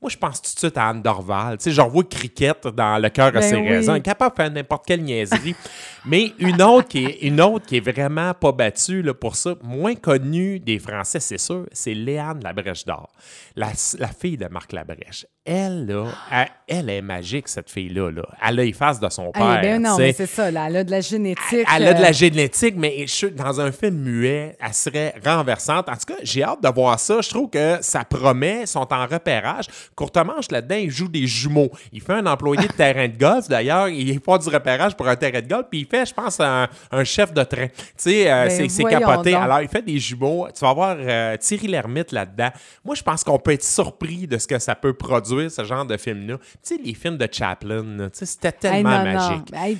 Moi, 0.00 0.08
je 0.10 0.16
pense 0.16 0.40
tout 0.40 0.54
de 0.54 0.58
suite 0.58 0.78
à 0.78 0.88
Anne 0.88 1.02
Dorval. 1.02 1.58
Tu 1.58 1.64
sais, 1.64 1.70
je 1.72 1.80
revois 1.82 2.04
Cricket 2.04 2.66
dans 2.68 2.96
Le 3.00 3.10
cœur 3.10 3.26
à 3.26 3.30
Ben 3.32 3.42
ses 3.42 3.56
raisons. 3.60 3.99
Capable 4.02 4.32
de 4.32 4.36
faire 4.36 4.50
n'importe 4.50 4.86
quelle 4.86 5.02
niaiserie. 5.02 5.54
mais 6.06 6.32
une 6.38 6.62
autre, 6.62 6.88
qui 6.88 7.04
est, 7.04 7.18
une 7.22 7.40
autre 7.40 7.66
qui 7.66 7.76
est 7.76 7.80
vraiment 7.92 8.34
pas 8.34 8.52
battue 8.52 9.02
là, 9.02 9.14
pour 9.14 9.36
ça, 9.36 9.54
moins 9.62 9.94
connue 9.94 10.58
des 10.60 10.78
Français, 10.78 11.20
c'est 11.20 11.38
sûr, 11.38 11.66
c'est 11.72 11.94
Léane 11.94 12.40
Labrèche 12.42 12.84
d'Or. 12.84 13.10
La, 13.56 13.68
la 13.98 14.08
fille 14.08 14.36
de 14.36 14.46
Marc 14.48 14.72
Labrèche. 14.72 15.26
Elle, 15.44 15.86
là, 15.86 16.06
elle, 16.30 16.48
elle 16.68 16.90
est 16.90 17.02
magique, 17.02 17.48
cette 17.48 17.70
fille-là. 17.70 18.10
Là. 18.10 18.22
Elle 18.46 18.60
a 18.60 18.64
les 18.64 18.72
faces 18.72 19.00
de 19.00 19.08
son 19.08 19.30
Eh 19.34 19.38
père. 19.38 19.60
ben 19.60 19.82
non, 19.82 19.96
mais 19.98 20.12
c'est 20.12 20.26
ça, 20.26 20.50
là, 20.50 20.66
elle 20.68 20.76
a 20.76 20.84
de 20.84 20.90
la 20.90 21.00
génétique. 21.00 21.66
Elle 21.74 21.86
a 21.88 21.94
de 21.94 21.98
euh, 21.98 22.02
la 22.02 22.12
génétique, 22.12 22.74
mais 22.76 23.06
je 23.06 23.26
dans 23.26 23.60
un 23.60 23.72
film 23.72 23.96
muet, 23.96 24.56
elle 24.60 24.74
serait 24.74 25.14
renversante. 25.24 25.88
En 25.88 25.94
tout 25.94 26.14
cas, 26.14 26.18
j'ai 26.22 26.42
hâte 26.42 26.62
de 26.62 26.68
voir 26.68 26.98
ça. 27.00 27.20
Je 27.20 27.28
trouve 27.28 27.48
que 27.50 27.78
ça 27.80 28.04
promet. 28.04 28.62
Ils 28.62 28.66
sont 28.66 28.86
en 28.92 29.06
repérage. 29.06 29.66
Courtemanche, 29.94 30.50
là-dedans, 30.50 30.76
il 30.76 30.90
joue 30.90 31.08
des 31.08 31.26
jumeaux. 31.26 31.70
Il 31.92 32.00
fait 32.00 32.12
un 32.14 32.26
employé 32.26 32.66
de 32.66 32.72
terrain 32.72 33.08
de 33.08 33.16
golf. 33.16 33.48
D'ailleurs, 33.48 33.88
il 33.88 34.12
fait 34.20 34.38
du 34.38 34.48
repérage 34.48 34.96
pour 34.96 35.08
un 35.08 35.16
terrain 35.16 35.40
de 35.40 35.48
golf. 35.48 35.66
Puis 35.70 35.80
il 35.80 35.86
fait, 35.90 36.06
je 36.06 36.14
pense, 36.14 36.38
un, 36.40 36.68
un 36.90 37.04
chef 37.04 37.32
de 37.32 37.42
train. 37.42 37.66
Tu 37.68 37.74
sais, 37.96 38.30
euh, 38.30 38.46
Ben, 38.46 38.68
c'est 38.68 38.84
capoté. 38.84 39.32
donc. 39.32 39.42
Alors, 39.42 39.60
il 39.60 39.68
fait 39.68 39.82
des 39.82 39.98
jumeaux. 39.98 40.46
Tu 40.54 40.60
vas 40.64 40.72
voir 40.72 40.96
euh, 40.98 41.36
Thierry 41.36 41.66
Lhermitte 41.66 42.12
là-dedans. 42.12 42.50
Moi, 42.84 42.94
je 42.94 43.02
pense 43.02 43.24
qu'on 43.24 43.38
peut 43.38 43.52
être 43.52 43.64
surpris 43.64 44.26
de 44.26 44.38
ce 44.38 44.46
que 44.46 44.58
ça 44.58 44.74
peut 44.74 44.92
produire, 44.94 45.50
ce 45.50 45.64
genre 45.64 45.84
de 45.84 45.96
film-là. 45.96 46.36
Tu 46.38 46.44
sais, 46.62 46.80
les 46.82 46.94
films 46.94 47.16
de 47.18 47.28
Chaplin, 47.30 47.82
là, 47.96 48.10
tu 48.10 48.18
sais, 48.18 48.26
c'était 48.26 48.52
tellement 48.52 49.04
non. 49.04 49.12
magique. 49.12 49.52
Hey, 49.54 49.78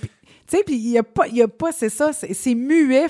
Tu 0.51 0.57
sais, 0.57 0.63
puis 0.65 0.75
il 0.77 0.91
n'y 0.91 0.99
a 0.99 1.05
pas, 1.05 1.29
il 1.29 1.37
y 1.37 1.43
a 1.43 1.47
pas 1.49 1.71
c'est 1.71 1.89
ça, 1.89 2.11
c'est 2.13 2.55
muet, 2.57 3.07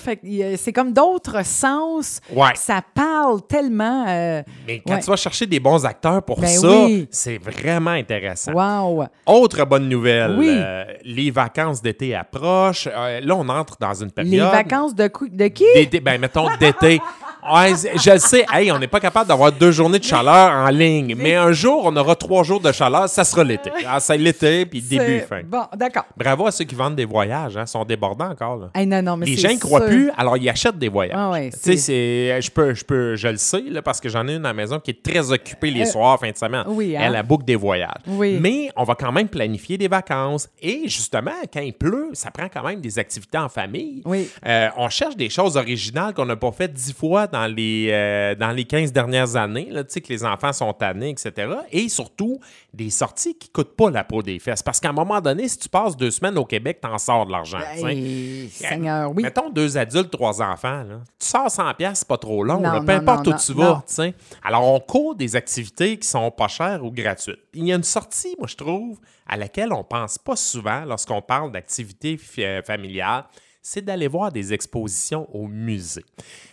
c'est 0.58 0.72
comme 0.74 0.92
d'autres 0.92 1.42
sens. 1.46 2.20
Ouais. 2.30 2.50
Ça 2.54 2.82
parle 2.94 3.40
tellement. 3.46 4.04
euh, 4.06 4.42
Mais 4.66 4.82
quand 4.86 4.94
Ouais. 4.94 5.00
tu 5.00 5.06
vas 5.10 5.16
chercher 5.16 5.46
des 5.46 5.58
bons 5.58 5.86
acteurs 5.86 6.22
pour 6.22 6.38
Ben 6.38 6.48
ça, 6.48 6.84
oui. 6.84 7.08
c'est 7.10 7.38
vraiment 7.38 7.92
intéressant. 7.92 8.52
wow! 8.52 9.04
Autre 9.24 9.64
bonne 9.64 9.88
nouvelle, 9.88 10.36
Oui. 10.38 10.50
euh, 10.50 10.84
les 11.02 11.30
vacances 11.30 11.80
d'été 11.80 12.14
approchent. 12.14 12.88
Euh, 12.92 13.20
là, 13.20 13.34
on 13.36 13.48
entre 13.48 13.78
dans 13.80 13.94
une 13.94 14.10
période. 14.10 14.32
Les 14.34 14.40
vacances 14.40 14.94
de, 14.94 15.10
de 15.30 15.48
qui? 15.48 15.64
Ben, 16.02 16.20
mettons 16.20 16.48
d'été. 16.60 17.00
Ouais, 17.42 17.72
je 17.96 18.10
le 18.10 18.18
sais, 18.18 18.44
hey, 18.52 18.70
on 18.70 18.78
n'est 18.78 18.86
pas 18.86 19.00
capable 19.00 19.28
d'avoir 19.28 19.50
deux 19.52 19.70
journées 19.72 19.98
de 19.98 20.04
chaleur 20.04 20.50
en 20.52 20.68
ligne, 20.68 21.14
mais 21.16 21.34
un 21.34 21.52
jour, 21.52 21.82
on 21.86 21.96
aura 21.96 22.14
trois 22.14 22.42
jours 22.44 22.60
de 22.60 22.70
chaleur, 22.72 23.08
ça 23.08 23.24
sera 23.24 23.42
l'été. 23.44 23.70
Ah, 23.88 23.98
c'est 24.00 24.18
l'été, 24.18 24.66
puis 24.66 24.82
début, 24.82 25.20
fin. 25.20 25.40
Bon, 25.44 25.62
d'accord. 25.76 26.04
Bravo 26.16 26.46
à 26.46 26.50
ceux 26.50 26.64
qui 26.64 26.74
vendent 26.74 26.96
des 26.96 27.04
voyages, 27.04 27.56
hein, 27.56 27.66
sont 27.66 27.84
débordants 27.84 28.30
encore. 28.30 28.56
Là. 28.56 28.70
Hey, 28.74 28.86
non, 28.86 29.02
non, 29.02 29.16
mais 29.16 29.26
Les 29.26 29.36
gens 29.36 29.52
ne 29.52 29.58
croient 29.58 29.86
plus, 29.86 30.10
alors 30.16 30.36
ils 30.36 30.48
achètent 30.48 30.78
des 30.78 30.88
voyages. 30.88 31.16
Ah 31.18 31.30
ouais, 31.30 31.50
tu 31.50 31.56
sais, 31.58 31.76
c'est- 31.76 31.76
c'est, 31.76 32.42
je 32.42 32.50
peux, 32.50 32.74
je 32.74 32.84
peux, 32.84 33.16
je 33.16 33.28
le 33.28 33.36
sais 33.36 33.62
là, 33.68 33.82
parce 33.82 34.00
que 34.00 34.08
j'en 34.08 34.26
ai 34.28 34.34
une 34.34 34.44
à 34.44 34.48
la 34.50 34.54
maison 34.54 34.78
qui 34.78 34.90
est 34.90 35.02
très 35.02 35.32
occupée 35.32 35.70
les 35.70 35.82
Euh, 35.82 35.86
soirs, 35.86 36.18
fin 36.20 36.30
de 36.30 36.36
semaine. 36.36 36.64
oui, 36.68 36.96
hein? 36.96 37.00
Elle 37.04 37.16
a 37.16 37.22
boucle 37.22 37.44
des 37.44 37.56
voyages. 37.56 37.90
Oui. 38.06 38.38
Mais 38.40 38.70
on 38.76 38.84
va 38.84 38.94
quand 38.94 39.12
même 39.12 39.28
planifier 39.28 39.78
des 39.78 39.88
vacances. 39.88 40.48
Et 40.60 40.82
justement, 40.88 41.32
quand 41.52 41.60
il 41.60 41.72
pleut, 41.72 42.10
ça 42.12 42.30
prend 42.30 42.48
quand 42.52 42.62
même 42.62 42.80
des 42.80 42.98
activités 42.98 43.38
en 43.38 43.48
famille. 43.48 44.02
Oui. 44.04 44.28
Euh, 44.46 44.68
on 44.76 44.88
cherche 44.88 45.16
des 45.16 45.30
choses 45.30 45.56
originales 45.56 46.12
qu'on 46.14 46.26
n'a 46.26 46.36
pas 46.36 46.52
faites 46.52 46.72
dix 46.72 46.92
fois 46.92 47.26
dans 47.26 47.39
les, 47.46 47.88
euh, 47.90 48.34
dans 48.34 48.50
les 48.50 48.64
15 48.64 48.92
dernières 48.92 49.36
années, 49.36 49.68
là, 49.70 49.84
tu 49.84 49.92
sais, 49.92 50.00
que 50.00 50.08
les 50.08 50.24
enfants 50.24 50.52
sont 50.52 50.72
tannés, 50.72 51.10
etc. 51.10 51.52
Et 51.70 51.88
surtout, 51.88 52.40
des 52.72 52.90
sorties 52.90 53.36
qui 53.36 53.48
ne 53.48 53.52
coûtent 53.52 53.76
pas 53.76 53.90
la 53.90 54.04
peau 54.04 54.22
des 54.22 54.38
fesses. 54.38 54.62
Parce 54.62 54.80
qu'à 54.80 54.90
un 54.90 54.92
moment 54.92 55.20
donné, 55.20 55.48
si 55.48 55.58
tu 55.58 55.68
passes 55.68 55.96
deux 55.96 56.10
semaines 56.10 56.38
au 56.38 56.44
Québec, 56.44 56.78
t'en 56.80 56.98
sors 56.98 57.26
de 57.26 57.32
l'argent. 57.32 57.60
Hey, 57.76 58.48
Seigneur, 58.50 59.12
oui. 59.14 59.22
Mettons 59.22 59.50
deux 59.50 59.76
adultes, 59.76 60.10
trois 60.10 60.42
enfants. 60.42 60.84
Là. 60.84 61.00
Tu 61.18 61.26
sors 61.26 61.50
100 61.50 61.74
pièces, 61.74 62.00
c'est 62.00 62.08
pas 62.08 62.18
trop 62.18 62.44
long. 62.44 62.60
Non, 62.60 62.72
là. 62.72 62.80
Peu 62.80 62.92
non, 62.92 62.98
importe 62.98 63.26
non, 63.26 63.34
où 63.34 63.38
tu 63.38 63.52
vas. 63.52 63.84
Alors, 64.42 64.66
on 64.66 64.80
court 64.80 65.14
des 65.14 65.36
activités 65.36 65.96
qui 65.98 66.08
sont 66.08 66.30
pas 66.30 66.48
chères 66.48 66.84
ou 66.84 66.90
gratuites. 66.90 67.40
Il 67.54 67.66
y 67.66 67.72
a 67.72 67.76
une 67.76 67.82
sortie, 67.82 68.34
moi, 68.38 68.46
je 68.48 68.56
trouve, 68.56 68.98
à 69.26 69.36
laquelle 69.36 69.72
on 69.72 69.84
pense 69.84 70.18
pas 70.18 70.36
souvent 70.36 70.84
lorsqu'on 70.84 71.22
parle 71.22 71.52
d'activités 71.52 72.18
euh, 72.38 72.62
familiales, 72.62 73.24
c'est 73.62 73.84
d'aller 73.84 74.08
voir 74.08 74.32
des 74.32 74.52
expositions 74.52 75.28
au 75.34 75.46
musée. 75.46 76.04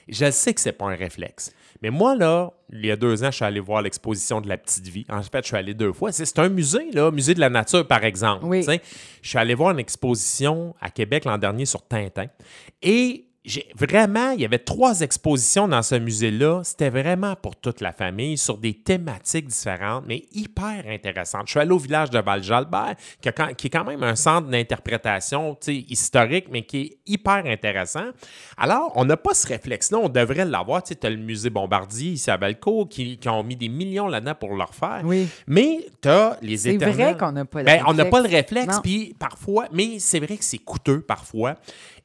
Je 0.07 0.29
sais 0.31 0.53
que 0.53 0.61
c'est 0.61 0.73
pas 0.73 0.85
un 0.85 0.95
réflexe. 0.95 1.53
Mais 1.81 1.89
moi, 1.89 2.15
là, 2.15 2.51
il 2.71 2.85
y 2.85 2.91
a 2.91 2.95
deux 2.95 3.23
ans, 3.23 3.31
je 3.31 3.35
suis 3.35 3.45
allé 3.45 3.59
voir 3.59 3.81
l'exposition 3.81 4.41
de 4.41 4.49
la 4.49 4.57
petite 4.57 4.87
vie. 4.87 5.05
En 5.09 5.21
fait, 5.21 5.43
je 5.43 5.47
suis 5.47 5.57
allé 5.57 5.73
deux 5.73 5.93
fois. 5.93 6.11
C'est 6.11 6.39
un 6.39 6.49
musée, 6.49 6.91
là, 6.91 7.11
musée 7.11 7.33
de 7.33 7.39
la 7.39 7.49
nature, 7.49 7.87
par 7.87 8.03
exemple. 8.03 8.45
Oui. 8.45 8.65
Je 9.21 9.29
suis 9.29 9.37
allé 9.37 9.53
voir 9.53 9.71
une 9.71 9.79
exposition 9.79 10.75
à 10.81 10.89
Québec 10.89 11.25
l'an 11.25 11.37
dernier 11.37 11.65
sur 11.65 11.85
Tintin. 11.87 12.27
Et 12.81 13.26
vraiment, 13.75 14.31
il 14.31 14.41
y 14.41 14.45
avait 14.45 14.59
trois 14.59 15.01
expositions 15.01 15.67
dans 15.67 15.81
ce 15.81 15.95
musée-là. 15.95 16.61
C'était 16.63 16.89
vraiment 16.89 17.35
pour 17.35 17.55
toute 17.55 17.81
la 17.81 17.93
famille 17.93 18.37
sur 18.37 18.57
des 18.57 18.73
thématiques 18.73 19.47
différentes, 19.47 20.05
mais 20.07 20.25
hyper 20.33 20.83
intéressantes. 20.87 21.43
Je 21.45 21.51
suis 21.51 21.59
allé 21.59 21.71
au 21.71 21.77
village 21.77 22.09
de 22.09 22.19
Val-Jalbert, 22.19 22.95
qui, 23.21 23.29
est 23.29 23.69
quand 23.69 23.85
même 23.85 24.03
un 24.03 24.15
centre 24.15 24.47
d'interprétation 24.47 25.57
historique, 25.67 26.47
mais 26.51 26.63
qui 26.63 26.77
est 26.81 26.97
hyper 27.05 27.43
intéressant. 27.45 28.09
Alors, 28.57 28.91
on 28.95 29.05
n'a 29.05 29.17
pas 29.17 29.33
ce 29.33 29.47
réflexe-là. 29.47 29.99
On 29.99 30.09
devrait 30.09 30.45
l'avoir. 30.45 30.83
Tu 30.83 30.95
as 31.01 31.09
le 31.09 31.17
musée 31.17 31.49
Bombardier 31.49 32.11
ici 32.11 32.29
à 32.29 32.37
Valcourt 32.37 32.89
qui, 32.89 33.17
qui 33.17 33.29
ont 33.29 33.43
mis 33.43 33.55
des 33.55 33.69
millions 33.69 34.07
là-dedans 34.07 34.35
pour 34.35 34.55
le 34.55 34.63
refaire. 34.63 35.01
Oui. 35.03 35.27
Mais 35.47 35.85
tu 36.01 36.09
as 36.09 36.37
les 36.41 36.57
C'est 36.57 36.77
vrai 36.77 37.15
qu'on 37.17 37.31
n'a 37.31 37.45
pas 37.45 37.59
le 37.59 37.65
Ben, 37.65 37.83
On 37.87 37.93
n'a 37.93 38.03
réflexe. 38.03 38.11
pas 38.11 38.21
le 38.21 38.35
réflexe, 38.35 38.79
puis 38.83 39.15
parfois, 39.17 39.67
mais 39.71 39.99
c'est 39.99 40.19
vrai 40.19 40.37
que 40.37 40.43
c'est 40.43 40.57
coûteux 40.57 41.01
parfois. 41.01 41.55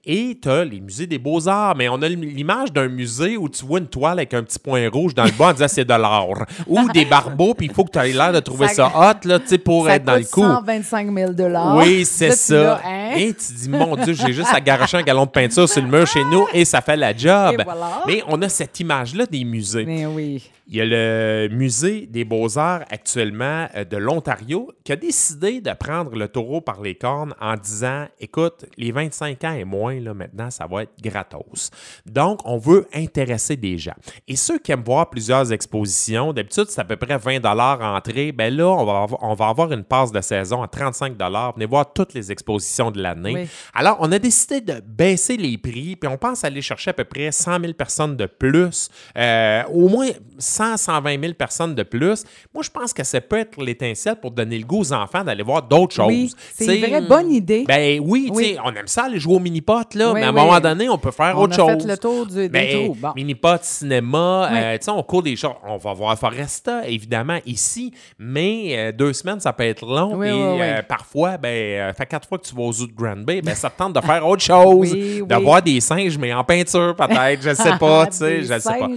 Et 0.05 0.37
tu 0.43 0.49
as 0.51 0.65
les 0.65 0.81
musées 0.81 1.07
des 1.07 1.19
beaux-arts, 1.19 1.77
mais 1.77 1.89
on 1.89 2.03
a 2.03 2.09
l'image 2.09 2.73
d'un 2.73 2.89
musée 2.89 3.37
où 3.37 3.49
tu 3.49 3.65
vois 3.65 3.79
une 3.79 3.87
toile 3.87 4.19
avec 4.19 4.35
un 4.35 4.43
petit 4.43 4.59
point 4.59 4.89
rouge 4.91 5.15
dans 5.15 5.23
le 5.23 5.31
bas 5.31 5.51
en 5.51 5.53
disant 5.53 5.69
c'est 5.69 5.85
de 5.85 5.95
l'or. 5.95 6.45
Ou 6.67 6.89
des 6.93 7.05
barbeaux, 7.05 7.55
puis 7.55 7.67
il 7.67 7.73
faut 7.73 7.85
que 7.85 7.93
tu 7.93 7.99
aies 8.01 8.13
l'air 8.13 8.33
de 8.33 8.41
trouver 8.41 8.67
ça, 8.67 8.91
Ça- 8.93 9.11
hot 9.13 9.29
là, 9.29 9.39
pour 9.65 9.87
ça 9.87 9.95
être 9.95 10.05
dans 10.05 10.17
le 10.17 10.25
coup. 10.25 10.43
125 10.43 11.15
000 11.15 11.33
Oui, 11.77 12.05
c'est 12.05 12.33
ça. 12.33 12.81
hein? 12.85 13.02
Et 13.17 13.35
tu 13.35 13.53
dis, 13.53 13.69
mon 13.69 13.97
Dieu, 13.97 14.13
j'ai 14.13 14.33
juste 14.33 14.53
à 14.53 14.61
garocher 14.61 14.99
un 14.99 15.03
galon 15.03 15.25
de 15.25 15.31
peinture 15.31 15.69
sur 15.69 15.83
le 15.83 15.89
mur 15.89 16.07
chez 16.07 16.25
nous 16.25 16.47
et 16.53 16.65
ça 16.65 16.81
fait 16.81 16.97
la 16.97 17.17
job. 17.17 17.63
Voilà. 17.65 18.03
Mais 18.07 18.23
on 18.29 18.41
a 18.43 18.49
cette 18.49 18.79
image-là 18.81 19.27
des 19.27 19.45
musées. 19.45 19.85
Mais 19.85 20.07
oui. 20.07 20.43
Il 20.69 20.77
y 20.77 20.81
a 20.81 20.85
le 20.85 21.49
Musée 21.51 22.07
des 22.07 22.25
beaux-arts 22.25 22.85
actuellement 22.91 23.67
euh, 23.75 23.85
de 23.85 23.97
l'Ontario 23.97 24.71
qui 24.85 24.93
a 24.93 24.97
décidé 24.97 25.61
de 25.61 25.73
prendre 25.73 26.15
le 26.17 26.29
taureau 26.29 26.61
par 26.61 26.81
les 26.81 26.95
cornes 26.95 27.35
en 27.41 27.57
disant 27.57 28.07
écoute, 28.21 28.65
les 28.79 28.93
25 28.93 29.45
ans 29.45 29.53
et 29.53 29.65
moins, 29.65 29.99
là, 30.01 30.15
maintenant, 30.15 30.51
ça 30.51 30.67
va 30.67 30.85
être 30.85 30.93
gratos. 31.03 31.71
Donc, 32.07 32.41
on 32.45 32.59
veut 32.59 32.87
intéresser 32.95 33.57
des 33.57 33.77
gens. 33.77 33.95
Et 34.29 34.37
ceux 34.37 34.59
qui 34.59 34.73
aiment 34.73 34.85
voir 34.85 35.11
plusieurs 35.11 35.53
expositions, 35.53 36.33
d'habitude, 36.33 36.67
c'est 36.69 36.81
à 36.81 36.85
peu 36.85 36.97
près 36.97 37.19
20 37.19 37.45
entrée. 37.45 38.33
Ben 38.33 38.57
là, 38.57 38.69
on 38.69 38.85
va, 38.85 39.03
avoir, 39.03 39.23
on 39.23 39.35
va 39.35 39.49
avoir 39.49 39.73
une 39.73 39.85
passe 39.85 40.13
de 40.13 40.21
saison 40.21 40.63
à 40.63 40.69
35 40.69 41.15
Venez 41.55 41.67
voir 41.67 41.93
toutes 41.93 42.15
les 42.15 42.31
expositions 42.31 42.91
de 42.91 43.02
l'année. 43.03 43.35
Oui. 43.35 43.49
Alors, 43.75 43.97
on 44.01 44.11
a 44.13 44.19
décidé 44.19 44.61
de 44.61 44.81
baisser 44.87 45.37
les 45.37 45.59
prix, 45.59 45.97
puis 45.97 46.09
on 46.09 46.17
pense 46.17 46.45
aller 46.45 46.63
chercher 46.63 46.91
à 46.91 46.95
peu 46.95 47.05
près 47.05 47.31
100 47.33 47.61
000 47.61 47.73
personnes 47.75 48.17
de 48.17 48.27
plus, 48.27 48.89
euh, 49.17 49.63
au 49.73 49.89
moins 49.89 50.09
100, 50.39 50.77
120 50.77 51.21
000 51.21 51.35
personnes 51.35 51.75
de 51.75 51.83
plus. 51.83 52.25
Moi, 52.55 52.63
je 52.63 52.71
pense 52.71 52.93
que 52.93 53.05
ça 53.05 53.21
peut 53.21 53.39
être 53.39 53.63
l'étincelle 53.63 54.17
pour 54.17 54.31
donner 54.31 54.59
le 54.59 54.65
goût 54.65 54.81
aux 54.81 54.93
enfants 54.93 55.23
d'aller 55.25 55.43
voir 55.43 55.63
d'autres 55.63 55.95
choses. 55.95 56.07
Oui, 56.09 56.33
c'est 56.55 56.79
une 56.79 56.87
vraie 56.87 57.01
bonne 57.03 57.31
idée. 57.33 57.65
Ben 57.67 58.01
oui, 58.03 58.31
on 58.65 58.73
aime 58.75 58.87
ça 58.87 59.05
aller 59.05 59.19
jouer 59.19 59.35
au 59.37 59.41
mini-pot, 59.41 59.95
là, 59.95 60.13
mais 60.15 60.23
à 60.23 60.29
un 60.29 60.33
moment 60.33 60.61
donné, 60.61 60.89
on 60.89 60.99
peut 60.99 61.11
faire 61.11 61.35
On 61.39 61.43
autre 61.45 61.55
a 61.55 61.57
chose. 61.73 61.83
fait 61.83 61.89
le 61.89 61.99
tour 61.99 62.27
du- 62.27 62.49
Ben. 62.49 62.93
Bon. 62.97 63.13
Mini-pot, 63.17 63.59
cinéma, 63.63 64.49
euh, 64.53 64.79
tu 64.79 64.85
sais, 64.85 64.91
on 64.91 65.03
court 65.03 65.23
des 65.23 65.37
choses. 65.37 65.53
On 65.65 65.77
va 65.77 65.93
voir 65.93 66.19
Foresta, 66.19 66.87
évidemment, 66.89 67.39
ici, 67.47 67.93
mais 68.19 68.77
euh, 68.77 68.93
deux 68.93 69.13
semaines, 69.13 69.41
ça 69.41 69.53
peut 69.53 69.65
être 69.65 69.85
long. 69.85 70.23
Et 70.23 70.83
parfois, 70.89 71.37
ben, 71.39 71.93
fait 71.95 72.07
quatre 72.07 72.29
fois 72.29 72.39
que 72.39 72.45
tu 72.47 72.55
vas 72.55 72.63
au 72.63 72.73
zoo, 72.73 72.87
de 72.93 72.97
Grand 73.03 73.17
Bay, 73.17 73.41
ben, 73.43 73.55
ça 73.55 73.71
te 73.71 73.79
tente 73.79 73.95
de 73.95 74.01
faire 74.01 74.27
autre 74.27 74.43
chose, 74.43 74.93
Oui, 74.93 75.23
d'avoir 75.27 75.57
oui. 75.65 75.75
des 75.75 75.81
singes, 75.81 76.19
mais 76.19 76.33
en 76.33 76.45
peinture 76.45 76.95
peut-être, 76.97 77.43
je 77.43 77.55
sais 77.55 77.77
pas, 77.79 78.07
tu 78.11 78.17
sais, 78.19 78.43
je 78.43 78.59
sais 78.59 78.79
pas. 78.79 78.89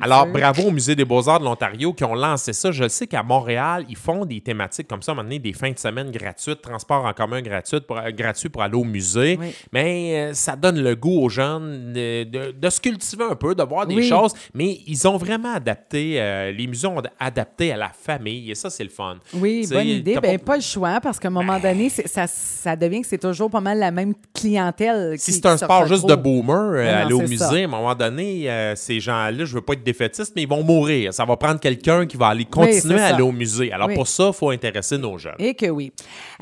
Alors, 0.00 0.26
bravo 0.26 0.62
au 0.64 0.70
Musée 0.70 0.94
des 0.94 1.04
Beaux-Arts 1.04 1.40
de 1.40 1.44
l'Ontario 1.44 1.92
qui 1.92 2.04
ont 2.04 2.14
lancé 2.14 2.52
ça. 2.52 2.70
Je 2.70 2.88
sais 2.88 3.06
qu'à 3.06 3.22
Montréal, 3.22 3.84
ils 3.88 3.96
font 3.96 4.24
des 4.24 4.40
thématiques 4.40 4.88
comme 4.88 5.02
ça, 5.02 5.12
à 5.12 5.14
un 5.14 5.16
moment 5.16 5.28
donné, 5.28 5.38
des 5.38 5.52
fins 5.52 5.70
de 5.70 5.78
semaine 5.78 6.10
gratuites, 6.10 6.62
transport 6.62 7.04
en 7.04 7.12
commun 7.12 7.42
gratuit 7.42 7.80
pour, 7.80 7.98
euh, 7.98 8.10
gratuit 8.10 8.48
pour 8.48 8.62
aller 8.62 8.76
au 8.76 8.84
musée. 8.84 9.36
Oui. 9.40 9.54
Mais 9.72 10.30
euh, 10.30 10.34
ça 10.34 10.56
donne 10.56 10.80
le 10.82 10.94
goût 10.94 11.22
aux 11.22 11.28
jeunes 11.28 11.92
de, 11.92 12.24
de- 12.24 12.52
de 12.52 12.70
se 12.70 12.80
cultiver 12.80 13.24
un 13.30 13.34
peu, 13.34 13.54
de 13.54 13.62
voir 13.62 13.86
des 13.86 14.02
choses. 14.02 14.32
Mais 14.54 14.78
ils 14.86 15.06
ont 15.08 15.16
vraiment 15.16 15.54
adapté, 15.54 16.20
euh, 16.20 16.52
les 16.52 16.66
musées 16.66 16.86
ont 16.86 17.02
adapté 17.18 17.72
à 17.72 17.76
la 17.76 17.88
famille 17.90 18.50
et 18.50 18.54
ça, 18.54 18.70
c'est 18.70 18.84
le 18.84 18.90
fun. 18.90 19.16
Oui, 19.34 19.66
bonne 19.70 19.86
idée. 19.86 20.18
Ben, 20.20 20.38
pas- 20.38 20.44
pas 20.52 20.56
le 20.56 20.62
choix, 20.62 21.00
parce 21.00 21.18
qu'à 21.18 21.28
un 21.28 21.32
moment 21.32 21.58
donné, 21.58 21.88
c'est- 21.88 22.06
ça, 22.08 22.26
ça 22.26 22.76
devient 22.76 23.00
que 23.00 23.06
c'est 23.06 23.18
toujours 23.18 23.31
pas 23.50 23.60
mal 23.60 23.78
la 23.78 23.90
même 23.90 24.14
clientèle. 24.34 25.14
Si 25.18 25.32
c'est 25.32 25.46
un 25.46 25.56
sport 25.56 25.86
juste 25.86 26.06
de 26.08 26.14
boomer, 26.14 26.72
euh, 26.74 27.02
aller 27.02 27.14
au 27.14 27.20
musée, 27.20 27.36
ça. 27.38 27.50
à 27.52 27.56
un 27.56 27.66
moment 27.66 27.94
donné, 27.94 28.50
euh, 28.50 28.74
ces 28.76 29.00
gens-là, 29.00 29.44
je 29.44 29.54
veux 29.54 29.60
pas 29.60 29.72
être 29.74 29.84
défaitiste, 29.84 30.32
mais 30.36 30.42
ils 30.42 30.48
vont 30.48 30.62
mourir. 30.62 31.12
Ça 31.14 31.24
va 31.24 31.36
prendre 31.36 31.60
quelqu'un 31.60 32.06
qui 32.06 32.16
va 32.16 32.28
aller 32.28 32.44
continuer 32.44 33.00
à 33.00 33.06
aller 33.14 33.22
au 33.22 33.32
musée. 33.32 33.72
Alors 33.72 33.88
Oui. 33.88 33.94
pour 33.94 34.08
ça, 34.08 34.28
il 34.28 34.32
faut 34.34 34.50
intéresser 34.50 34.98
nos 34.98 35.18
jeunes. 35.18 35.34
Et 35.38 35.54
que 35.54 35.66
oui. 35.66 35.92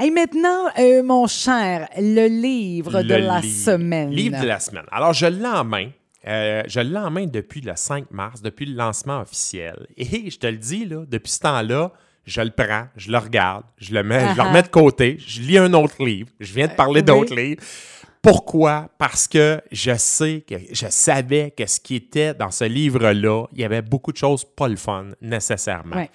Et 0.03 0.11
maintenant, 0.11 0.67
euh, 0.79 1.03
mon 1.03 1.27
cher, 1.27 1.89
le 1.97 2.27
livre 2.29 3.03
de 3.03 3.15
la 3.15 3.41
livre. 3.41 3.55
semaine. 3.65 4.11
Livre 4.11 4.41
de 4.41 4.47
la 4.47 4.61
semaine. 4.61 4.85
Alors, 4.91 5.13
je 5.13 5.27
l'ai 5.27 5.47
en 5.47 5.65
main. 5.65 5.89
Euh, 6.29 6.63
je 6.67 6.81
l'ai 6.81 6.99
en 6.99 7.11
main 7.11 7.25
depuis 7.27 7.63
le 7.63 7.73
5 7.75 8.11
mars, 8.11 8.43
depuis 8.43 8.67
le 8.67 8.75
lancement 8.77 9.21
officiel. 9.21 9.87
Et 9.97 10.31
je 10.31 10.39
te 10.39 10.47
le 10.47 10.59
dis, 10.59 10.85
là, 10.85 11.05
depuis 11.09 11.33
ce 11.33 11.41
temps-là, 11.41 11.93
je 12.27 12.41
le 12.41 12.51
prends, 12.51 12.87
je 12.97 13.11
le 13.11 13.19
regarde, 13.19 13.65
je 13.79 13.95
le, 13.95 14.03
mets, 14.03 14.31
je 14.33 14.37
le 14.37 14.43
remets 14.43 14.63
de 14.63 14.69
côté, 14.69 15.19
je 15.27 15.41
lis 15.41 15.59
un 15.59 15.73
autre 15.73 16.05
livre. 16.05 16.29
Je 16.39 16.53
viens 16.53 16.69
de 16.69 16.73
parler 16.73 17.01
oui. 17.01 17.07
d'autres 17.07 17.35
livres. 17.35 17.63
Pourquoi? 18.23 18.89
Parce 18.99 19.27
que 19.27 19.61
je 19.73 19.97
sais 19.97 20.45
que 20.47 20.57
je 20.71 20.87
savais 20.91 21.53
que 21.57 21.65
ce 21.67 21.81
qui 21.81 21.97
était 21.97 22.35
dans 22.35 22.51
ce 22.51 22.65
livre-là, 22.65 23.47
il 23.53 23.61
y 23.61 23.65
avait 23.65 23.83
beaucoup 23.83 24.13
de 24.13 24.19
choses 24.19 24.45
pas 24.45 24.69
le 24.69 24.77
fun 24.77 25.07
nécessairement. 25.23 25.97
Ouais. 25.97 26.11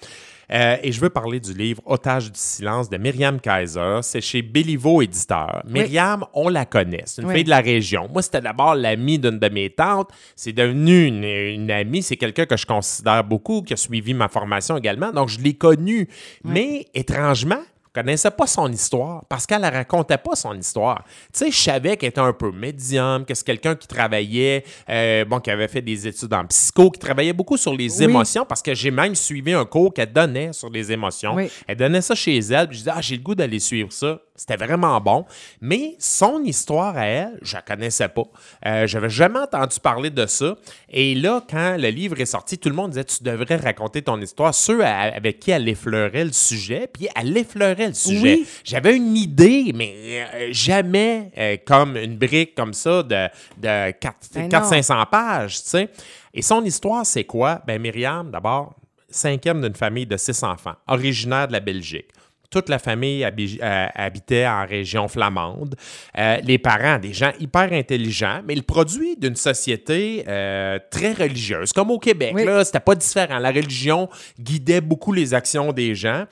Euh, 0.52 0.76
et 0.82 0.92
je 0.92 1.00
veux 1.00 1.10
parler 1.10 1.40
du 1.40 1.52
livre 1.52 1.82
Otage 1.86 2.30
du 2.30 2.38
silence 2.38 2.88
de 2.88 2.96
Myriam 2.98 3.40
Kaiser. 3.40 3.98
C'est 4.02 4.20
chez 4.20 4.42
Béliveau 4.42 5.02
Éditeur. 5.02 5.62
Myriam, 5.66 6.24
on 6.34 6.48
la 6.48 6.64
connaît. 6.64 7.02
C'est 7.06 7.22
une 7.22 7.28
Oui. 7.28 7.34
fille 7.34 7.44
de 7.44 7.50
la 7.50 7.60
région. 7.60 8.08
Moi, 8.12 8.22
c'était 8.22 8.40
d'abord 8.40 8.74
l'amie 8.74 9.18
d'une 9.18 9.38
de 9.38 9.48
mes 9.48 9.70
tantes. 9.70 10.10
C'est 10.36 10.52
devenu 10.52 11.06
une, 11.06 11.24
une 11.24 11.70
amie. 11.70 12.02
C'est 12.02 12.16
quelqu'un 12.16 12.46
que 12.46 12.56
je 12.56 12.66
considère 12.66 13.24
beaucoup, 13.24 13.62
qui 13.62 13.72
a 13.72 13.76
suivi 13.76 14.14
ma 14.14 14.28
formation 14.28 14.76
également. 14.76 15.10
Donc, 15.12 15.28
je 15.28 15.40
l'ai 15.40 15.54
connue. 15.54 16.08
Mais 16.44 16.86
étrangement, 16.94 17.60
connaissais 18.00 18.30
pas 18.30 18.46
son 18.46 18.70
histoire 18.70 19.24
parce 19.28 19.46
qu'elle 19.46 19.62
ne 19.62 19.70
racontait 19.70 20.18
pas 20.18 20.36
son 20.36 20.54
histoire. 20.54 21.02
Tu 21.32 21.38
sais, 21.44 21.50
je 21.50 21.56
savais 21.58 21.96
qu'elle 21.96 22.10
était 22.10 22.20
un 22.20 22.32
peu 22.32 22.50
médium, 22.52 23.24
que 23.24 23.34
c'est 23.34 23.44
quelqu'un 23.46 23.74
qui 23.74 23.86
travaillait, 23.88 24.64
euh, 24.88 25.24
bon, 25.24 25.40
qui 25.40 25.50
avait 25.50 25.68
fait 25.68 25.82
des 25.82 26.06
études 26.06 26.32
en 26.34 26.44
psycho, 26.46 26.90
qui 26.90 27.00
travaillait 27.00 27.32
beaucoup 27.32 27.56
sur 27.56 27.74
les 27.74 27.98
Oui. 27.98 28.04
émotions 28.04 28.44
parce 28.44 28.62
que 28.62 28.74
j'ai 28.74 28.90
même 28.90 29.14
suivi 29.14 29.52
un 29.52 29.64
cours 29.64 29.92
qu'elle 29.94 30.12
donnait 30.12 30.52
sur 30.52 30.70
les 30.70 30.92
émotions. 30.92 31.34
Oui. 31.34 31.50
Elle 31.66 31.76
donnait 31.76 32.02
ça 32.02 32.14
chez 32.14 32.36
elle, 32.38 32.68
puis 32.68 32.76
je 32.78 32.82
disais, 32.82 32.92
ah, 32.94 33.00
j'ai 33.00 33.16
le 33.16 33.22
goût 33.22 33.34
d'aller 33.34 33.58
suivre 33.58 33.92
ça. 33.92 34.18
C'était 34.36 34.56
vraiment 34.56 35.00
bon. 35.00 35.24
Mais 35.60 35.96
son 35.98 36.42
histoire 36.44 36.96
à 36.96 37.06
elle, 37.06 37.38
je 37.42 37.54
la 37.54 37.62
connaissais 37.62 38.08
pas. 38.08 38.24
Euh, 38.66 38.86
J'avais 38.86 39.08
jamais 39.08 39.38
entendu 39.40 39.80
parler 39.80 40.10
de 40.10 40.26
ça. 40.26 40.56
Et 40.90 41.14
là, 41.14 41.42
quand 41.48 41.76
le 41.78 41.88
livre 41.88 42.20
est 42.20 42.26
sorti, 42.26 42.58
tout 42.58 42.68
le 42.68 42.74
monde 42.74 42.90
disait, 42.90 43.04
tu 43.04 43.24
devrais 43.24 43.56
raconter 43.56 44.02
ton 44.02 44.20
histoire. 44.20 44.54
Ceux 44.54 44.84
avec 44.84 45.40
qui 45.40 45.50
elle 45.50 45.68
effleurait 45.68 46.24
le 46.24 46.32
sujet, 46.32 46.86
puis 46.92 47.08
elle 47.16 47.36
effleurait 47.36 47.88
le 47.88 47.94
sujet. 47.94 48.36
Oui. 48.40 48.46
J'avais 48.64 48.96
une 48.96 49.16
idée, 49.16 49.72
mais 49.74 50.26
euh, 50.34 50.48
jamais 50.52 51.30
euh, 51.38 51.56
comme 51.64 51.96
une 51.96 52.16
brique 52.16 52.54
comme 52.54 52.74
ça 52.74 53.02
de, 53.02 53.26
de 53.56 53.92
Ben 54.34 54.48
400-500 54.48 55.06
pages, 55.10 55.62
tu 55.62 55.68
sais. 55.70 55.88
Et 56.34 56.42
son 56.42 56.62
histoire, 56.64 57.06
c'est 57.06 57.24
quoi? 57.24 57.62
Ben 57.66 57.80
Myriam, 57.80 58.30
d'abord, 58.30 58.74
cinquième 59.08 59.62
d'une 59.62 59.74
famille 59.74 60.06
de 60.06 60.16
six 60.16 60.42
enfants, 60.42 60.74
originaire 60.86 61.48
de 61.48 61.52
la 61.52 61.60
Belgique. 61.60 62.08
Toute 62.50 62.68
la 62.68 62.78
famille 62.78 63.24
euh, 63.24 63.86
habitait 63.94 64.46
en 64.46 64.66
région 64.66 65.08
flamande. 65.08 65.74
Euh, 66.18 66.38
les 66.42 66.58
parents, 66.58 66.98
des 66.98 67.12
gens 67.12 67.32
hyper 67.40 67.72
intelligents, 67.72 68.40
mais 68.46 68.54
le 68.54 68.62
produit 68.62 69.16
d'une 69.16 69.36
société 69.36 70.24
euh, 70.28 70.78
très 70.90 71.12
religieuse, 71.12 71.72
comme 71.72 71.90
au 71.90 71.98
Québec. 71.98 72.32
Oui. 72.34 72.44
Là, 72.44 72.64
c'était 72.64 72.80
pas 72.80 72.94
différent. 72.94 73.38
La 73.38 73.50
religion 73.50 74.08
guidait 74.38 74.80
beaucoup 74.80 75.12
les 75.12 75.34
actions 75.34 75.72
des 75.72 75.94
gens. 75.94 76.26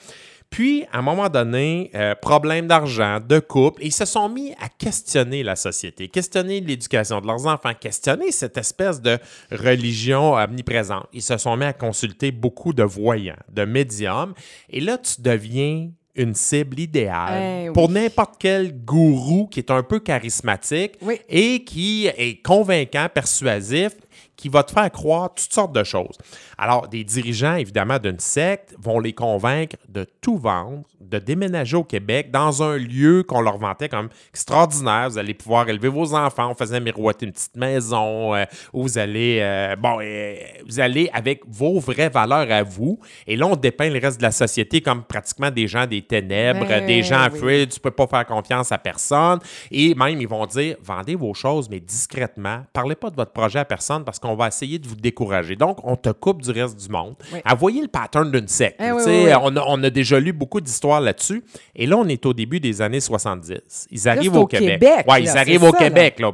Puis, 0.55 0.85
à 0.93 0.99
un 0.99 1.03
moment 1.03 1.29
donné, 1.29 1.91
euh, 1.97 2.15
problème 2.15 2.69
d'argent, 2.69 3.19
de 3.19 3.41
couple, 3.41 3.83
et 3.83 3.87
ils 3.87 3.93
se 3.93 4.05
sont 4.05 4.29
mis 4.29 4.53
à 4.61 4.69
questionner 4.69 5.43
la 5.43 5.57
société, 5.57 6.07
questionner 6.07 6.61
l'éducation 6.61 7.21
de 7.21 7.27
leurs 7.27 7.47
enfants, 7.49 7.73
questionner 7.75 8.31
cette 8.31 8.57
espèce 8.57 9.03
de 9.03 9.19
religion 9.51 10.35
omniprésente. 10.35 11.09
Ils 11.13 11.23
se 11.23 11.39
sont 11.39 11.57
mis 11.57 11.65
à 11.65 11.73
consulter 11.73 12.31
beaucoup 12.31 12.73
de 12.73 12.85
voyants, 12.85 13.35
de 13.53 13.65
médiums, 13.65 14.33
et 14.71 14.81
là, 14.81 14.97
tu 14.97 15.23
deviens 15.23 15.91
une 16.17 16.35
cible 16.35 16.79
idéale 16.81 17.43
Eh 17.65 17.69
oui. 17.69 17.73
pour 17.75 17.89
n'importe 17.89 18.35
quel 18.39 18.73
gourou 18.85 19.47
qui 19.49 19.61
est 19.61 19.71
un 19.71 19.83
peu 19.83 19.99
charismatique 20.01 20.93
Oui. 21.03 21.21
et 21.29 21.65
qui 21.65 22.07
est 22.07 22.43
convaincant, 22.43 23.09
persuasif, 23.13 23.93
qui 24.37 24.49
va 24.49 24.63
te 24.63 24.73
faire 24.73 24.91
croire 24.91 25.33
toutes 25.35 25.53
sortes 25.53 25.75
de 25.75 25.85
choses. 25.85 26.19
Alors, 26.59 26.89
des 26.89 27.05
dirigeants, 27.05 27.57
évidemment, 27.57 27.99
d'une 27.99 28.19
secte 28.19 28.75
vont 28.79 28.99
les 28.99 29.13
convaincre 29.13 29.77
de 29.89 30.07
tout 30.21 30.39
vendre, 30.39 30.83
de 31.01 31.19
déménager 31.19 31.77
au 31.77 31.85
Québec 31.85 32.31
dans 32.31 32.63
un 32.63 32.77
lieu 32.77 33.23
qu'on 33.23 33.41
leur 33.41 33.59
vantait 33.59 33.89
comme 33.89 34.09
extraordinaire. 34.31 35.09
Vous 35.11 35.19
allez 35.19 35.35
pouvoir 35.35 35.69
élever 35.69 35.89
vos 35.89 36.15
enfants. 36.15 36.51
On 36.51 36.55
faisait 36.55 36.81
miroiter 36.81 37.27
une 37.27 37.33
petite 37.33 37.57
maison 37.57 38.35
euh, 38.35 38.45
où 38.73 38.83
vous 38.83 38.99
allez, 38.99 39.39
euh, 39.41 39.77
bon, 39.77 39.99
euh, 40.01 40.37
vous 40.67 40.81
allez 40.81 41.11
avec 41.13 41.43
vos 41.47 41.79
vraies 41.79 42.09
valeurs 42.09 42.51
à 42.51 42.63
vous. 42.63 42.99
Et 43.27 43.37
là, 43.37 43.47
on 43.47 43.57
dépeint 43.57 43.91
le 43.91 43.99
reste 43.99 44.19
de 44.19 44.23
la 44.23 44.33
société 44.33 44.81
comme 44.81 45.05
pratiquement 45.05 45.51
des 45.51 45.69
gens 45.69 45.87
des 45.87 46.03
ténèbres, 46.03 46.67
Ben 46.67 46.87
des 46.87 47.03
gens 47.03 47.29
oui. 47.33 47.39
fluides, 47.39 47.71
tu 47.71 47.81
peux 47.81 47.91
pas 47.91 48.07
faire 48.07 48.27
confiance 48.27 48.73
à 48.73 48.79
personne. 48.79 49.39
Et 49.71 49.95
même, 49.95 50.21
ils 50.21 50.29
vont 50.29 50.47
dire, 50.47 50.77
vendez 50.83 51.15
vos 51.15 51.35
choses, 51.35 51.69
mais 51.69 51.81
discrètement. 51.81 52.65
Parlez 52.73 52.95
pas 52.95 53.11
de 53.11 53.17
votre 53.17 53.33
projet 53.33 53.59
à 53.59 53.65
personne 53.65 54.04
parce 54.05 54.19
qu'on 54.19 54.35
va 54.37 54.49
essayer 54.49 54.79
de 54.79 54.87
vous 54.87 54.95
décourager. 54.97 55.57
Donc, 55.57 55.79
on 55.83 55.97
te 55.97 56.11
coupe 56.11 56.43
du 56.43 56.51
reste 56.51 56.79
du 56.81 56.89
monde. 56.89 57.15
Oui. 57.33 57.41
Voyez 57.59 57.83
le 57.83 57.89
pattern 57.89 58.31
d'une 58.31 58.49
secte. 58.49 58.77
Eh 58.81 58.93
oui, 58.93 59.03
oui. 59.07 59.33
On, 59.41 59.57
a, 59.57 59.65
on 59.67 59.83
a 59.83 59.91
déjà 59.91 60.21
lu 60.21 60.33
beaucoup 60.33 60.61
d'histoires 60.61 61.01
là-dessus. 61.01 61.43
Et 61.75 61.87
là, 61.87 61.97
on 61.97 62.07
est 62.07 62.25
au 62.27 62.33
début 62.35 62.61
des 62.61 62.83
années 62.83 63.01
70. 63.01 63.89
Ils 63.91 64.09
arrivent 64.09 64.37
au, 64.37 64.43
au 64.43 64.47
Québec. 64.47 64.81
Québec, 64.81 65.05
Ouais, 65.09 65.21
là, 65.21 65.33
ils 65.33 65.39
arrivent 65.39 65.65
au. 65.65 65.73
Québec. 65.73 66.21
Là. 66.21 66.33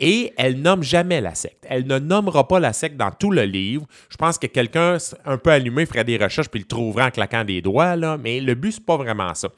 Et 0.00 0.32
elle 0.36 0.60
nomme 0.60 0.82
jamais 0.82 1.20
la 1.20 1.34
secte. 1.34 1.66
Elle 1.68 1.86
ne 1.86 1.98
nommera 1.98 2.46
pas 2.46 2.60
la 2.60 2.72
secte 2.72 2.96
dans 2.96 3.10
tout 3.10 3.30
le 3.30 3.42
livre. 3.42 3.86
Je 4.08 4.16
pense 4.16 4.38
que 4.38 4.46
quelqu'un 4.46 4.96
un 5.24 5.36
peu 5.38 5.50
allumé 5.50 5.84
ferait 5.86 6.04
des 6.04 6.16
recherches 6.16 6.48
puis 6.48 6.60
le 6.60 6.66
trouverait 6.66 7.04
en 7.04 7.10
claquant 7.10 7.44
des 7.44 7.60
doigts, 7.60 7.96
là. 7.96 8.16
mais 8.16 8.40
le 8.40 8.54
but, 8.54 8.72
c'est 8.72 8.84
pas 8.84 8.96
vraiment 8.96 9.34
ça. 9.34 9.48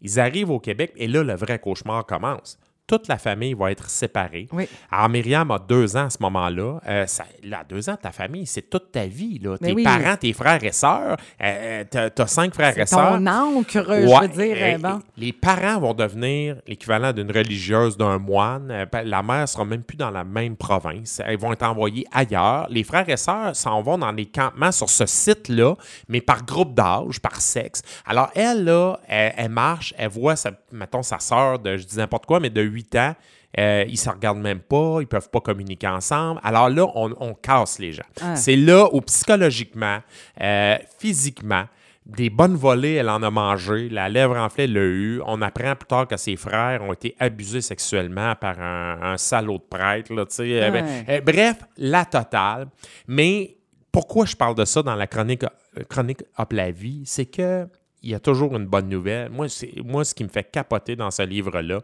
Ils 0.00 0.18
arrivent 0.18 0.50
au 0.50 0.58
Québec 0.58 0.92
et 0.96 1.06
là, 1.06 1.22
le 1.22 1.34
vrai 1.34 1.58
cauchemar 1.58 2.04
commence. 2.06 2.58
Toute 2.86 3.06
la 3.08 3.16
famille 3.16 3.54
va 3.54 3.70
être 3.70 3.88
séparée. 3.88 4.48
Oui. 4.52 4.68
Alors, 4.90 5.08
Myriam 5.08 5.50
a 5.52 5.58
deux 5.58 5.96
ans 5.96 6.06
à 6.06 6.10
ce 6.10 6.18
moment-là. 6.20 6.80
Euh, 6.86 7.06
ça, 7.06 7.24
là, 7.44 7.62
deux 7.66 7.88
ans, 7.88 7.96
ta 8.00 8.10
famille, 8.10 8.44
c'est 8.44 8.68
toute 8.68 8.90
ta 8.92 9.06
vie. 9.06 9.38
Là. 9.38 9.56
Mais 9.60 9.68
Tes 9.68 9.74
oui. 9.74 9.82
parents, 9.84 10.16
tes 10.16 10.32
frères 10.32 10.62
et 10.62 10.72
sœurs, 10.72 11.16
euh, 11.40 11.84
t'as, 11.88 12.26
cinq 12.26 12.52
frères 12.52 12.76
et 12.76 12.80
C'est 12.84 12.94
sœurs. 12.94 13.14
ton 13.14 13.26
encre, 13.26 13.70
je 13.72 14.20
veux 14.20 14.28
dire. 14.28 14.56
euh, 14.58 14.78
bon. 14.78 14.98
Les 15.16 15.32
parents 15.32 15.78
vont 15.80 15.94
devenir 15.94 16.56
l'équivalent 16.66 17.12
d'une 17.12 17.30
religieuse, 17.30 17.96
d'un 17.96 18.18
moine. 18.18 18.68
Euh, 18.70 18.84
ben, 18.90 19.02
La 19.08 19.22
mère 19.22 19.48
sera 19.48 19.64
même 19.64 19.84
plus 19.84 19.96
dans 19.96 20.10
la 20.10 20.24
même 20.24 20.56
province. 20.56 21.22
Elles 21.24 21.38
vont 21.38 21.52
être 21.52 21.62
envoyées 21.62 22.06
ailleurs. 22.12 22.66
Les 22.68 22.82
frères 22.84 23.08
et 23.08 23.16
sœurs 23.16 23.54
s'en 23.56 23.80
vont 23.80 23.96
dans 23.96 24.12
des 24.12 24.26
campements 24.26 24.72
sur 24.72 24.90
ce 24.90 25.06
site-là, 25.06 25.76
mais 26.08 26.20
par 26.20 26.44
groupe 26.44 26.74
d'âge, 26.74 27.20
par 27.20 27.40
sexe. 27.40 27.80
Alors, 28.06 28.30
elle, 28.34 28.64
là, 28.64 28.98
elle, 29.08 29.32
elle 29.36 29.48
marche, 29.50 29.94
elle 29.96 30.08
voit, 30.10 30.34
sa, 30.36 30.50
mettons, 30.72 31.02
sa 31.02 31.20
sœur 31.20 31.58
de, 31.60 31.76
je 31.76 31.86
dis 31.86 31.96
n'importe 31.96 32.26
quoi, 32.26 32.40
mais 32.40 32.50
de 32.50 32.71
8 32.72 32.96
ans. 32.96 33.14
Euh, 33.58 33.84
ils 33.86 33.92
ne 33.92 33.96
se 33.96 34.08
regardent 34.08 34.40
même 34.40 34.60
pas, 34.60 34.96
ils 34.98 35.02
ne 35.02 35.06
peuvent 35.06 35.28
pas 35.28 35.40
communiquer 35.40 35.86
ensemble. 35.86 36.40
Alors 36.42 36.70
là, 36.70 36.86
on, 36.94 37.14
on 37.20 37.34
casse 37.34 37.78
les 37.78 37.92
gens. 37.92 38.02
Ah. 38.22 38.34
C'est 38.34 38.56
là 38.56 38.88
où 38.92 39.00
psychologiquement, 39.02 39.98
euh, 40.40 40.78
physiquement, 40.98 41.66
des 42.06 42.30
bonnes 42.30 42.56
volées, 42.56 42.94
elle 42.94 43.08
en 43.08 43.22
a 43.22 43.30
mangé. 43.30 43.88
La 43.88 44.08
lèvre 44.08 44.36
enflée, 44.36 44.64
elle 44.64 44.72
l'a 44.72 44.80
eu. 44.80 45.20
On 45.26 45.40
apprend 45.40 45.76
plus 45.76 45.86
tard 45.86 46.08
que 46.08 46.16
ses 46.16 46.36
frères 46.36 46.82
ont 46.82 46.92
été 46.92 47.14
abusés 47.18 47.60
sexuellement 47.60 48.34
par 48.34 48.60
un, 48.60 48.98
un 49.02 49.16
salaud 49.16 49.58
de 49.58 49.62
prêtre. 49.62 50.12
Là. 50.12 50.24
Euh, 50.40 50.70
ben, 50.70 51.04
euh, 51.08 51.20
bref, 51.20 51.58
la 51.76 52.04
totale. 52.04 52.66
Mais 53.06 53.56
pourquoi 53.92 54.26
je 54.26 54.34
parle 54.34 54.54
de 54.56 54.64
ça 54.64 54.82
dans 54.82 54.96
la 54.96 55.06
chronique, 55.06 55.44
euh, 55.44 55.84
chronique 55.88 56.22
Hop 56.38 56.52
la 56.52 56.70
vie? 56.70 57.02
C'est 57.04 57.26
que 57.26 57.68
il 58.02 58.10
y 58.10 58.14
a 58.14 58.20
toujours 58.20 58.56
une 58.56 58.66
bonne 58.66 58.88
nouvelle. 58.88 59.30
Moi, 59.30 59.48
c'est, 59.48 59.72
moi 59.84 60.04
ce 60.04 60.14
qui 60.14 60.24
me 60.24 60.28
fait 60.28 60.44
capoter 60.50 60.96
dans 60.96 61.10
ce 61.10 61.22
livre-là, 61.22 61.80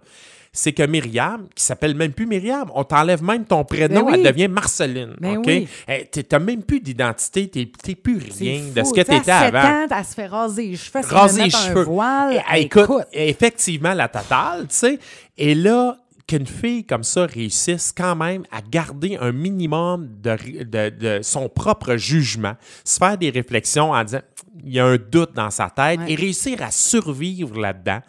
c'est 0.53 0.73
que 0.73 0.83
Myriam, 0.83 1.47
qui 1.55 1.63
s'appelle 1.63 1.95
même 1.95 2.13
plus 2.13 2.27
Myriam, 2.27 2.71
on 2.75 2.83
t'enlève 2.83 3.23
même 3.23 3.45
ton 3.45 3.65
prénom, 3.65 4.01
Ben 4.07 4.07
oui. 4.07 4.13
elle 4.15 4.23
devient 4.33 4.49
Marceline. 4.49 5.15
Ben 5.21 5.37
OK? 5.37 5.45
oui. 5.47 5.69
Eh, 5.87 6.07
T'as 6.07 6.39
même 6.39 6.63
plus 6.63 6.81
d'identité, 6.81 7.49
t'es, 7.49 7.71
t'es 7.83 7.95
plus 7.95 8.17
rien 8.19 8.63
de 8.75 8.83
ce 8.83 8.93
que 8.93 9.03
tu 9.03 9.15
7 9.15 9.29
avant. 9.29 9.59
ans, 9.59 9.87
elle 9.97 10.05
se 10.05 10.15
fait 10.15 10.27
raser 10.27 10.67
les 10.69 10.77
cheveux, 10.77 11.01
raser 11.07 11.45
les 11.45 11.51
cheveux. 11.51 11.81
un 11.83 11.85
voile. 11.85 12.43
Eh, 12.55 12.61
écoute, 12.63 12.83
Écoute, 12.85 13.05
effectivement, 13.13 13.93
la 13.95 14.09
totale, 14.09 14.63
tu 14.69 14.75
sais. 14.75 14.99
Et 15.37 15.55
là, 15.55 15.97
qu'une 16.29 16.47
fille 16.47 16.85
comme 16.85 17.03
ça 17.03 17.27
réussisse 17.27 17.93
quand 17.97 18.15
même 18.15 18.45
à 18.53 18.61
garder 18.61 19.17
un 19.21 19.33
minimum 19.33 20.09
de, 20.23 20.63
de- 20.65 20.91
de 20.91 21.23
son 21.23 21.49
propre 21.49 21.97
jugement, 21.97 22.55
se 22.85 22.99
faire 22.99 23.19
des 23.19 23.31
réflexions 23.31 23.91
en 23.93 24.05
disant 24.05 24.21
il 24.65 24.75
y 24.75 24.79
a 24.79 24.87
un 24.87 24.97
doute 24.97 25.33
dans 25.35 25.51
sa 25.51 25.71
tête 25.71 25.99
Ouais. 26.01 26.13
et 26.13 26.15
réussir 26.15 26.63
à 26.63 26.71
survivre 26.71 27.59
là-dedans. 27.59 28.01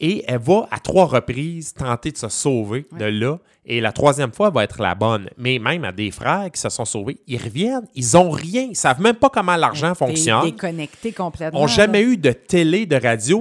Et 0.00 0.24
elle 0.28 0.38
va 0.40 0.68
à 0.70 0.78
trois 0.78 1.06
reprises 1.06 1.74
tenter 1.74 2.12
de 2.12 2.16
se 2.18 2.28
sauver 2.28 2.86
de 2.96 3.06
là. 3.06 3.38
Et 3.68 3.80
la 3.80 3.92
troisième 3.92 4.32
fois 4.32 4.50
va 4.50 4.64
être 4.64 4.80
la 4.82 4.94
bonne. 4.94 5.28
Mais 5.36 5.58
même 5.58 5.84
à 5.84 5.92
des 5.92 6.10
frères 6.10 6.50
qui 6.50 6.60
se 6.60 6.68
sont 6.70 6.84
sauvés, 6.86 7.18
ils 7.26 7.36
reviennent, 7.40 7.86
ils 7.94 8.16
ont 8.16 8.30
rien. 8.30 8.66
Ils 8.70 8.74
savent 8.76 9.00
même 9.00 9.14
pas 9.16 9.28
comment 9.28 9.56
l'argent 9.56 9.94
fonctionne 9.94 10.42
déconnecté 10.44 11.12
complètement. 11.12 11.60
ont 11.60 11.66
jamais 11.66 12.02
là. 12.02 12.08
eu 12.08 12.16
de 12.16 12.32
télé, 12.32 12.86
de 12.86 12.96
radio. 12.96 13.40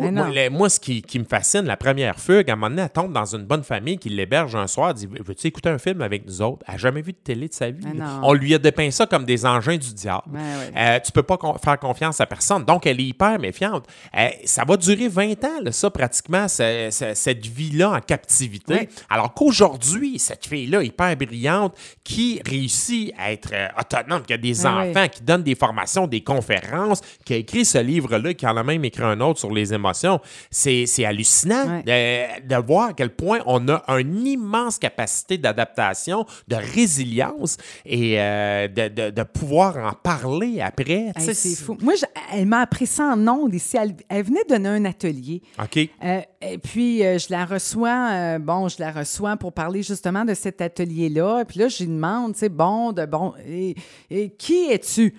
Moi, 0.51 0.69
ce 0.69 0.79
qui, 0.79 1.01
qui 1.01 1.17
me 1.19 1.23
fascine, 1.25 1.61
la 1.61 1.77
première 1.77 2.19
fugue, 2.19 2.49
à 2.49 2.53
un 2.53 2.55
moment 2.57 2.69
donné, 2.69 2.81
elle 2.83 2.89
tombe 2.89 3.13
dans 3.13 3.25
une 3.35 3.43
bonne 3.45 3.63
famille 3.63 3.97
qui 3.97 4.09
l'héberge 4.09 4.55
un 4.55 4.67
soir, 4.67 4.89
elle 4.89 4.95
dit 4.95 5.07
Veux-tu 5.07 5.47
écouter 5.47 5.69
un 5.69 5.77
film 5.77 6.01
avec 6.01 6.25
nous 6.27 6.41
autres 6.41 6.63
Elle 6.67 6.73
n'a 6.73 6.77
jamais 6.77 7.01
vu 7.01 7.13
de 7.13 7.17
télé 7.17 7.47
de 7.47 7.53
sa 7.53 7.69
vie. 7.71 7.85
On 8.21 8.33
lui 8.33 8.53
a 8.53 8.57
dépeint 8.57 8.91
ça 8.91 9.05
comme 9.05 9.23
des 9.25 9.45
engins 9.45 9.77
du 9.77 9.93
diable. 9.93 10.23
Ouais, 10.33 10.39
ouais. 10.39 10.73
Euh, 10.77 10.99
tu 10.99 11.11
peux 11.11 11.23
pas 11.23 11.37
con- 11.37 11.55
faire 11.63 11.79
confiance 11.79 12.19
à 12.19 12.25
personne. 12.25 12.65
Donc, 12.65 12.85
elle 12.85 12.99
est 12.99 13.05
hyper 13.05 13.39
méfiante. 13.39 13.85
Euh, 14.17 14.27
ça 14.43 14.63
va 14.67 14.75
durer 14.75 15.07
20 15.07 15.43
ans, 15.45 15.59
là, 15.63 15.71
ça, 15.71 15.89
pratiquement, 15.89 16.47
ce- 16.49 16.89
ce- 16.91 17.13
cette 17.13 17.45
vie-là 17.45 17.91
en 17.91 17.99
captivité. 18.01 18.89
Alors 19.09 19.33
qu'aujourd'hui, 19.33 20.16
cette 20.19 20.45
fille-là, 20.45 20.83
hyper 20.83 21.15
brillante, 21.15 21.75
qui 22.03 22.41
réussit 22.45 23.13
à 23.17 23.31
être 23.31 23.49
euh, 23.53 23.67
autonome, 23.79 24.23
qui 24.23 24.33
a 24.33 24.37
des 24.37 24.65
Ouais, 24.65 24.67
enfants, 24.91 25.07
qui 25.07 25.21
donne 25.23 25.43
des 25.43 25.55
formations, 25.55 26.07
des 26.07 26.21
conférences, 26.21 27.01
qui 27.25 27.33
a 27.33 27.37
écrit 27.37 27.63
ce 27.65 27.77
livre-là, 27.77 28.33
qui 28.33 28.45
en 28.47 28.57
a 28.57 28.63
même 28.63 28.83
écrit 28.85 29.03
un 29.03 29.19
autre 29.21 29.39
sur 29.39 29.51
les 29.51 29.73
émotions, 29.73 30.19
c'est 30.49 30.85
c'est 30.85 31.05
hallucinant 31.05 31.81
de, 31.85 32.47
de 32.47 32.55
voir 32.65 32.89
à 32.89 32.93
quel 32.93 33.09
point 33.11 33.39
on 33.45 33.67
a 33.69 33.83
une 33.99 34.25
immense 34.25 34.77
capacité 34.79 35.37
d'adaptation, 35.37 36.25
de 36.47 36.55
résilience 36.55 37.57
et 37.85 38.19
euh, 38.19 38.67
de, 38.67 38.87
de- 38.87 39.09
de 39.11 39.23
pouvoir 39.23 39.77
en 39.77 39.93
parler 39.93 40.61
après. 40.61 41.11
Hey, 41.15 41.33
c'est 41.35 41.55
fou. 41.55 41.77
Moi, 41.81 41.93
je- 41.95 42.05
elle 42.33 42.45
m'a 42.45 42.61
appris 42.61 42.87
ça 42.87 43.03
en 43.13 43.27
ondes 43.27 43.53
ici. 43.53 43.77
Elle, 43.77 43.95
elle 44.09 44.23
venait 44.23 44.43
donner 44.49 44.69
un 44.69 44.85
atelier. 44.85 45.41
OK. 45.61 45.77
Euh, 46.03 46.21
et 46.41 46.57
puis, 46.57 47.03
euh, 47.05 47.17
je 47.17 47.27
la 47.29 47.45
reçois, 47.45 48.09
euh, 48.11 48.39
bon, 48.39 48.67
je 48.69 48.77
la 48.79 48.91
reçois 48.91 49.37
pour 49.37 49.53
parler 49.53 49.83
justement 49.83 50.06
de 50.25 50.33
cet 50.33 50.61
atelier-là. 50.61 51.43
Puis 51.45 51.59
là, 51.59 51.67
je 51.67 51.79
lui 51.83 51.87
demande, 51.89 52.33
tu 52.33 52.39
sais, 52.39 52.49
bon, 52.49 52.91
de 52.91 53.05
bon, 53.05 53.33
et, 53.47 53.75
et 54.09 54.29
qui 54.29 54.65
es-tu? 54.71 55.15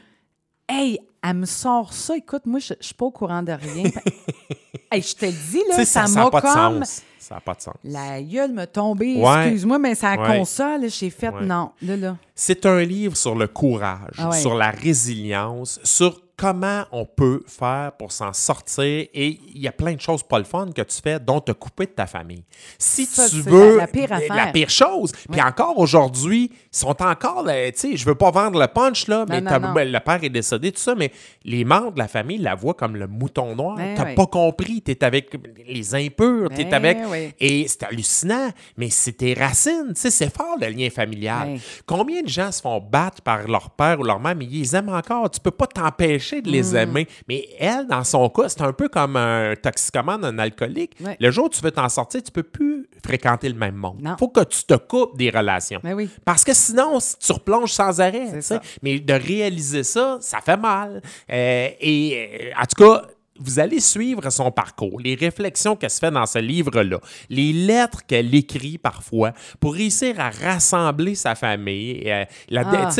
Hey, 0.68 0.98
elle 1.22 1.34
me 1.36 1.46
sort 1.46 1.92
ça. 1.92 2.16
Écoute, 2.16 2.42
moi, 2.46 2.60
je, 2.60 2.74
je 2.80 2.86
suis 2.86 2.94
pas 2.94 3.06
au 3.06 3.10
courant 3.10 3.42
de 3.42 3.52
rien. 3.52 3.90
hey, 4.92 5.02
je 5.02 5.14
te 5.14 5.26
le 5.26 5.32
dis, 5.32 5.62
là, 5.68 5.84
ça 5.84 6.06
m'a 6.08 6.30
pas 6.30 6.40
de 6.40 6.46
comme... 6.46 6.84
sens. 6.84 7.02
Ça 7.18 7.34
n'a 7.34 7.40
pas 7.42 7.54
de 7.54 7.60
sens. 7.60 7.74
La 7.84 8.22
gueule 8.22 8.52
me 8.52 8.64
tombée, 8.66 9.16
Ouais. 9.22 9.42
excuse-moi, 9.48 9.78
mais 9.78 9.94
ça 9.94 10.14
Ouais. 10.16 10.38
console, 10.38 10.88
j'ai 10.88 11.10
fait 11.10 11.28
Ouais. 11.28 11.44
non, 11.44 11.72
là, 11.82 11.96
là. 11.96 12.16
C'est 12.34 12.64
un 12.64 12.82
livre 12.82 13.16
sur 13.16 13.34
le 13.34 13.48
courage, 13.48 14.14
Ah 14.18 14.32
sur 14.32 14.54
la 14.54 14.70
résilience, 14.70 15.78
sur 15.84 16.20
comment 16.38 16.84
on 16.92 17.04
peut 17.04 17.42
faire 17.46 17.92
pour 17.98 18.12
s'en 18.12 18.32
sortir. 18.32 18.84
Et 19.12 19.40
il 19.54 19.60
y 19.60 19.68
a 19.68 19.72
plein 19.72 19.92
de 19.94 20.00
choses 20.00 20.22
pas 20.22 20.38
le 20.38 20.44
fun 20.44 20.68
que 20.74 20.82
tu 20.82 21.02
fais, 21.02 21.18
dont 21.18 21.40
te 21.40 21.52
couper 21.52 21.86
de 21.86 21.90
ta 21.90 22.06
famille. 22.06 22.44
Si 22.78 23.04
Ça, 23.06 23.28
tu 23.28 23.40
veux. 23.40 23.76
la- 23.76 23.82
la 23.82 23.86
pire 23.88 24.12
affaire. 24.12 24.34
La 24.36 24.46
pire 24.46 24.70
chose. 24.70 25.12
Puis 25.30 25.42
encore 25.42 25.76
aujourd'hui, 25.78 26.50
ils 26.52 26.76
sont 26.76 27.02
encore. 27.02 27.42
là, 27.42 27.70
Tu 27.72 27.78
sais, 27.78 27.96
je 27.96 28.06
veux 28.06 28.14
pas 28.14 28.30
vendre 28.30 28.58
le 28.60 28.66
punch, 28.68 29.08
là, 29.08 29.26
mais 29.28 29.40
non, 29.40 29.50
t'as- 29.50 29.58
non. 29.58 29.72
ben, 29.72 29.90
le 29.90 29.98
père 30.00 30.22
est 30.22 30.28
décédé, 30.30 30.70
tout 30.72 30.80
ça, 30.80 30.94
mais 30.94 31.10
les 31.44 31.64
membres 31.64 31.92
de 31.92 31.98
la 31.98 32.08
famille 32.08 32.38
la 32.38 32.54
voient 32.54 32.74
comme 32.74 32.94
le 32.96 33.06
mouton 33.08 33.56
noir. 33.56 33.76
Ben 33.76 33.94
T'as 33.96 34.14
pas 34.14 34.26
compris. 34.26 34.80
T'es 34.80 35.02
avec 35.04 35.34
les 35.66 35.94
impurs, 35.94 36.50
t'es 36.50 36.64
Ben 36.64 36.74
avec. 36.74 36.98
Et 37.40 37.66
c'est 37.66 37.82
hallucinant, 37.82 38.50
mais 38.76 38.90
c'est 38.90 39.12
tes 39.14 39.34
racines. 39.34 39.92
Tu 39.94 40.00
sais, 40.02 40.10
c'est 40.10 40.32
fort 40.34 40.56
le 40.60 40.68
lien 40.68 40.88
familial. 40.90 41.58
Combien 41.84 42.22
de 42.22 42.28
gens 42.28 42.52
se 42.52 42.60
font 42.62 42.78
battre 42.80 43.22
par 43.22 43.48
leur 43.48 43.70
père 43.70 43.98
ou 43.98 44.04
leur 44.04 44.20
mère, 44.20 44.36
mais 44.36 44.44
ils 44.44 44.60
les 44.60 44.76
aiment 44.76 44.88
encore. 44.90 45.28
Tu 45.30 45.40
peux 45.40 45.50
pas 45.50 45.66
t'empêcher 45.66 46.27
de 46.36 46.50
les 46.50 46.76
aimer. 46.76 47.06
Mais 47.28 47.48
elle, 47.58 47.86
dans 47.86 48.04
son 48.04 48.28
cas, 48.28 48.48
c'est 48.48 48.62
un 48.62 48.72
peu 48.72 48.88
comme 48.88 49.16
un 49.16 49.54
toxicomane, 49.56 50.24
un 50.24 50.38
alcoolique. 50.38 50.96
Ouais. 51.00 51.16
Le 51.20 51.30
jour 51.30 51.46
où 51.46 51.48
tu 51.48 51.60
veux 51.60 51.70
t'en 51.70 51.88
sortir, 51.88 52.22
tu 52.22 52.30
peux 52.30 52.42
plus 52.42 52.88
fréquenter 53.04 53.48
le 53.48 53.54
même 53.54 53.74
monde. 53.74 54.00
Non. 54.02 54.16
faut 54.18 54.28
que 54.28 54.44
tu 54.44 54.64
te 54.64 54.74
coupes 54.74 55.16
des 55.16 55.30
relations. 55.30 55.80
Ben 55.82 55.94
oui. 55.94 56.08
Parce 56.24 56.44
que 56.44 56.54
sinon, 56.54 57.00
si 57.00 57.16
tu 57.18 57.32
replonges 57.32 57.72
sans 57.72 58.00
arrêt. 58.00 58.40
Mais 58.82 58.98
de 58.98 59.14
réaliser 59.14 59.82
ça, 59.82 60.18
ça 60.20 60.40
fait 60.40 60.56
mal. 60.56 61.02
Euh, 61.30 61.68
et 61.80 62.52
euh, 62.56 62.60
en 62.60 62.66
tout 62.66 62.82
cas, 62.82 63.02
vous 63.40 63.58
allez 63.58 63.80
suivre 63.80 64.28
son 64.30 64.50
parcours, 64.50 65.00
les 65.00 65.14
réflexions 65.14 65.76
qu'elle 65.76 65.90
se 65.90 65.98
fait 65.98 66.10
dans 66.10 66.26
ce 66.26 66.38
livre-là, 66.38 66.98
les 67.30 67.52
lettres 67.52 68.04
qu'elle 68.06 68.34
écrit 68.34 68.78
parfois 68.78 69.32
pour 69.60 69.74
réussir 69.74 70.18
à 70.20 70.30
rassembler 70.30 71.14
sa 71.14 71.34
famille. 71.34 72.02
Euh, 72.06 72.24
la- 72.48 72.64
Ah. 72.68 72.90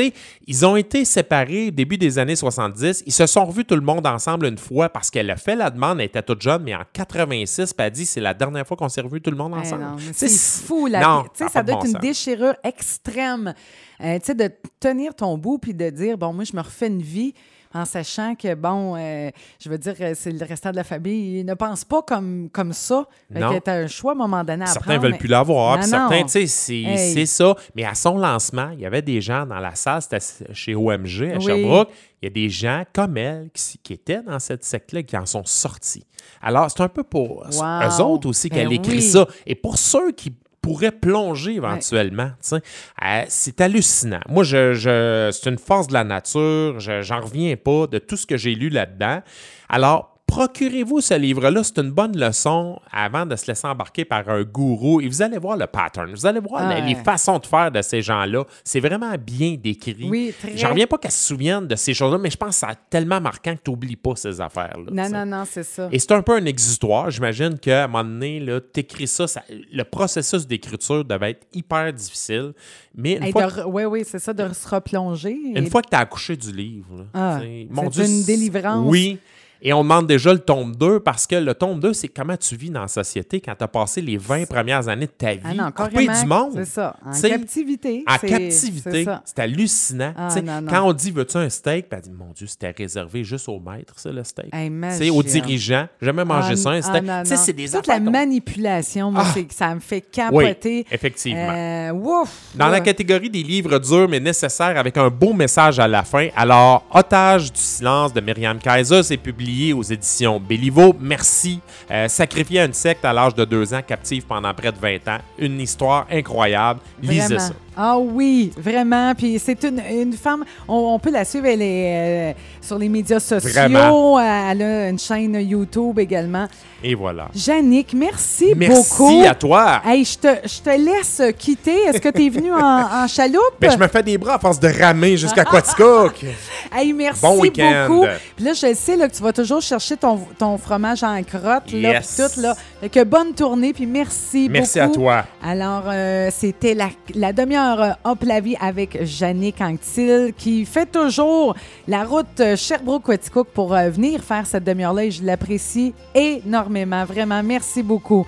ils 0.47 0.65
ont 0.67 0.77
été 0.77 1.05
séparés 1.05 1.69
au 1.69 1.71
début 1.71 1.99
des 1.99 2.19
années 2.19 2.37
70. 2.37 3.03
Ils 3.07 3.13
se 3.13 3.27
sont 3.27 3.45
revus 3.45 3.65
tout 3.65 3.75
le 3.75 3.81
monde 3.83 4.07
ensemble 4.07 4.47
une 4.47 4.59
fois 4.59 4.89
parce 4.89 5.11
qu'elle 5.11 5.31
a 5.31 5.37
fait 5.37 5.57
la 5.57 5.71
demande, 5.71 6.01
elle 6.01 6.07
était 6.07 6.23
toute 6.23 6.43
jeune, 6.43 6.63
mais 6.63 6.75
en 6.75 6.83
86, 6.93 7.73
puis 7.75 7.75
elle 7.79 7.87
a 7.87 7.91
dit 7.91 8.07
c'est 8.07 8.21
la 8.21 8.35
dernière 8.35 8.67
fois 8.67 8.77
qu'on 8.77 8.89
s'est 8.89 9.01
revus 9.01 9.21
tout 9.21 9.31
le 9.31 9.37
monde 9.37 9.55
ensemble. 9.55 9.85
c'est 10.13 10.29
fou, 10.29 10.87
la 10.87 11.01
non, 11.01 11.25
ça 11.35 11.47
de 11.47 11.53
doit 11.53 11.63
bon 11.75 11.79
être 11.81 11.87
une 11.87 11.93
sens. 11.93 12.01
déchirure 12.01 12.55
extrême. 12.65 13.55
Euh, 14.01 14.19
de 14.19 14.51
tenir 14.79 15.15
ton 15.15 15.37
bout 15.37 15.59
puis 15.59 15.75
de 15.75 15.91
dire, 15.91 16.17
bon, 16.17 16.33
moi, 16.33 16.45
je 16.45 16.55
me 16.55 16.61
refais 16.63 16.87
une 16.87 17.03
vie 17.03 17.35
en 17.81 17.85
sachant 17.85 18.35
que, 18.35 18.55
bon, 18.55 18.97
euh, 18.97 19.31
je 19.63 19.69
veux 19.69 19.79
dire, 19.79 19.95
euh, 20.01 20.13
c'est 20.15 20.31
le 20.33 20.45
restant 20.45 20.71
de 20.71 20.77
la 20.77 20.85
famille. 20.85 21.41
Ils 21.41 21.45
ne 21.47 21.55
pensent 21.55 21.85
pas 21.85 22.03
comme, 22.03 22.49
comme 22.53 22.73
ça. 22.73 23.07
Fait 23.33 23.41
Non. 23.41 23.53
que 23.55 23.59
t'as 23.61 23.75
un 23.75 23.87
choix 23.87 24.13
à 24.13 24.15
un 24.15 24.19
moment 24.19 24.45
donné 24.45 24.65
à 24.65 24.67
Certains 24.67 24.85
prendre, 24.93 25.03
veulent 25.03 25.13
mais- 25.13 25.19
plus 25.19 25.29
l'avoir, 25.29 25.79
puis 25.79 25.89
certains, 25.89 26.23
tu 26.23 26.29
sais, 26.29 26.47
c'est 26.47 26.75
Hey. 26.83 27.13
c'est 27.15 27.27
ça. 27.27 27.55
Mais 27.75 27.85
à 27.85 27.95
son 27.95 28.19
lancement, 28.19 28.71
il 28.73 28.81
y 28.81 28.87
avait 28.87 29.03
des 29.03 29.21
gens 29.21 29.47
dans 29.47 29.61
la 29.61 29.75
salle, 29.75 30.03
c'était 30.03 30.19
chez 30.53 30.75
OMG 30.75 31.33
à 31.33 31.37
Oui. 31.37 31.45
Sherbrooke. 31.45 31.89
Il 32.21 32.27
y 32.27 32.29
a 32.29 32.31
des 32.35 32.49
gens 32.49 32.83
comme 32.93 33.17
elle 33.17 33.49
qui, 33.55 33.79
qui 33.79 33.93
étaient 33.93 34.23
dans 34.23 34.41
cette 34.41 34.65
secte-là 34.65 35.05
qui 35.05 35.17
en 35.17 35.25
sont 35.25 35.45
sortis. 35.45 36.05
Alors, 36.43 36.69
c'est 36.69 36.81
un 36.83 36.89
peu 36.89 37.05
pour 37.05 37.47
Wow. 37.53 37.63
eux 37.89 38.03
autres 38.03 38.29
aussi 38.29 38.51
qu'elle 38.51 38.69
Ben 38.69 38.75
écrit 38.75 38.97
oui. 38.97 39.03
ça. 39.03 39.27
Et 39.47 39.55
pour 39.55 39.79
ceux 39.79 40.11
qui 40.13 40.33
pourraient 40.69 40.93
plonger 40.93 41.55
éventuellement, 41.55 42.31
euh, 42.53 43.23
c'est 43.29 43.61
hallucinant. 43.61 44.21
Moi, 44.29 44.45
je, 44.45 44.75
je- 44.75 45.31
c'est 45.33 45.49
une 45.51 45.59
force 45.59 45.87
de 45.87 45.95
la 45.95 46.05
nature. 46.05 46.79
Je, 46.79 47.03
j'en 47.03 47.21
reviens 47.21 47.57
pas 47.57 47.87
de 47.87 47.99
tout 47.99 48.17
ce 48.17 48.27
que 48.27 48.37
j'ai 48.37 48.55
lu 48.55 48.69
là-dedans. 48.69 49.23
Alors, 49.69 50.18
procurez-vous 50.29 51.01
ce 51.01 51.15
livre-là. 51.15 51.65
C'est 51.65 51.79
une 51.79 51.91
bonne 51.91 52.17
leçon 52.17 52.79
avant 52.93 53.27
de 53.27 53.35
se 53.35 53.47
laisser 53.49 53.67
embarquer 53.67 54.05
par 54.05 54.29
un 54.29 54.43
gourou. 54.45 55.01
Et 55.01 55.09
vous 55.09 55.23
allez 55.23 55.39
voir 55.39 55.57
le 55.57 55.67
pattern. 55.67 56.11
Vous 56.13 56.27
allez 56.27 56.39
voir 56.39 56.63
Ah 56.65 56.75
la- 56.75 56.81
les 56.81 56.95
ouais. 56.95 57.03
façons 57.03 57.39
de 57.39 57.47
faire 57.47 57.73
de 57.73 57.83
ces 57.83 58.03
gens-là. 58.03 58.45
C'est 58.63 58.79
vraiment 58.81 59.13
bien 59.19 59.57
décrit. 59.61 60.07
Oui, 60.09 60.33
très. 60.39 60.57
J'en 60.57 60.71
reviens 60.71 60.87
pas 60.87 60.99
qu'elle 60.99 61.11
se 61.11 61.27
souvienne 61.27 61.67
de 61.67 61.75
ces 61.75 61.95
choses-là, 61.95 62.19
mais 62.19 62.31
je 62.31 62.37
pense 62.37 62.61
que 62.61 62.67
c'est 62.69 62.77
tellement 62.91 63.21
marquant 63.21 63.55
que 63.57 63.63
tu 63.65 63.71
n'oublies 63.71 63.97
pas 63.97 64.15
ces 64.17 64.41
affaires-là. 64.41 64.91
Non, 64.93 65.09
non, 65.09 65.27
non, 65.39 65.45
c'est 65.51 65.63
ça. 65.65 65.89
Et 65.91 65.99
c'est 65.99 66.13
un 66.13 66.23
peu 66.23 66.37
un 66.37 66.45
exutoire. 66.45 67.11
J'imagine 67.11 67.59
qu'à 67.59 67.85
un 67.85 67.89
moment 67.89 68.05
donné, 68.05 68.45
tu 68.73 68.81
écris 68.81 69.07
ça, 69.09 69.27
ça- 69.27 69.43
le 69.49 69.83
processus 69.85 70.47
d'écriture 70.47 71.05
devait 71.05 71.31
être 71.33 71.47
hyper 71.55 71.93
difficile. 71.93 72.53
Mais 72.95 73.15
une 73.17 73.25
Hey, 73.25 73.33
fois, 73.33 73.47
de 73.47 73.51
re- 73.51 73.65
oui, 73.67 73.85
oui, 73.85 74.03
c'est 74.07 74.19
ça, 74.19 74.33
de 74.35 74.53
se 74.53 74.69
replonger. 74.69 75.37
une 75.55 75.71
fois 75.71 75.83
que 75.83 75.89
tu 75.89 75.97
as 75.97 76.01
accouché 76.01 76.37
du 76.37 76.53
livre, 76.53 76.87
là, 76.99 77.05
Ah, 77.15 77.41
mon 77.71 77.89
Dieu, 77.89 78.05
une 78.05 78.25
délivrance. 78.25 78.87
Oui. 78.87 79.19
Et 79.61 79.73
on 79.73 79.83
demande 79.83 80.07
déjà 80.07 80.33
le 80.33 80.39
tome 80.39 80.75
2 80.77 81.01
parce 81.01 81.27
que 81.27 81.35
le 81.37 81.53
tome 81.55 81.81
2, 81.81 81.93
c'est 81.93 82.09
comment 82.09 82.37
tu 82.37 82.55
vis 82.57 82.71
dans 82.71 82.83
la 82.83 82.89
société 82.89 83.41
quand 83.41 83.55
tu 83.57 83.65
as 83.65 83.69
passé 83.69 84.01
les 84.01 84.17
20 84.17 84.47
premières 84.49 84.87
années 84.89 85.07
de 85.07 85.11
ta 85.11 85.33
vie 85.35 85.41
Ah 85.45 85.55
non, 85.55 85.71
coupé 85.73 86.07
du 86.07 86.27
monde. 86.27 86.53
C'est 86.55 86.65
ça. 86.67 86.97
En 87.05 87.21
captivité. 87.21 88.05
En 88.07 88.17
c'est- 88.21 88.29
captivité, 88.29 89.05
c'est 89.05 89.11
c'est 89.25 89.39
hallucinant. 89.41 90.13
Ah, 90.17 90.29
non, 90.41 90.61
non. 90.61 90.69
Quand 90.71 90.83
on 90.87 90.93
dit 90.93 91.11
veux-tu 91.11 91.37
un 91.39 91.49
steak, 91.49 91.87
elle 91.91 92.01
dit 92.03 92.11
mon 92.13 92.33
Dieu, 92.37 92.47
c'était 92.47 92.71
réservé 92.77 93.25
juste 93.25 93.49
au 93.49 93.59
maître, 93.59 93.95
ça, 93.97 94.11
le 94.13 94.23
steak. 94.23 94.47
Hey, 94.55 94.71
Tu 94.71 94.91
sais, 94.97 95.11
au 95.11 95.23
imagine. 95.23 95.41
dirigeant. 95.43 95.89
J'ai 96.01 96.07
jamais 96.07 96.25
mangé 96.25 96.53
Ah, 96.53 96.57
ça, 96.57 96.71
un 96.71 96.81
ah, 97.09 97.25
steak. 97.25 97.39
c'est 97.39 97.53
des 97.53 97.69
Toute 97.71 97.87
la 97.89 97.99
manipulation, 98.01 99.11
moi, 99.11 99.25
Ah. 99.27 99.31
c'est 99.35 99.51
ça 99.53 99.75
me 99.75 99.81
fait 99.81 100.05
Oui, 100.31 100.45
capoter. 100.45 100.87
effectivement. 100.91 101.51
Euh, 101.51 101.91
ouf, 101.93 102.31
Dans 102.55 102.69
la 102.69 102.81
catégorie 102.81 103.31
des 103.31 103.43
livres 103.43 103.79
durs 103.79 104.09
mais 104.09 104.21
nécessaires 104.21 104.79
avec 104.79 104.97
un 104.97 105.11
beau 105.11 105.33
message 105.33 105.79
à 105.81 105.89
la 105.89 106.03
fin, 106.05 106.29
alors 106.37 106.85
Otage 106.95 107.53
du 107.53 107.61
silence 107.61 108.13
de 108.13 108.21
Myriam 108.21 108.59
Kaiser, 108.59 109.03
c'est 109.03 109.17
publié 109.17 109.48
aux 109.73 109.83
éditions 109.83 110.39
Béliveau. 110.41 110.95
Merci. 111.01 111.61
Euh, 111.91 112.09
sacrifié 112.09 112.61
à 112.61 112.65
une 112.65 112.75
secte 112.75 113.05
à 113.05 113.13
l'âge 113.13 113.35
de 113.35 113.45
deux 113.45 113.73
ans, 113.75 113.81
captive 113.87 114.25
pendant 114.27 114.53
près 114.55 114.73
de 114.73 114.79
20 114.79 115.09
ans. 115.09 115.19
Une 115.39 115.61
histoire 115.61 116.07
incroyable. 116.11 116.81
Lisez 117.03 117.37
Vraiment. 117.37 117.41
ça. 117.41 117.55
Ah 117.81 117.97
oui, 117.97 118.51
vraiment. 118.57 119.15
Puis 119.15 119.39
c'est 119.39 119.63
une, 119.63 119.81
une 119.89 120.13
femme, 120.15 120.45
on, 120.67 120.75
on 120.95 120.99
peut 120.99 121.13
la 121.13 121.25
suivre, 121.25 121.47
elle 121.47 121.63
est 121.63 122.33
euh, 122.33 122.33
sur 122.61 122.77
les 122.77 122.89
médias 122.89 123.21
sociaux. 123.21 123.49
Vraiment. 123.51 124.19
Elle 124.19 124.63
a 124.63 124.89
une 124.89 124.99
chaîne 124.99 125.35
YouTube 125.41 125.97
également. 126.01 126.47
Et 126.83 126.95
voilà. 126.97 127.29
Jannick, 127.35 127.93
merci, 127.95 128.53
Merci 128.57 128.91
beaucoup. 128.99 129.23
à 129.29 129.35
toi. 129.35 129.81
Hey, 129.85 130.05
je 130.05 130.19
te, 130.19 130.29
je 130.45 130.61
te 130.61 130.71
laisse 130.71 131.23
quitter. 131.39 131.83
Est-ce 131.85 132.01
que 132.01 132.09
tu 132.09 132.27
es 132.27 132.29
venu 132.29 132.53
en, 132.53 132.59
en 133.05 133.07
chaloupe? 133.07 133.55
Ben, 133.61 133.71
je 133.71 133.77
me 133.79 133.87
fais 133.89 134.03
des 134.03 134.19
bras 134.19 134.35
à 134.35 134.39
force 134.39 134.59
de 134.59 134.69
ramer 134.69 135.17
jusqu'à 135.17 135.45
Quaticook. 135.45 136.15
Hey, 136.75 136.93
merci 136.93 137.23
Bon 137.23 137.41
week-end. 137.41 137.87
beaucoup. 137.89 138.07
Puis 138.37 138.45
là, 138.45 138.53
je 138.53 138.75
sais 138.75 138.95
là, 138.97 139.09
que 139.09 139.15
tu 139.15 139.23
vas 139.23 139.33
toujours 139.33 139.63
chercher 139.63 139.97
ton, 139.97 140.21
ton 140.39 140.59
fromage 140.59 141.03
en 141.03 141.21
crotte. 141.23 141.73
Là, 141.73 141.93
Yes. 141.95 142.17
tout, 142.35 142.41
là. 142.41 142.55
Fait 142.81 142.89
que 142.91 143.05
bonne 143.05 143.33
tournée, 143.35 143.73
puis 143.73 143.87
merci, 143.87 144.49
Merci 144.51 144.79
beaucoup. 144.81 144.91
à 144.91 144.95
toi. 144.95 145.25
Alors, 145.43 145.85
euh, 145.87 146.29
c'était 146.31 146.75
la, 146.75 146.89
la 147.15 147.33
demi-heure 147.33 147.68
euh, 147.77 147.93
Hop 148.05 148.23
la 148.23 148.41
vie 148.41 148.57
avec 148.61 149.05
Jannick 149.05 149.61
Anctil 149.61 150.33
qui 150.37 150.65
fait 150.65 150.87
toujours 150.87 151.55
la 151.87 152.05
route 152.05 152.41
euh, 152.41 152.57
Sherbrooke-Quaticook 152.57 153.49
pour 153.53 153.75
euh, 153.75 153.91
venir 153.91 154.23
faire 154.23 154.47
cette 154.47 154.65
demi-heure-là 154.65 155.05
et 155.05 155.11
je 155.11 155.25
l'apprécie 155.25 155.93
énormément. 156.15 157.05
Vraiment, 157.05 157.43
merci 157.43 157.83
beaucoup. 157.83 158.27